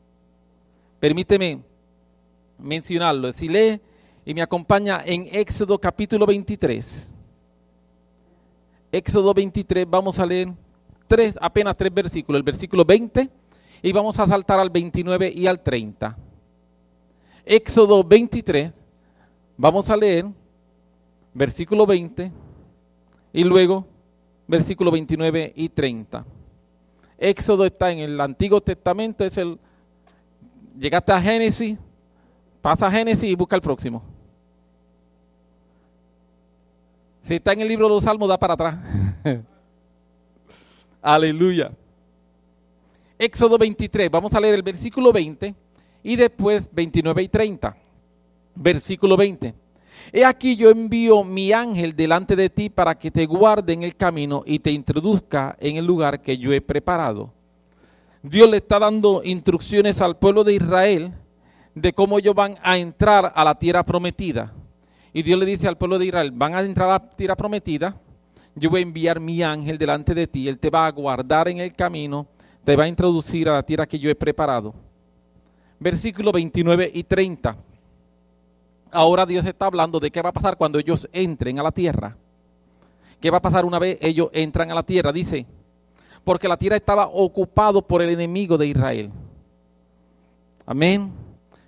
Permíteme 1.01 1.61
mencionarlo. 2.57 3.33
Si 3.33 3.49
lee 3.49 3.80
y 4.24 4.33
me 4.33 4.43
acompaña 4.43 5.03
en 5.05 5.28
Éxodo 5.33 5.76
capítulo 5.76 6.24
23. 6.24 7.09
Éxodo 8.93 9.35
23, 9.35 9.85
vamos 9.91 10.20
a 10.20 10.26
leer 10.26 10.53
tres, 11.09 11.37
apenas 11.41 11.76
tres 11.76 11.93
versículos, 11.93 12.39
el 12.39 12.45
versículo 12.45 12.85
20 12.85 13.28
y 13.83 13.93
vamos 13.93 14.20
a 14.20 14.26
saltar 14.28 14.61
al 14.61 14.70
29 14.70 15.33
y 15.35 15.49
al 15.49 15.61
30. 15.61 16.16
Éxodo 17.45 18.05
23, 18.05 18.70
vamos 19.57 19.91
a 19.91 19.97
leer 19.97 20.26
versículo 21.35 21.87
20 21.87 22.33
y 23.33 23.45
luego 23.45 23.87
versículo 24.47 24.91
29 24.91 25.53
y 25.57 25.68
30. 25.68 26.24
Éxodo 27.18 27.64
está 27.64 27.93
en 27.93 28.01
el 28.01 28.20
Antiguo 28.20 28.61
Testamento, 28.61 29.24
es 29.24 29.37
el 29.39 29.59
llegaste 30.78 31.12
a 31.12 31.20
Génesis, 31.20 31.78
pasa 32.61 32.87
a 32.87 32.91
Génesis 32.91 33.30
y 33.30 33.35
busca 33.35 33.57
el 33.57 33.62
próximo. 33.62 34.03
Si 37.22 37.35
está 37.35 37.53
en 37.53 37.61
el 37.61 37.68
libro 37.68 37.87
de 37.87 37.95
los 37.95 38.03
Salmos, 38.03 38.28
da 38.28 38.39
para 38.39 38.55
atrás. 38.55 38.76
Aleluya. 41.03 41.70
Éxodo 43.18 43.57
23, 43.57 44.11
vamos 44.11 44.35
a 44.35 44.41
leer 44.41 44.55
el 44.55 44.62
versículo 44.62 45.12
20 45.12 45.55
y 46.03 46.16
después 46.16 46.68
29 46.72 47.22
y 47.22 47.28
30. 47.28 47.76
Versículo 48.57 49.16
20. 49.16 49.62
He 50.13 50.25
aquí 50.25 50.57
yo 50.57 50.71
envío 50.71 51.23
mi 51.25 51.53
ángel 51.53 51.95
delante 51.95 52.35
de 52.35 52.49
ti 52.49 52.71
para 52.71 52.99
que 52.99 53.11
te 53.11 53.27
guarde 53.27 53.73
en 53.73 53.83
el 53.83 53.95
camino 53.97 54.43
y 54.47 54.59
te 54.59 54.71
introduzca 54.71 55.57
en 55.61 55.77
el 55.77 55.85
lugar 55.85 56.23
que 56.23 56.39
yo 56.39 56.53
he 56.53 56.61
preparado. 56.61 57.33
Dios 58.23 58.49
le 58.49 58.59
está 58.59 58.79
dando 58.79 59.21
instrucciones 59.25 60.01
al 60.01 60.17
pueblo 60.17 60.45
de 60.45 60.55
Israel 60.55 61.13
de 61.75 61.93
cómo 61.93 62.19
ellos 62.19 62.35
van 62.35 62.57
a 62.63 62.79
entrar 62.79 63.33
a 63.35 63.45
la 63.45 63.59
tierra 63.59 63.85
prometida. 63.85 64.53
Y 65.13 65.23
Dios 65.23 65.39
le 65.39 65.47
dice 65.47 65.69
al 65.69 65.77
pueblo 65.77 65.99
de 65.99 66.07
Israel, 66.07 66.31
van 66.33 66.55
a 66.55 66.61
entrar 66.61 66.89
a 66.89 66.93
la 66.93 67.11
tierra 67.11 67.37
prometida, 67.37 67.97
yo 68.55 68.71
voy 68.71 68.81
a 68.81 68.83
enviar 68.83 69.21
mi 69.21 69.43
ángel 69.43 69.79
delante 69.79 70.15
de 70.15 70.27
ti, 70.27 70.49
él 70.49 70.59
te 70.59 70.71
va 70.71 70.87
a 70.87 70.91
guardar 70.91 71.49
en 71.49 71.59
el 71.59 71.75
camino, 71.75 72.27
te 72.65 72.77
va 72.77 72.85
a 72.85 72.89
introducir 72.89 73.49
a 73.49 73.55
la 73.55 73.63
tierra 73.63 73.87
que 73.87 73.99
yo 73.99 74.09
he 74.11 74.15
preparado. 74.15 74.75
Versículo 75.79 76.33
29 76.33 76.91
y 76.95 77.03
30. 77.03 77.57
Ahora 78.93 79.24
Dios 79.24 79.45
está 79.47 79.66
hablando 79.66 79.99
de 79.99 80.11
qué 80.11 80.20
va 80.20 80.28
a 80.28 80.32
pasar 80.32 80.59
cuando 80.59 80.78
ellos 80.78 81.09
entren 81.12 81.59
a 81.59 81.62
la 81.62 81.72
tierra. 81.72 82.14
¿Qué 83.20 83.30
va 83.30 83.38
a 83.38 83.43
pasar 83.43 83.64
una 83.64 83.78
vez 83.78 83.97
ellos 84.03 84.28
entran 84.32 84.70
a 84.70 84.74
la 84.74 84.82
tierra? 84.82 85.12
Dice, 85.12 85.47
porque 86.24 86.47
la 86.47 86.59
tierra 86.59 86.76
estaba 86.76 87.07
ocupado 87.07 87.80
por 87.80 88.03
el 88.03 88.11
enemigo 88.11 88.59
de 88.59 88.66
Israel. 88.66 89.11
Amén. 90.66 91.11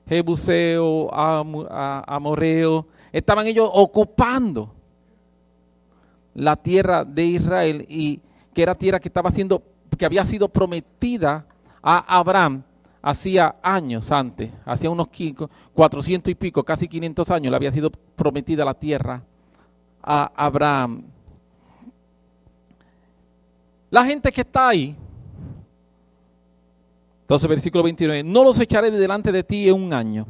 Jebuseo, 0.07 1.09
Amoreo, 1.13 2.87
estaban 3.11 3.47
ellos 3.47 3.71
ocupando 3.73 4.75
la 6.35 6.57
tierra 6.57 7.05
de 7.05 7.25
Israel 7.25 7.87
y 7.89 8.21
que 8.53 8.63
era 8.63 8.75
tierra 8.75 9.01
que 9.01 9.09
estaba 9.09 9.31
siendo 9.31 9.63
que 9.97 10.05
había 10.05 10.25
sido 10.25 10.49
prometida 10.49 11.47
a 11.83 12.19
Abraham 12.19 12.65
hacía 13.05 13.57
años 13.63 14.11
antes, 14.11 14.51
hacía 14.65 14.89
unos 14.89 15.09
400 15.75 16.31
y 16.31 16.35
pico, 16.35 16.65
casi 16.65 16.89
500 16.89 17.31
años, 17.33 17.51
le 17.51 17.57
había 17.57 17.71
sido 17.71 17.91
prometida 17.91 18.65
la 18.65 18.73
tierra 18.73 19.23
a 20.03 20.33
Abraham. 20.35 21.03
La 23.91 24.07
gente 24.07 24.33
que 24.33 24.41
está 24.41 24.71
ahí, 24.71 24.97
entonces 27.21 27.47
versículo 27.47 27.85
29, 27.85 28.23
no 28.23 28.43
los 28.43 28.59
echaré 28.59 28.91
de 28.91 28.99
delante 28.99 29.31
de 29.33 29.45
ti 29.45 29.69
en 29.69 29.75
un 29.75 29.93
año 29.93 30.27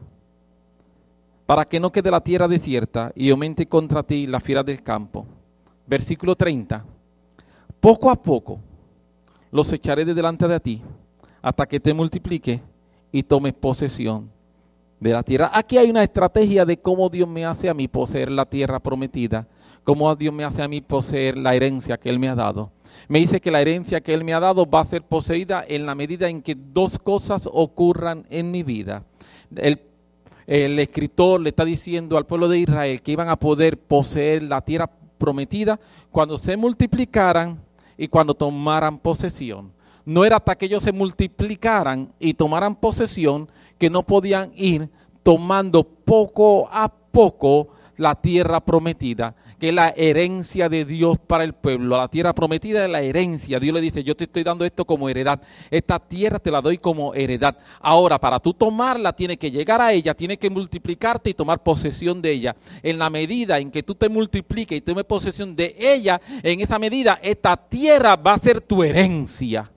para 1.47 1.67
que 1.67 1.79
no 1.79 1.93
quede 1.93 2.11
la 2.11 2.23
tierra 2.23 2.49
desierta 2.49 3.13
y 3.15 3.31
aumente 3.31 3.67
contra 3.69 4.03
ti 4.03 4.27
la 4.27 4.41
fiera 4.41 4.65
del 4.65 4.83
campo. 4.83 5.27
Versículo 5.87 6.35
30. 6.35 6.85
Poco 7.79 8.11
a 8.11 8.17
poco 8.17 8.59
los 9.53 9.73
echaré 9.73 10.05
de 10.05 10.15
delante 10.15 10.49
de 10.49 10.59
ti 10.59 10.83
hasta 11.45 11.67
que 11.67 11.79
te 11.79 11.93
multiplique 11.93 12.63
y 13.13 13.23
tomes 13.23 13.53
posesión 13.53 14.31
de 14.99 15.13
la 15.13 15.23
tierra. 15.23 15.51
Aquí 15.53 15.77
hay 15.77 15.91
una 15.91 16.03
estrategia 16.03 16.65
de 16.65 16.79
cómo 16.79 17.11
Dios 17.11 17.29
me 17.29 17.45
hace 17.45 17.69
a 17.69 17.75
mí 17.75 17.87
poseer 17.87 18.31
la 18.31 18.47
tierra 18.47 18.81
prometida, 18.81 19.47
cómo 19.85 20.15
Dios 20.17 20.33
me 20.33 20.45
hace 20.45 20.63
a 20.63 20.69
mí 20.69 20.81
poseer 20.81 21.37
la 21.37 21.55
herencia 21.55 21.99
que 21.99 22.09
Él 22.09 22.19
me 22.19 22.31
ha 22.31 22.35
dado. 22.35 22.73
Me 23.09 23.19
dice 23.19 23.43
que 23.43 23.51
la 23.51 23.61
herencia 23.61 24.01
que 24.01 24.15
Él 24.15 24.25
me 24.25 24.33
ha 24.33 24.41
dado 24.41 24.65
va 24.65 24.81
a 24.81 24.85
ser 24.85 25.03
poseída 25.03 25.63
en 25.69 25.85
la 25.85 25.95
medida 25.95 26.31
en 26.31 26.41
que 26.41 26.55
dos 26.57 26.99
cosas 26.99 27.47
ocurran 27.53 28.25
en 28.31 28.51
mi 28.51 28.63
vida. 28.63 29.05
El 29.55 29.81
el 30.47 30.79
escritor 30.79 31.41
le 31.41 31.51
está 31.51 31.65
diciendo 31.65 32.19
al 32.19 32.27
pueblo 32.27 32.49
de 32.49 32.59
Israel 32.59 33.01
que 33.01 33.13
iban 33.13 33.31
a 33.31 33.37
poder 33.37 33.79
poseer 33.79 34.43
la 34.43 34.61
tierra 34.61 34.91
prometida 35.17 35.81
cuando 36.11 36.37
se 36.37 36.57
multiplicaran 36.57 37.63
y 37.97 38.09
cuando 38.09 38.35
tomaran 38.35 38.99
posesión. 38.99 39.73
No 40.05 40.25
era 40.25 40.37
hasta 40.37 40.57
que 40.57 40.67
ellos 40.67 40.83
se 40.83 40.93
multiplicaran 40.93 42.13
y 42.19 42.35
tomaran 42.35 42.77
posesión 42.77 43.49
que 43.79 43.91
no 43.91 44.03
podían 44.03 44.53
ir 44.55 44.91
tomando 45.23 45.83
poco 45.85 46.69
a 46.71 46.93
poco 46.93 47.69
la 47.97 48.15
tierra 48.17 48.61
prometida, 48.61 49.35
que 49.59 49.69
es 49.69 49.75
la 49.75 49.91
herencia 49.97 50.69
de 50.69 50.85
Dios 50.85 51.17
para 51.19 51.45
el 51.45 51.55
pueblo. 51.55 51.97
La 51.97 52.09
tierra 52.09 52.35
prometida 52.35 52.85
es 52.85 52.91
la 52.91 53.01
herencia. 53.01 53.61
Dios 53.61 53.75
le 53.75 53.81
dice, 53.81 54.03
yo 54.03 54.15
te 54.15 54.25
estoy 54.25 54.43
dando 54.43 54.65
esto 54.65 54.85
como 54.85 55.09
heredad. 55.09 55.41
Esta 55.71 55.99
tierra 55.99 56.39
te 56.39 56.51
la 56.51 56.61
doy 56.61 56.79
como 56.79 57.15
heredad. 57.15 57.57
Ahora, 57.81 58.19
para 58.19 58.41
tú 58.41 58.53
tomarla, 58.53 59.13
tienes 59.13 59.39
que 59.39 59.51
llegar 59.51 59.81
a 59.81 59.93
ella, 59.93 60.13
tienes 60.15 60.39
que 60.39 60.51
multiplicarte 60.51 61.31
y 61.31 61.35
tomar 61.35 61.63
posesión 61.63 62.21
de 62.21 62.33
ella. 62.33 62.57
En 62.83 62.99
la 62.99 63.11
medida 63.11 63.59
en 63.59 63.71
que 63.71 63.83
tú 63.83 63.95
te 63.95 64.09
multipliques 64.09 64.77
y 64.77 64.81
tomes 64.81 65.05
posesión 65.05 65.55
de 65.55 65.75
ella, 65.79 66.21
en 66.43 66.61
esa 66.61 66.79
medida, 66.79 67.19
esta 67.23 67.57
tierra 67.57 68.17
va 68.17 68.35
a 68.35 68.39
ser 68.39 68.61
tu 68.61 68.83
herencia. 68.83 69.71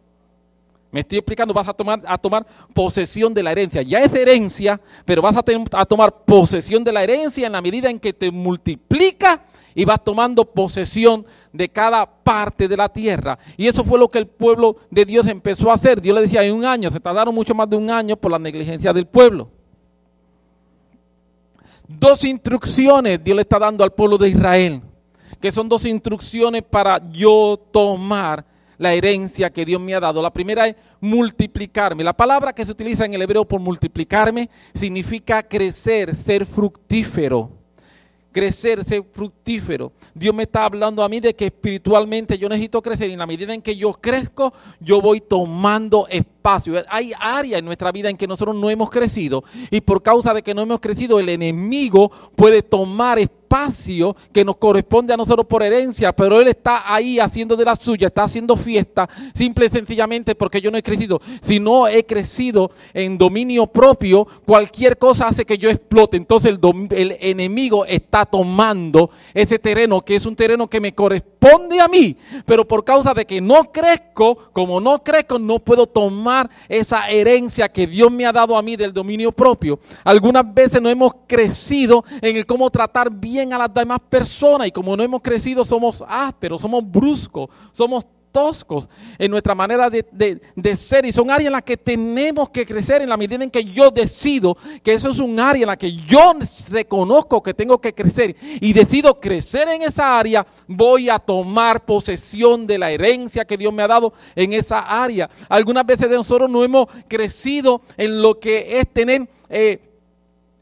Me 0.92 1.02
estoy 1.02 1.18
explicando, 1.18 1.54
vas 1.54 1.68
a 1.68 1.74
tomar, 1.74 2.02
a 2.06 2.18
tomar 2.18 2.46
posesión 2.74 3.34
de 3.34 3.44
la 3.44 3.52
herencia. 3.52 3.82
Ya 3.82 4.00
es 4.00 4.14
herencia, 4.14 4.80
pero 5.06 5.22
vas 5.22 5.36
a, 5.36 5.86
tomar 5.86 6.24
posesión 6.26 6.84
de 6.84 6.92
la 6.92 7.04
herencia 7.04 7.46
en 7.46 7.54
la 7.54 7.62
medida 7.62 7.90
en 7.90 8.00
que 8.00 8.14
te 8.14 8.32
multiplica 8.32 9.44
y 9.76 9.84
vas 9.84 10.04
tomando 10.04 10.46
posesión 10.46 11.26
de 11.52 11.68
cada 11.70 12.06
parte 12.06 12.68
de 12.68 12.78
la 12.78 12.88
tierra. 12.90 13.38
Y 13.58 13.68
eso 13.68 13.84
fue 13.84 14.00
lo 14.00 14.08
que 14.08 14.18
el 14.20 14.28
pueblo 14.28 14.78
de 14.90 15.06
Dios 15.06 15.28
empezó 15.28 15.70
a 15.70 15.74
hacer. 15.74 16.02
Dios 16.02 16.16
le 16.16 16.22
decía, 16.22 16.44
en 16.44 16.56
un 16.56 16.66
año, 16.66 16.90
se 16.90 17.00
tardaron 17.00 17.36
mucho 17.36 17.54
más 17.54 17.70
de 17.70 17.76
un 17.76 17.90
año 17.92 18.16
por 18.16 18.32
la 18.32 18.40
negligencia 18.40 18.94
del 18.94 19.06
pueblo. 19.06 19.50
Dos 21.88 22.24
instrucciones 22.24 23.24
Dios 23.24 23.36
le 23.36 23.42
está 23.42 23.60
dando 23.60 23.84
al 23.84 23.92
pueblo 23.92 24.18
de 24.18 24.30
Israel, 24.30 24.82
que 25.40 25.52
son 25.52 25.70
dos 25.70 25.86
instrucciones 25.86 26.64
para 26.64 27.02
yo 27.12 27.60
tomar 27.72 28.46
la 28.78 28.94
herencia 28.94 29.50
que 29.50 29.66
Dios 29.66 29.82
me 29.82 29.94
ha 29.94 30.00
dado. 30.00 30.22
La 30.22 30.32
primera 30.32 30.68
es 30.68 30.76
multiplicarme. 31.00 32.04
La 32.04 32.16
palabra 32.16 32.54
que 32.54 32.66
se 32.66 32.72
utiliza 32.72 33.06
en 33.06 33.14
el 33.14 33.22
hebreo 33.22 33.46
por 33.46 33.60
multiplicarme 33.60 34.50
significa 34.74 35.44
crecer, 35.44 36.16
ser 36.16 36.46
fructífero. 36.46 37.52
Crecer, 38.32 38.84
ser 38.84 39.04
fructífero. 39.12 39.92
Dios 40.14 40.36
me 40.36 40.44
está 40.44 40.66
hablando 40.66 41.04
a 41.04 41.10
mí 41.10 41.20
de 41.20 41.36
que 41.36 41.48
espiritualmente 41.48 42.38
yo 42.38 42.48
necesito 42.48 42.84
crecer 42.84 43.10
y 43.10 43.14
en 43.14 43.20
la 43.20 43.26
medida 43.26 43.52
en 43.52 43.64
que 43.64 43.76
yo 43.76 43.94
crezco, 43.94 44.54
yo 44.80 45.02
voy 45.02 45.22
tomando 45.22 46.08
espacio. 46.08 46.76
Hay 46.88 47.14
áreas 47.20 47.60
en 47.60 47.66
nuestra 47.66 47.92
vida 47.92 48.12
en 48.12 48.18
que 48.18 48.28
nosotros 48.28 48.56
no 48.56 48.70
hemos 48.70 48.92
crecido 48.92 49.44
y 49.72 49.82
por 49.82 50.04
causa 50.04 50.36
de 50.36 50.44
que 50.44 50.54
no 50.54 50.62
hemos 50.62 50.80
crecido, 50.80 51.20
el 51.20 51.30
enemigo 51.30 52.12
puede 52.36 52.62
tomar 52.62 53.18
espacio 53.18 53.37
espacio 53.48 54.16
que 54.34 54.43
nos 54.43 54.58
corresponde 54.58 55.14
a 55.14 55.18
nosotros 55.18 55.45
por 55.48 55.64
herencia, 55.64 56.14
pero 56.14 56.41
Él 56.41 56.50
está 56.50 56.93
ahí 56.93 57.18
haciendo 57.18 57.56
de 57.56 57.64
la 57.64 57.78
suya, 57.78 58.08
está 58.08 58.24
haciendo 58.24 58.58
fiesta, 58.58 59.10
simple 59.34 59.68
y 59.68 59.70
sencillamente 59.70 60.36
porque 60.36 60.60
yo 60.60 60.70
no 60.70 60.78
he 60.78 60.84
crecido. 60.84 61.22
Si 61.43 61.60
no 61.60 61.88
he 61.88 62.06
crecido 62.06 62.72
en 62.93 63.18
dominio 63.18 63.66
propio, 63.68 64.28
cualquier 64.45 64.98
cosa 64.98 65.28
hace 65.28 65.45
que 65.45 65.58
yo 65.58 65.70
explote. 65.70 66.18
Entonces 66.18 66.52
el, 66.52 66.88
el 66.91 67.18
enemigo 67.22 67.86
está 67.86 68.26
tomando 68.26 69.12
ese 69.34 69.60
terreno, 69.60 70.02
que 70.02 70.18
es 70.18 70.26
un 70.26 70.36
terreno 70.36 70.68
que 70.68 70.82
me 70.82 70.93
corresponde 70.93 71.80
a 71.80 71.88
mí, 71.88 72.18
pero 72.45 72.68
por 72.68 72.84
causa 72.84 73.14
de 73.14 73.26
que 73.26 73.39
no 73.39 73.72
crezco, 73.72 74.36
como 74.52 74.82
no 74.82 75.02
crezco, 75.04 75.39
no 75.39 75.60
puedo 75.60 75.88
tomar 75.88 76.50
esa 76.68 77.10
herencia 77.10 77.70
que 77.70 77.88
Dios 77.88 78.12
me 78.12 78.26
ha 78.26 78.34
dado 78.34 78.58
a 78.58 78.62
mí 78.62 78.76
del 78.76 78.91
dominio 78.91 79.32
propio. 79.32 79.80
Algunas 80.04 80.54
veces 80.54 80.82
no 80.82 80.89
hemos 80.89 81.14
crecido 81.28 82.04
en 82.22 82.36
el 82.36 82.45
cómo 82.45 82.70
tratar 82.70 83.10
bien 83.12 83.37
a 83.40 83.58
las 83.58 83.74
demás 83.74 84.00
personas. 84.10 84.68
Y 84.68 84.72
como 84.72 84.96
no 84.96 85.04
hemos 85.04 85.22
crecido 85.22 85.64
somos 85.64 86.04
ásperos, 86.08 86.62
somos 86.62 86.84
bruscos, 86.90 87.50
somos 87.72 88.06
toscos 88.32 88.88
en 89.18 89.32
nuestra 89.32 89.56
manera 89.56 89.90
de, 89.90 90.76
ser. 90.76 91.06
Y 91.06 91.12
son 91.12 91.32
áreas 91.32 91.48
en 91.48 91.54
las 91.54 91.64
que 91.64 91.78
tenemos 91.78 92.50
que 92.50 92.66
crecer 92.66 93.02
en 93.02 93.10
la 93.10 93.18
medida 93.18 93.44
en 93.44 93.50
que 93.50 93.64
yo 93.64 93.90
decido 93.90 94.56
que 94.84 94.94
eso 94.94 95.10
es 95.10 95.20
un 95.20 95.40
área 95.40 95.64
en 95.64 95.68
la 95.68 95.78
que 95.78 95.94
yo 95.94 96.34
reconozco 96.70 97.42
que 97.42 97.54
tengo 97.54 97.80
que 97.80 97.94
crecer. 97.94 98.36
Y 98.62 98.74
decido 98.74 99.20
crecer 99.20 99.68
en 99.70 99.82
esa 99.82 100.20
área, 100.20 100.46
voy 100.68 101.10
a 101.10 101.20
tomar 101.20 101.86
posesión 101.86 102.68
de 102.68 102.78
la 102.78 102.92
herencia 102.92 103.46
que 103.46 103.58
Dios 103.58 103.74
me 103.74 103.84
ha 103.84 103.88
dado 103.88 104.14
en 104.36 104.54
esa 104.54 104.80
área. 104.80 105.30
Algunas 105.50 105.86
veces 105.86 106.10
de 106.10 106.16
nosotros 106.16 106.50
no 106.50 106.64
hemos 106.64 106.88
crecido 107.08 107.82
en 107.98 108.22
lo 108.22 108.40
que 108.40 108.80
es 108.80 108.88
tener... 108.88 109.28
Eh, 109.50 109.84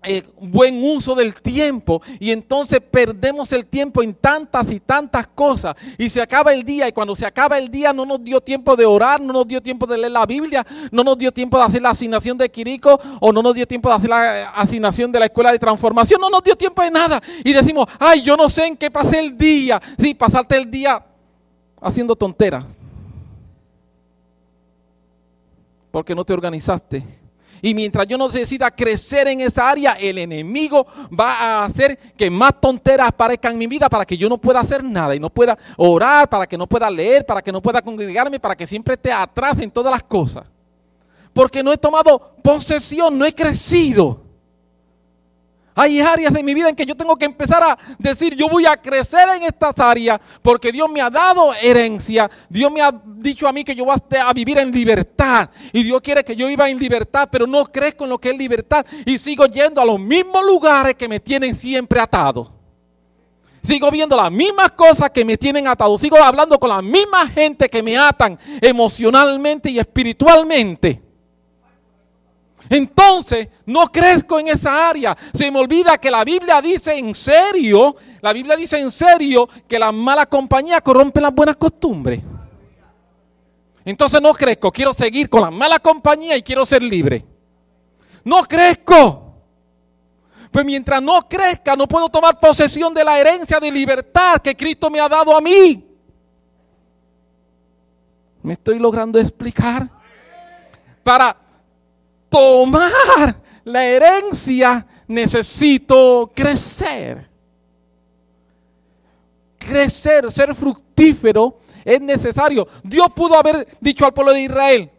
eh, 0.05 0.23
buen 0.39 0.83
uso 0.83 1.15
del 1.15 1.33
tiempo 1.35 2.01
y 2.19 2.31
entonces 2.31 2.79
perdemos 2.79 3.51
el 3.53 3.65
tiempo 3.65 4.03
en 4.03 4.13
tantas 4.13 4.71
y 4.71 4.79
tantas 4.79 5.27
cosas. 5.27 5.75
Y 5.97 6.09
se 6.09 6.21
acaba 6.21 6.53
el 6.53 6.63
día 6.63 6.87
y 6.87 6.91
cuando 6.91 7.15
se 7.15 7.25
acaba 7.25 7.57
el 7.57 7.69
día 7.69 7.93
no 7.93 8.05
nos 8.05 8.23
dio 8.23 8.41
tiempo 8.41 8.75
de 8.75 8.85
orar, 8.85 9.21
no 9.21 9.33
nos 9.33 9.47
dio 9.47 9.61
tiempo 9.61 9.85
de 9.85 9.97
leer 9.97 10.11
la 10.11 10.25
Biblia, 10.25 10.65
no 10.91 11.03
nos 11.03 11.17
dio 11.17 11.31
tiempo 11.31 11.57
de 11.57 11.63
hacer 11.63 11.81
la 11.81 11.89
asignación 11.89 12.37
de 12.37 12.49
Quirico 12.49 12.99
o 13.19 13.31
no 13.31 13.41
nos 13.41 13.53
dio 13.55 13.67
tiempo 13.67 13.89
de 13.89 13.95
hacer 13.95 14.09
la 14.09 14.49
asignación 14.51 15.11
de 15.11 15.19
la 15.19 15.25
escuela 15.25 15.51
de 15.51 15.59
transformación, 15.59 16.19
no 16.21 16.29
nos 16.29 16.43
dio 16.43 16.55
tiempo 16.55 16.81
de 16.81 16.91
nada. 16.91 17.21
Y 17.43 17.53
decimos, 17.53 17.87
ay, 17.99 18.21
yo 18.21 18.37
no 18.37 18.49
sé 18.49 18.67
en 18.67 18.77
qué 18.77 18.91
pasé 18.91 19.19
el 19.19 19.37
día, 19.37 19.81
sí, 19.97 20.13
pasarte 20.13 20.57
el 20.57 20.69
día 20.69 21.03
haciendo 21.81 22.15
tonteras 22.15 22.65
porque 25.95 26.13
no 26.13 26.25
te 26.25 26.33
organizaste 26.33 27.24
y 27.61 27.73
mientras 27.73 28.07
yo 28.07 28.17
no 28.17 28.27
decida 28.27 28.71
crecer 28.71 29.27
en 29.27 29.41
esa 29.41 29.69
área, 29.69 29.93
el 29.93 30.17
enemigo 30.17 30.85
va 31.17 31.33
a 31.33 31.65
hacer 31.65 31.97
que 32.17 32.29
más 32.29 32.59
tonteras 32.59 33.07
aparezcan 33.07 33.53
en 33.53 33.57
mi 33.59 33.67
vida 33.67 33.89
para 33.89 34.05
que 34.05 34.17
yo 34.17 34.29
no 34.29 34.37
pueda 34.37 34.59
hacer 34.59 34.83
nada 34.83 35.15
y 35.15 35.19
no 35.19 35.29
pueda 35.29 35.57
orar, 35.77 36.29
para 36.29 36.47
que 36.47 36.57
no 36.57 36.67
pueda 36.67 36.89
leer, 36.89 37.25
para 37.25 37.41
que 37.41 37.51
no 37.51 37.61
pueda 37.61 37.81
congregarme, 37.81 38.39
para 38.39 38.55
que 38.55 38.67
siempre 38.67 38.95
esté 38.95 39.11
atrás 39.11 39.59
en 39.59 39.71
todas 39.71 39.91
las 39.91 40.03
cosas. 40.03 40.45
Porque 41.33 41.63
no 41.63 41.73
he 41.73 41.77
tomado 41.77 42.35
posesión, 42.41 43.17
no 43.17 43.25
he 43.25 43.33
crecido. 43.33 44.24
Hay 45.77 45.99
áreas 45.99 46.31
de 46.33 46.41
mi 46.41 46.53
vida 46.53 46.69
en 46.69 46.75
que 46.75 46.85
yo 46.85 46.95
tengo 46.95 47.17
que 47.17 47.25
empezar 47.25 47.61
a 47.61 47.77
decir, 47.99 48.33
yo 48.33 48.47
voy 48.47 48.65
a 48.65 48.77
crecer 48.77 49.27
en 49.35 49.43
estas 49.43 49.77
áreas 49.77 50.21
porque 50.41 50.71
Dios 50.71 50.89
me 50.89 51.01
ha 51.01 51.09
dado 51.09 51.53
herencia. 51.53 52.31
Dios 52.47 52.71
me 52.71 52.81
ha 52.81 52.93
dicho 53.03 53.45
a 53.45 53.51
mí 53.51 53.65
que 53.65 53.75
yo 53.75 53.83
voy 53.83 53.97
a 54.17 54.33
vivir 54.33 54.57
en 54.57 54.71
libertad. 54.71 55.49
Y 55.73 55.83
Dios 55.83 56.01
quiere 56.01 56.23
que 56.23 56.33
yo 56.33 56.47
viva 56.47 56.69
en 56.69 56.79
libertad, 56.79 57.27
pero 57.29 57.45
no 57.45 57.65
crezco 57.65 58.05
en 58.05 58.11
lo 58.11 58.17
que 58.17 58.29
es 58.29 58.37
libertad. 58.37 58.85
Y 59.05 59.17
sigo 59.17 59.45
yendo 59.47 59.81
a 59.81 59.85
los 59.85 59.99
mismos 59.99 60.45
lugares 60.45 60.95
que 60.95 61.09
me 61.09 61.19
tienen 61.19 61.53
siempre 61.53 61.99
atado. 61.99 62.53
Sigo 63.61 63.91
viendo 63.91 64.15
las 64.15 64.31
mismas 64.31 64.71
cosas 64.71 65.09
que 65.09 65.25
me 65.25 65.37
tienen 65.37 65.67
atado. 65.67 65.97
Sigo 65.97 66.17
hablando 66.17 66.57
con 66.57 66.69
la 66.69 66.81
misma 66.81 67.27
gente 67.27 67.67
que 67.67 67.83
me 67.83 67.97
atan 67.97 68.39
emocionalmente 68.61 69.71
y 69.71 69.79
espiritualmente. 69.79 71.04
Entonces, 72.69 73.47
no 73.65 73.87
crezco 73.91 74.39
en 74.39 74.47
esa 74.47 74.89
área. 74.89 75.15
Se 75.33 75.51
me 75.51 75.59
olvida 75.59 75.97
que 75.97 76.09
la 76.09 76.23
Biblia 76.23 76.61
dice 76.61 76.97
en 76.97 77.13
serio, 77.13 77.95
la 78.21 78.33
Biblia 78.33 78.55
dice 78.55 78.79
en 78.79 78.91
serio 78.91 79.47
que 79.67 79.77
la 79.77 79.91
mala 79.91 80.25
compañía 80.25 80.81
corrompe 80.81 81.21
las 81.21 81.33
buenas 81.33 81.57
costumbres. 81.57 82.21
Entonces 83.83 84.19
no 84.19 84.33
crezco, 84.33 84.71
quiero 84.71 84.93
seguir 84.93 85.29
con 85.29 85.41
la 85.41 85.51
mala 85.51 85.77
compañía 85.79 86.35
y 86.35 86.41
quiero 86.41 86.65
ser 86.65 86.81
libre. 86.81 87.23
No 88.23 88.43
crezco. 88.43 89.21
Pues 90.51 90.65
mientras 90.65 91.01
no 91.01 91.27
crezca, 91.27 91.75
no 91.75 91.87
puedo 91.87 92.09
tomar 92.09 92.39
posesión 92.39 92.93
de 92.93 93.03
la 93.03 93.19
herencia 93.19 93.59
de 93.59 93.69
libertad 93.69 94.41
que 94.41 94.55
Cristo 94.55 94.89
me 94.89 94.99
ha 94.99 95.07
dado 95.07 95.35
a 95.37 95.41
mí. 95.41 95.85
¿Me 98.41 98.53
estoy 98.53 98.79
logrando 98.79 99.19
explicar? 99.19 99.89
Para 101.03 101.44
tomar 102.35 103.41
la 103.63 103.85
herencia, 103.85 104.85
necesito 105.07 106.31
crecer. 106.35 107.29
Crecer, 109.57 110.31
ser 110.31 110.53
fructífero 110.53 111.59
es 111.83 112.01
necesario. 112.01 112.67
Dios 112.83 113.07
pudo 113.15 113.35
haber 113.35 113.67
dicho 113.79 114.05
al 114.05 114.13
pueblo 114.13 114.33
de 114.33 114.41
Israel, 114.41 114.91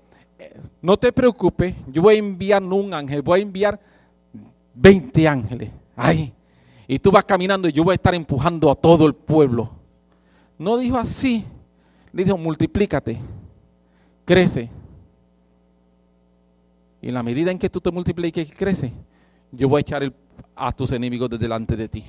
no 0.80 0.96
te 0.96 1.12
preocupes, 1.12 1.74
yo 1.88 2.02
voy 2.02 2.14
a 2.14 2.18
enviar 2.18 2.62
un 2.62 2.94
ángel, 2.94 3.22
voy 3.22 3.40
a 3.40 3.42
enviar 3.42 3.80
20 4.74 5.28
ángeles. 5.28 5.70
Ay, 5.94 6.32
y 6.88 6.98
tú 6.98 7.10
vas 7.10 7.24
caminando 7.24 7.68
y 7.68 7.72
yo 7.72 7.84
voy 7.84 7.92
a 7.92 7.96
estar 7.96 8.14
empujando 8.14 8.70
a 8.70 8.74
todo 8.74 9.06
el 9.06 9.14
pueblo. 9.14 9.70
No 10.58 10.78
dijo 10.78 10.96
así, 10.96 11.44
le 12.12 12.24
dijo, 12.24 12.38
multiplícate, 12.38 13.18
crece. 14.24 14.70
Y 17.06 17.10
en 17.10 17.14
la 17.14 17.22
medida 17.22 17.52
en 17.52 17.58
que 17.60 17.70
tú 17.70 17.80
te 17.80 17.92
multipliques 17.92 18.48
y 18.48 18.50
creces, 18.50 18.90
yo 19.52 19.68
voy 19.68 19.78
a 19.78 19.80
echar 19.82 20.12
a 20.56 20.72
tus 20.72 20.90
enemigos 20.90 21.30
de 21.30 21.38
delante 21.38 21.76
de 21.76 21.88
ti. 21.88 22.04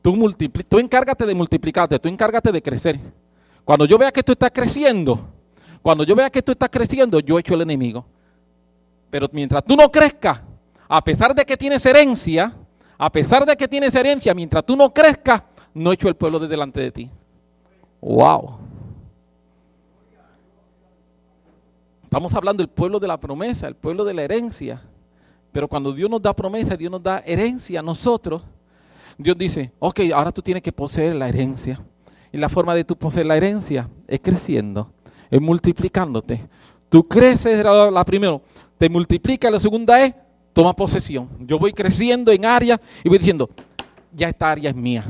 Tú, 0.00 0.34
tú 0.66 0.78
encárgate 0.78 1.26
de 1.26 1.34
multiplicarte, 1.34 1.98
tú 1.98 2.08
encárgate 2.08 2.50
de 2.50 2.62
crecer. 2.62 2.98
Cuando 3.62 3.84
yo 3.84 3.98
vea 3.98 4.10
que 4.10 4.22
tú 4.22 4.32
estás 4.32 4.50
creciendo, 4.54 5.28
cuando 5.82 6.02
yo 6.02 6.16
vea 6.16 6.30
que 6.30 6.40
tú 6.40 6.52
estás 6.52 6.70
creciendo, 6.70 7.20
yo 7.20 7.38
echo 7.38 7.52
el 7.52 7.60
enemigo. 7.60 8.06
Pero 9.10 9.26
mientras 9.32 9.62
tú 9.66 9.76
no 9.76 9.92
crezcas, 9.92 10.40
a 10.88 11.04
pesar 11.04 11.34
de 11.34 11.44
que 11.44 11.58
tienes 11.58 11.84
herencia, 11.84 12.56
a 12.96 13.12
pesar 13.12 13.44
de 13.44 13.54
que 13.54 13.68
tienes 13.68 13.94
herencia, 13.94 14.32
mientras 14.32 14.64
tú 14.64 14.78
no 14.78 14.94
crezcas, 14.94 15.42
no 15.74 15.92
echo 15.92 16.08
el 16.08 16.14
pueblo 16.14 16.38
de 16.38 16.48
delante 16.48 16.80
de 16.80 16.90
ti. 16.90 17.10
Wow. 18.00 18.61
Estamos 22.12 22.34
hablando 22.34 22.62
del 22.62 22.68
pueblo 22.68 23.00
de 23.00 23.08
la 23.08 23.18
promesa, 23.18 23.66
el 23.66 23.74
pueblo 23.74 24.04
de 24.04 24.12
la 24.12 24.20
herencia. 24.20 24.82
Pero 25.50 25.66
cuando 25.66 25.94
Dios 25.94 26.10
nos 26.10 26.20
da 26.20 26.36
promesa, 26.36 26.76
Dios 26.76 26.92
nos 26.92 27.02
da 27.02 27.22
herencia 27.24 27.80
a 27.80 27.82
nosotros. 27.82 28.42
Dios 29.16 29.34
dice, 29.38 29.72
ok, 29.78 30.00
ahora 30.14 30.30
tú 30.30 30.42
tienes 30.42 30.62
que 30.62 30.72
poseer 30.72 31.14
la 31.14 31.30
herencia. 31.30 31.80
Y 32.30 32.36
la 32.36 32.50
forma 32.50 32.74
de 32.74 32.84
tú 32.84 32.96
poseer 32.96 33.24
la 33.24 33.38
herencia 33.38 33.88
es 34.06 34.20
creciendo, 34.20 34.92
es 35.30 35.40
multiplicándote. 35.40 36.46
Tú 36.90 37.08
creces, 37.08 37.64
la, 37.64 37.90
la 37.90 38.04
primera, 38.04 38.38
te 38.76 38.90
multiplica, 38.90 39.50
la 39.50 39.58
segunda 39.58 40.04
es, 40.04 40.14
toma 40.52 40.76
posesión. 40.76 41.30
Yo 41.46 41.58
voy 41.58 41.72
creciendo 41.72 42.30
en 42.30 42.44
áreas 42.44 42.78
y 43.02 43.08
voy 43.08 43.16
diciendo, 43.16 43.48
ya 44.12 44.28
esta 44.28 44.50
área 44.50 44.68
es 44.68 44.76
mía. 44.76 45.02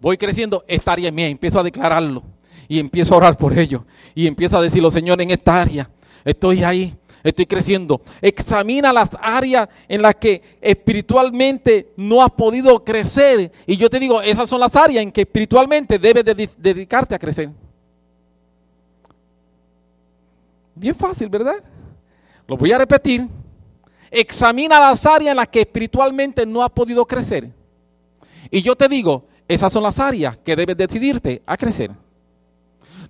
Voy 0.00 0.16
creciendo, 0.16 0.64
esta 0.66 0.92
área 0.92 1.08
es 1.08 1.14
mía. 1.14 1.28
Empiezo 1.28 1.60
a 1.60 1.62
declararlo 1.62 2.22
y 2.70 2.78
empiezo 2.78 3.14
a 3.14 3.16
orar 3.16 3.36
por 3.36 3.58
ello. 3.58 3.84
Y 4.14 4.28
empiezo 4.28 4.56
a 4.56 4.62
decirlo, 4.62 4.92
Señor, 4.92 5.20
en 5.20 5.32
esta 5.32 5.60
área 5.60 5.90
estoy 6.24 6.62
ahí 6.62 6.96
estoy 7.22 7.44
creciendo. 7.44 8.00
Examina 8.22 8.92
las 8.92 9.10
áreas 9.20 9.68
en 9.88 10.02
las 10.02 10.14
que 10.14 10.40
espiritualmente 10.60 11.92
no 11.96 12.22
has 12.22 12.30
podido 12.30 12.82
crecer. 12.84 13.50
Y 13.66 13.76
yo 13.76 13.90
te 13.90 13.98
digo, 13.98 14.22
esas 14.22 14.48
son 14.48 14.60
las 14.60 14.74
áreas 14.76 15.02
en 15.02 15.10
que 15.12 15.22
espiritualmente 15.22 15.98
debes 15.98 16.24
dedicarte 16.56 17.14
a 17.14 17.18
crecer. 17.18 17.50
Bien 20.74 20.94
fácil, 20.94 21.28
¿verdad? 21.28 21.62
Lo 22.46 22.56
voy 22.56 22.72
a 22.72 22.78
repetir. 22.78 23.26
Examina 24.12 24.78
las 24.80 25.04
áreas 25.04 25.32
en 25.32 25.36
las 25.36 25.48
que 25.48 25.60
espiritualmente 25.60 26.46
no 26.46 26.62
has 26.62 26.70
podido 26.70 27.04
crecer. 27.04 27.50
Y 28.48 28.62
yo 28.62 28.76
te 28.76 28.88
digo, 28.88 29.26
esas 29.46 29.72
son 29.72 29.82
las 29.82 29.98
áreas 29.98 30.38
que 30.38 30.54
debes 30.56 30.76
decidirte 30.76 31.42
a 31.44 31.56
crecer. 31.56 31.90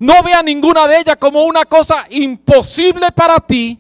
No 0.00 0.22
vea 0.22 0.42
ninguna 0.42 0.88
de 0.88 0.98
ellas 0.98 1.16
como 1.20 1.44
una 1.44 1.66
cosa 1.66 2.06
imposible 2.08 3.12
para 3.12 3.38
ti, 3.38 3.78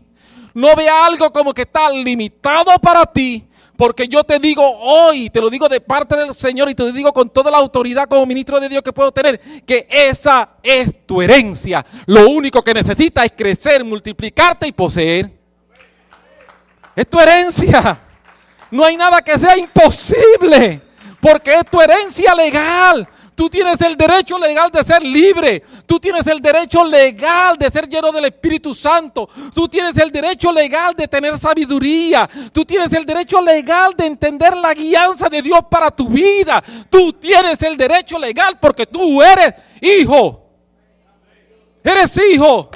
no 0.52 0.76
vea 0.76 1.06
algo 1.06 1.32
como 1.32 1.52
que 1.52 1.62
está 1.62 1.88
limitado 1.90 2.78
para 2.78 3.06
ti. 3.06 3.46
Porque 3.74 4.06
yo 4.06 4.22
te 4.22 4.38
digo 4.38 4.62
hoy, 4.62 5.30
te 5.30 5.40
lo 5.40 5.48
digo 5.48 5.66
de 5.66 5.80
parte 5.80 6.14
del 6.14 6.34
Señor 6.34 6.68
y 6.68 6.74
te 6.74 6.82
lo 6.82 6.92
digo 6.92 7.14
con 7.14 7.30
toda 7.30 7.50
la 7.50 7.56
autoridad 7.56 8.06
como 8.06 8.26
ministro 8.26 8.60
de 8.60 8.68
Dios 8.68 8.82
que 8.82 8.92
puedo 8.92 9.10
tener, 9.10 9.40
que 9.64 9.88
esa 9.88 10.50
es 10.62 11.06
tu 11.06 11.22
herencia. 11.22 11.86
Lo 12.04 12.28
único 12.28 12.60
que 12.60 12.74
necesitas 12.74 13.24
es 13.24 13.32
crecer, 13.32 13.82
multiplicarte 13.82 14.66
y 14.66 14.72
poseer. 14.72 15.32
Es 16.94 17.08
tu 17.08 17.18
herencia. 17.18 17.98
No 18.70 18.84
hay 18.84 18.98
nada 18.98 19.22
que 19.22 19.38
sea 19.38 19.56
imposible, 19.56 20.82
porque 21.18 21.54
es 21.54 21.64
tu 21.70 21.80
herencia 21.80 22.34
legal. 22.34 23.08
Tú 23.40 23.48
tienes 23.48 23.80
el 23.80 23.96
derecho 23.96 24.38
legal 24.38 24.70
de 24.70 24.84
ser 24.84 25.02
libre. 25.02 25.64
Tú 25.86 25.98
tienes 25.98 26.26
el 26.26 26.42
derecho 26.42 26.84
legal 26.84 27.56
de 27.56 27.70
ser 27.70 27.88
lleno 27.88 28.12
del 28.12 28.26
Espíritu 28.26 28.74
Santo. 28.74 29.30
Tú 29.54 29.66
tienes 29.66 29.96
el 29.96 30.12
derecho 30.12 30.52
legal 30.52 30.94
de 30.94 31.08
tener 31.08 31.38
sabiduría. 31.38 32.28
Tú 32.52 32.66
tienes 32.66 32.92
el 32.92 33.06
derecho 33.06 33.40
legal 33.40 33.94
de 33.96 34.04
entender 34.04 34.54
la 34.58 34.74
guianza 34.74 35.30
de 35.30 35.40
Dios 35.40 35.60
para 35.70 35.90
tu 35.90 36.06
vida. 36.06 36.62
Tú 36.90 37.14
tienes 37.14 37.62
el 37.62 37.78
derecho 37.78 38.18
legal 38.18 38.58
porque 38.60 38.84
tú 38.84 39.22
eres 39.22 39.54
hijo. 39.80 40.44
Eres 41.82 42.14
hijo. 42.18 42.68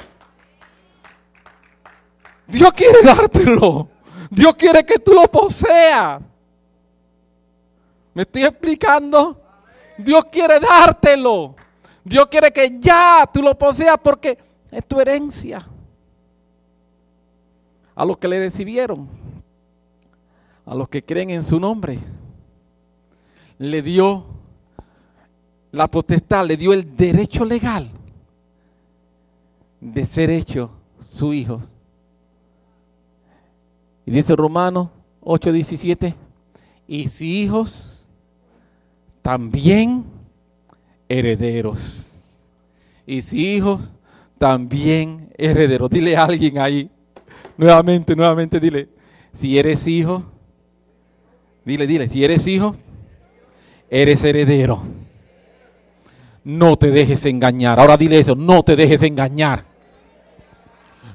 Dios 2.47 2.73
quiere 2.73 3.03
dártelo. 3.03 3.87
Dios 4.31 4.55
quiere 4.55 4.83
que 4.83 4.97
tú 4.97 5.13
lo 5.13 5.27
poseas. 5.27 6.23
¿Me 8.15 8.23
estoy 8.23 8.45
explicando? 8.45 9.44
Dios 9.97 10.25
quiere 10.25 10.59
dártelo. 10.59 11.55
Dios 12.03 12.27
quiere 12.27 12.51
que 12.51 12.77
ya 12.79 13.29
tú 13.31 13.41
lo 13.41 13.57
poseas 13.57 13.97
porque 14.01 14.37
es 14.71 14.85
tu 14.85 14.99
herencia. 14.99 15.67
A 17.95 18.05
los 18.05 18.17
que 18.17 18.27
le 18.27 18.39
recibieron, 18.39 19.07
a 20.65 20.75
los 20.75 20.89
que 20.89 21.03
creen 21.03 21.29
en 21.29 21.43
su 21.43 21.59
nombre, 21.59 21.99
le 23.57 23.81
dio 23.81 24.25
la 25.71 25.87
potestad, 25.87 26.45
le 26.45 26.57
dio 26.57 26.73
el 26.73 26.95
derecho 26.95 27.45
legal 27.45 27.89
de 29.79 30.05
ser 30.05 30.29
hecho 30.29 30.71
su 30.99 31.33
hijo. 31.33 31.61
Y 34.05 34.11
dice 34.11 34.35
Romanos 34.35 34.89
8:17, 35.21 36.13
y 36.87 37.07
si 37.07 37.43
hijos, 37.43 37.94
también 39.25 40.05
herederos. 41.09 42.05
Y 43.07 43.23
si 43.23 43.55
hijos, 43.55 43.91
también 44.37 45.33
herederos. 45.35 45.89
Dile 45.89 46.15
a 46.15 46.25
alguien 46.25 46.59
ahí, 46.59 46.91
nuevamente, 47.57 48.15
nuevamente, 48.15 48.59
dile, 48.59 48.87
si 49.33 49.57
eres 49.57 49.87
hijo, 49.87 50.23
dile, 51.63 51.87
dile, 51.87 52.07
si 52.07 52.23
eres 52.23 52.45
hijo, 52.45 52.75
eres 53.89 54.23
heredero. 54.23 54.83
No 56.43 56.77
te 56.77 56.91
dejes 56.91 57.25
engañar. 57.25 57.79
Ahora 57.79 57.97
dile 57.97 58.19
eso, 58.19 58.35
no 58.35 58.61
te 58.61 58.75
dejes 58.75 59.01
engañar. 59.01 59.65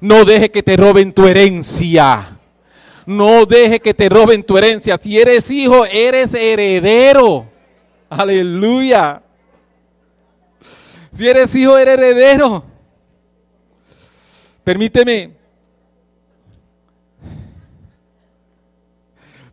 No 0.01 0.25
dejes 0.25 0.51
que 0.51 0.65
te 0.65 0.77
roben 0.77 1.13
tu 1.13 1.29
herencia. 1.29 2.41
No 3.07 3.47
dejes 3.47 3.79
que 3.79 3.95
te 3.95 4.09
roben 4.09 4.43
tu 4.43 4.59
herencia. 4.59 4.99
Si 5.01 5.17
eres 5.17 5.49
hijo, 5.49 5.87
eres 5.87 6.35
heredero. 6.35 7.50
Aleluya. 8.11 9.23
Si 11.13 11.29
eres 11.29 11.55
hijo, 11.55 11.79
eres 11.79 11.95
heredero. 11.95 12.65
Permíteme. 14.65 15.31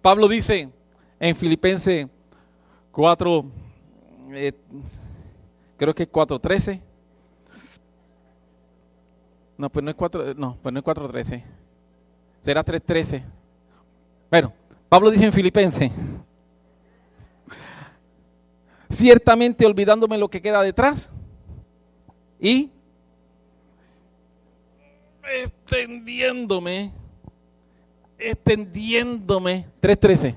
Pablo 0.02 0.28
dice 0.28 0.70
en 1.20 1.36
Filipenses 1.36 2.08
4, 2.92 3.46
eh, 4.32 4.54
creo 5.78 5.94
que 5.94 6.04
es 6.04 6.12
4.13. 6.12 6.82
No, 9.58 9.70
pues 9.70 9.84
no 9.84 9.92
es 9.92 9.96
4, 9.96 10.34
no, 10.34 10.58
pues 10.64 10.74
no 10.74 10.80
es 10.80 10.86
4.13. 10.86 11.44
Será 12.42 12.66
3.13. 12.66 13.24
Bueno, 14.32 14.54
Pablo 14.90 15.12
dice 15.12 15.26
en 15.26 15.34
Filipenses 15.34 15.92
ciertamente 18.90 19.66
olvidándome 19.66 20.18
lo 20.18 20.30
que 20.30 20.42
queda 20.42 20.62
detrás 20.62 21.10
y 22.40 22.72
extendiéndome, 25.44 26.92
extendiéndome, 28.18 29.66
3.13, 29.82 30.36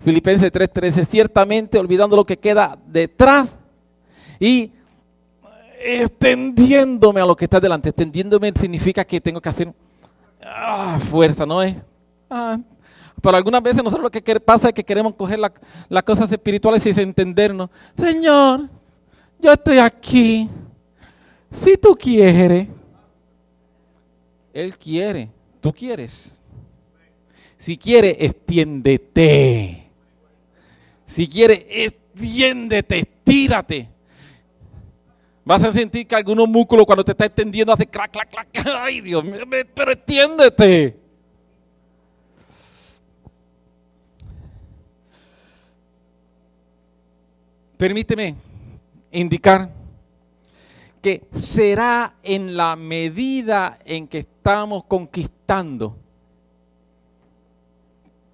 Filipenses 0.00 0.52
3.13, 0.52 1.06
ciertamente 1.06 1.78
olvidando 1.78 2.16
lo 2.16 2.24
que 2.24 2.36
queda 2.36 2.78
detrás 2.86 3.50
y 4.40 4.72
extendiéndome 5.78 7.20
a 7.20 7.26
lo 7.26 7.36
que 7.36 7.44
está 7.44 7.60
delante. 7.60 7.90
Extendiéndome 7.90 8.52
significa 8.58 9.04
que 9.04 9.20
tengo 9.20 9.40
que 9.40 9.48
hacer 9.48 9.72
ah, 10.42 10.98
fuerza, 11.10 11.46
¿no 11.46 11.62
es? 11.62 11.76
Ah, 12.28 12.58
pero 13.22 13.36
algunas 13.36 13.62
veces 13.62 13.82
nosotros 13.82 14.04
lo 14.04 14.10
que 14.10 14.40
pasa 14.40 14.68
es 14.68 14.74
que 14.74 14.84
queremos 14.84 15.14
coger 15.14 15.38
las 15.38 16.02
cosas 16.02 16.30
espirituales 16.30 16.84
y 16.86 17.00
entendernos. 17.00 17.70
Señor, 17.96 18.68
yo 19.38 19.52
estoy 19.52 19.78
aquí. 19.78 20.48
Si 21.52 21.76
tú 21.76 21.96
quieres, 21.98 22.68
Él 24.52 24.76
quiere, 24.76 25.30
tú 25.60 25.72
quieres. 25.72 26.32
Si 27.58 27.76
quiere, 27.76 28.16
extiéndete. 28.20 29.90
Si 31.06 31.26
quiere, 31.26 31.66
extiéndete, 31.68 32.98
estírate. 32.98 33.88
Vas 35.44 35.62
a 35.62 35.72
sentir 35.72 36.06
que 36.06 36.14
algunos 36.16 36.48
músculos 36.48 36.84
cuando 36.84 37.04
te 37.04 37.12
está 37.12 37.24
extendiendo 37.24 37.72
hace 37.72 37.86
clac, 37.86 38.10
clac, 38.10 38.28
clac. 38.28 38.48
Ay, 38.78 39.00
Dios 39.00 39.24
mío, 39.24 39.44
pero 39.74 39.92
extiéndete. 39.92 41.05
Permíteme 47.76 48.36
indicar 49.12 49.70
que 51.02 51.26
será 51.34 52.16
en 52.22 52.56
la 52.56 52.76
medida 52.76 53.78
en 53.84 54.08
que 54.08 54.18
estamos 54.18 54.84
conquistando 54.84 55.96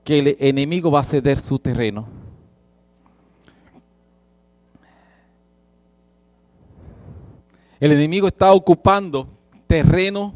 que 0.04 0.18
el 0.18 0.36
enemigo 0.40 0.90
va 0.90 1.00
a 1.00 1.04
ceder 1.04 1.38
su 1.38 1.58
terreno. 1.58 2.06
El 7.78 7.92
enemigo 7.92 8.28
está 8.28 8.52
ocupando 8.52 9.28
terreno 9.66 10.34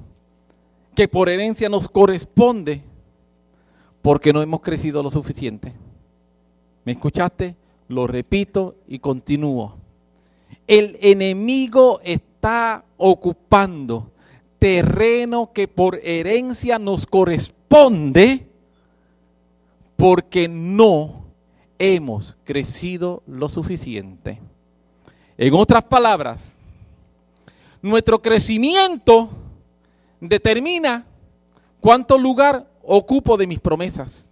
que 0.94 1.08
por 1.08 1.28
herencia 1.28 1.68
nos 1.68 1.88
corresponde 1.88 2.82
porque 4.02 4.32
no 4.32 4.42
hemos 4.42 4.60
crecido 4.60 5.02
lo 5.02 5.10
suficiente. 5.10 5.72
¿Me 6.84 6.92
escuchaste? 6.92 7.56
Lo 7.88 8.06
repito 8.06 8.76
y 8.88 8.98
continúo. 8.98 9.76
El 10.66 10.98
enemigo 11.00 12.00
está 12.02 12.84
ocupando 12.96 14.10
terreno 14.58 15.52
que 15.52 15.68
por 15.68 16.00
herencia 16.02 16.78
nos 16.78 17.06
corresponde 17.06 18.46
porque 19.96 20.48
no 20.48 21.24
hemos 21.78 22.36
crecido 22.44 23.22
lo 23.26 23.48
suficiente. 23.48 24.40
En 25.38 25.54
otras 25.54 25.84
palabras, 25.84 26.52
nuestro 27.82 28.20
crecimiento 28.20 29.28
determina 30.20 31.06
cuánto 31.80 32.18
lugar 32.18 32.66
ocupo 32.82 33.36
de 33.36 33.46
mis 33.46 33.60
promesas. 33.60 34.30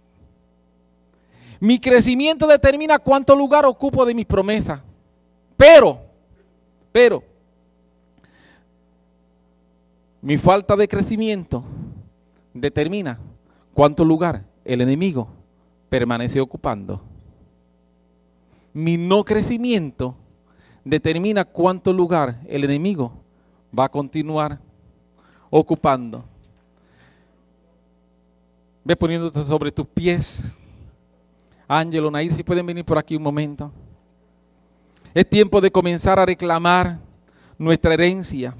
Mi 1.59 1.79
crecimiento 1.79 2.47
determina 2.47 2.99
cuánto 2.99 3.35
lugar 3.35 3.65
ocupo 3.65 4.05
de 4.05 4.13
mis 4.13 4.25
promesas. 4.25 4.81
Pero, 5.57 5.99
pero, 6.91 7.23
mi 10.21 10.37
falta 10.37 10.75
de 10.75 10.87
crecimiento 10.87 11.63
determina 12.53 13.19
cuánto 13.73 14.03
lugar 14.03 14.43
el 14.63 14.81
enemigo 14.81 15.27
permanece 15.89 16.41
ocupando. 16.41 17.01
Mi 18.73 18.97
no 18.97 19.23
crecimiento 19.23 20.15
determina 20.83 21.45
cuánto 21.45 21.93
lugar 21.93 22.41
el 22.47 22.63
enemigo 22.63 23.13
va 23.77 23.85
a 23.85 23.89
continuar 23.89 24.59
ocupando. 25.49 26.25
Ve 28.83 28.95
poniéndote 28.95 29.41
sobre 29.43 29.71
tus 29.71 29.87
pies. 29.87 30.41
Ángelo, 31.67 32.11
Nair, 32.11 32.33
si 32.33 32.43
pueden 32.43 32.65
venir 32.65 32.85
por 32.85 32.97
aquí 32.97 33.15
un 33.15 33.23
momento. 33.23 33.71
Es 35.13 35.27
tiempo 35.29 35.61
de 35.61 35.71
comenzar 35.71 36.19
a 36.19 36.25
reclamar 36.25 36.99
nuestra 37.57 37.93
herencia 37.93 38.53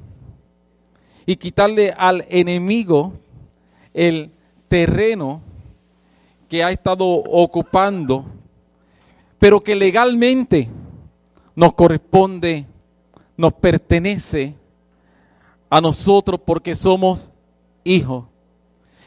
y 1.25 1.35
quitarle 1.35 1.93
al 1.97 2.25
enemigo 2.29 3.13
el 3.93 4.31
terreno 4.69 5.41
que 6.47 6.63
ha 6.63 6.71
estado 6.71 7.05
ocupando, 7.05 8.25
pero 9.39 9.61
que 9.61 9.75
legalmente 9.75 10.69
nos 11.55 11.73
corresponde, 11.73 12.65
nos 13.37 13.53
pertenece 13.53 14.53
a 15.69 15.81
nosotros 15.81 16.39
porque 16.43 16.75
somos 16.75 17.29
hijos. 17.83 18.25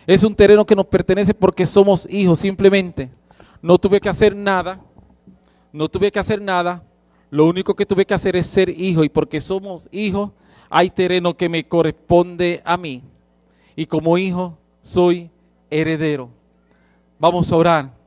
Es 0.06 0.22
un 0.22 0.34
terreno 0.34 0.64
que 0.64 0.76
nos 0.76 0.86
pertenece 0.86 1.34
porque 1.34 1.66
somos 1.66 2.06
hijos, 2.10 2.38
simplemente. 2.38 3.10
No 3.60 3.78
tuve 3.78 4.00
que 4.00 4.08
hacer 4.08 4.34
nada, 4.34 4.80
no 5.72 5.88
tuve 5.88 6.10
que 6.10 6.18
hacer 6.18 6.40
nada. 6.40 6.82
Lo 7.30 7.46
único 7.46 7.74
que 7.74 7.84
tuve 7.84 8.06
que 8.06 8.14
hacer 8.14 8.36
es 8.36 8.46
ser 8.46 8.68
hijo 8.68 9.04
y 9.04 9.08
porque 9.08 9.40
somos 9.40 9.88
hijos, 9.92 10.30
hay 10.70 10.90
terreno 10.90 11.36
que 11.36 11.48
me 11.48 11.66
corresponde 11.66 12.62
a 12.64 12.76
mí. 12.76 13.02
Y 13.76 13.86
como 13.86 14.16
hijo, 14.16 14.56
soy 14.82 15.30
heredero. 15.70 16.30
Vamos 17.18 17.50
a 17.52 17.56
orar. 17.56 17.97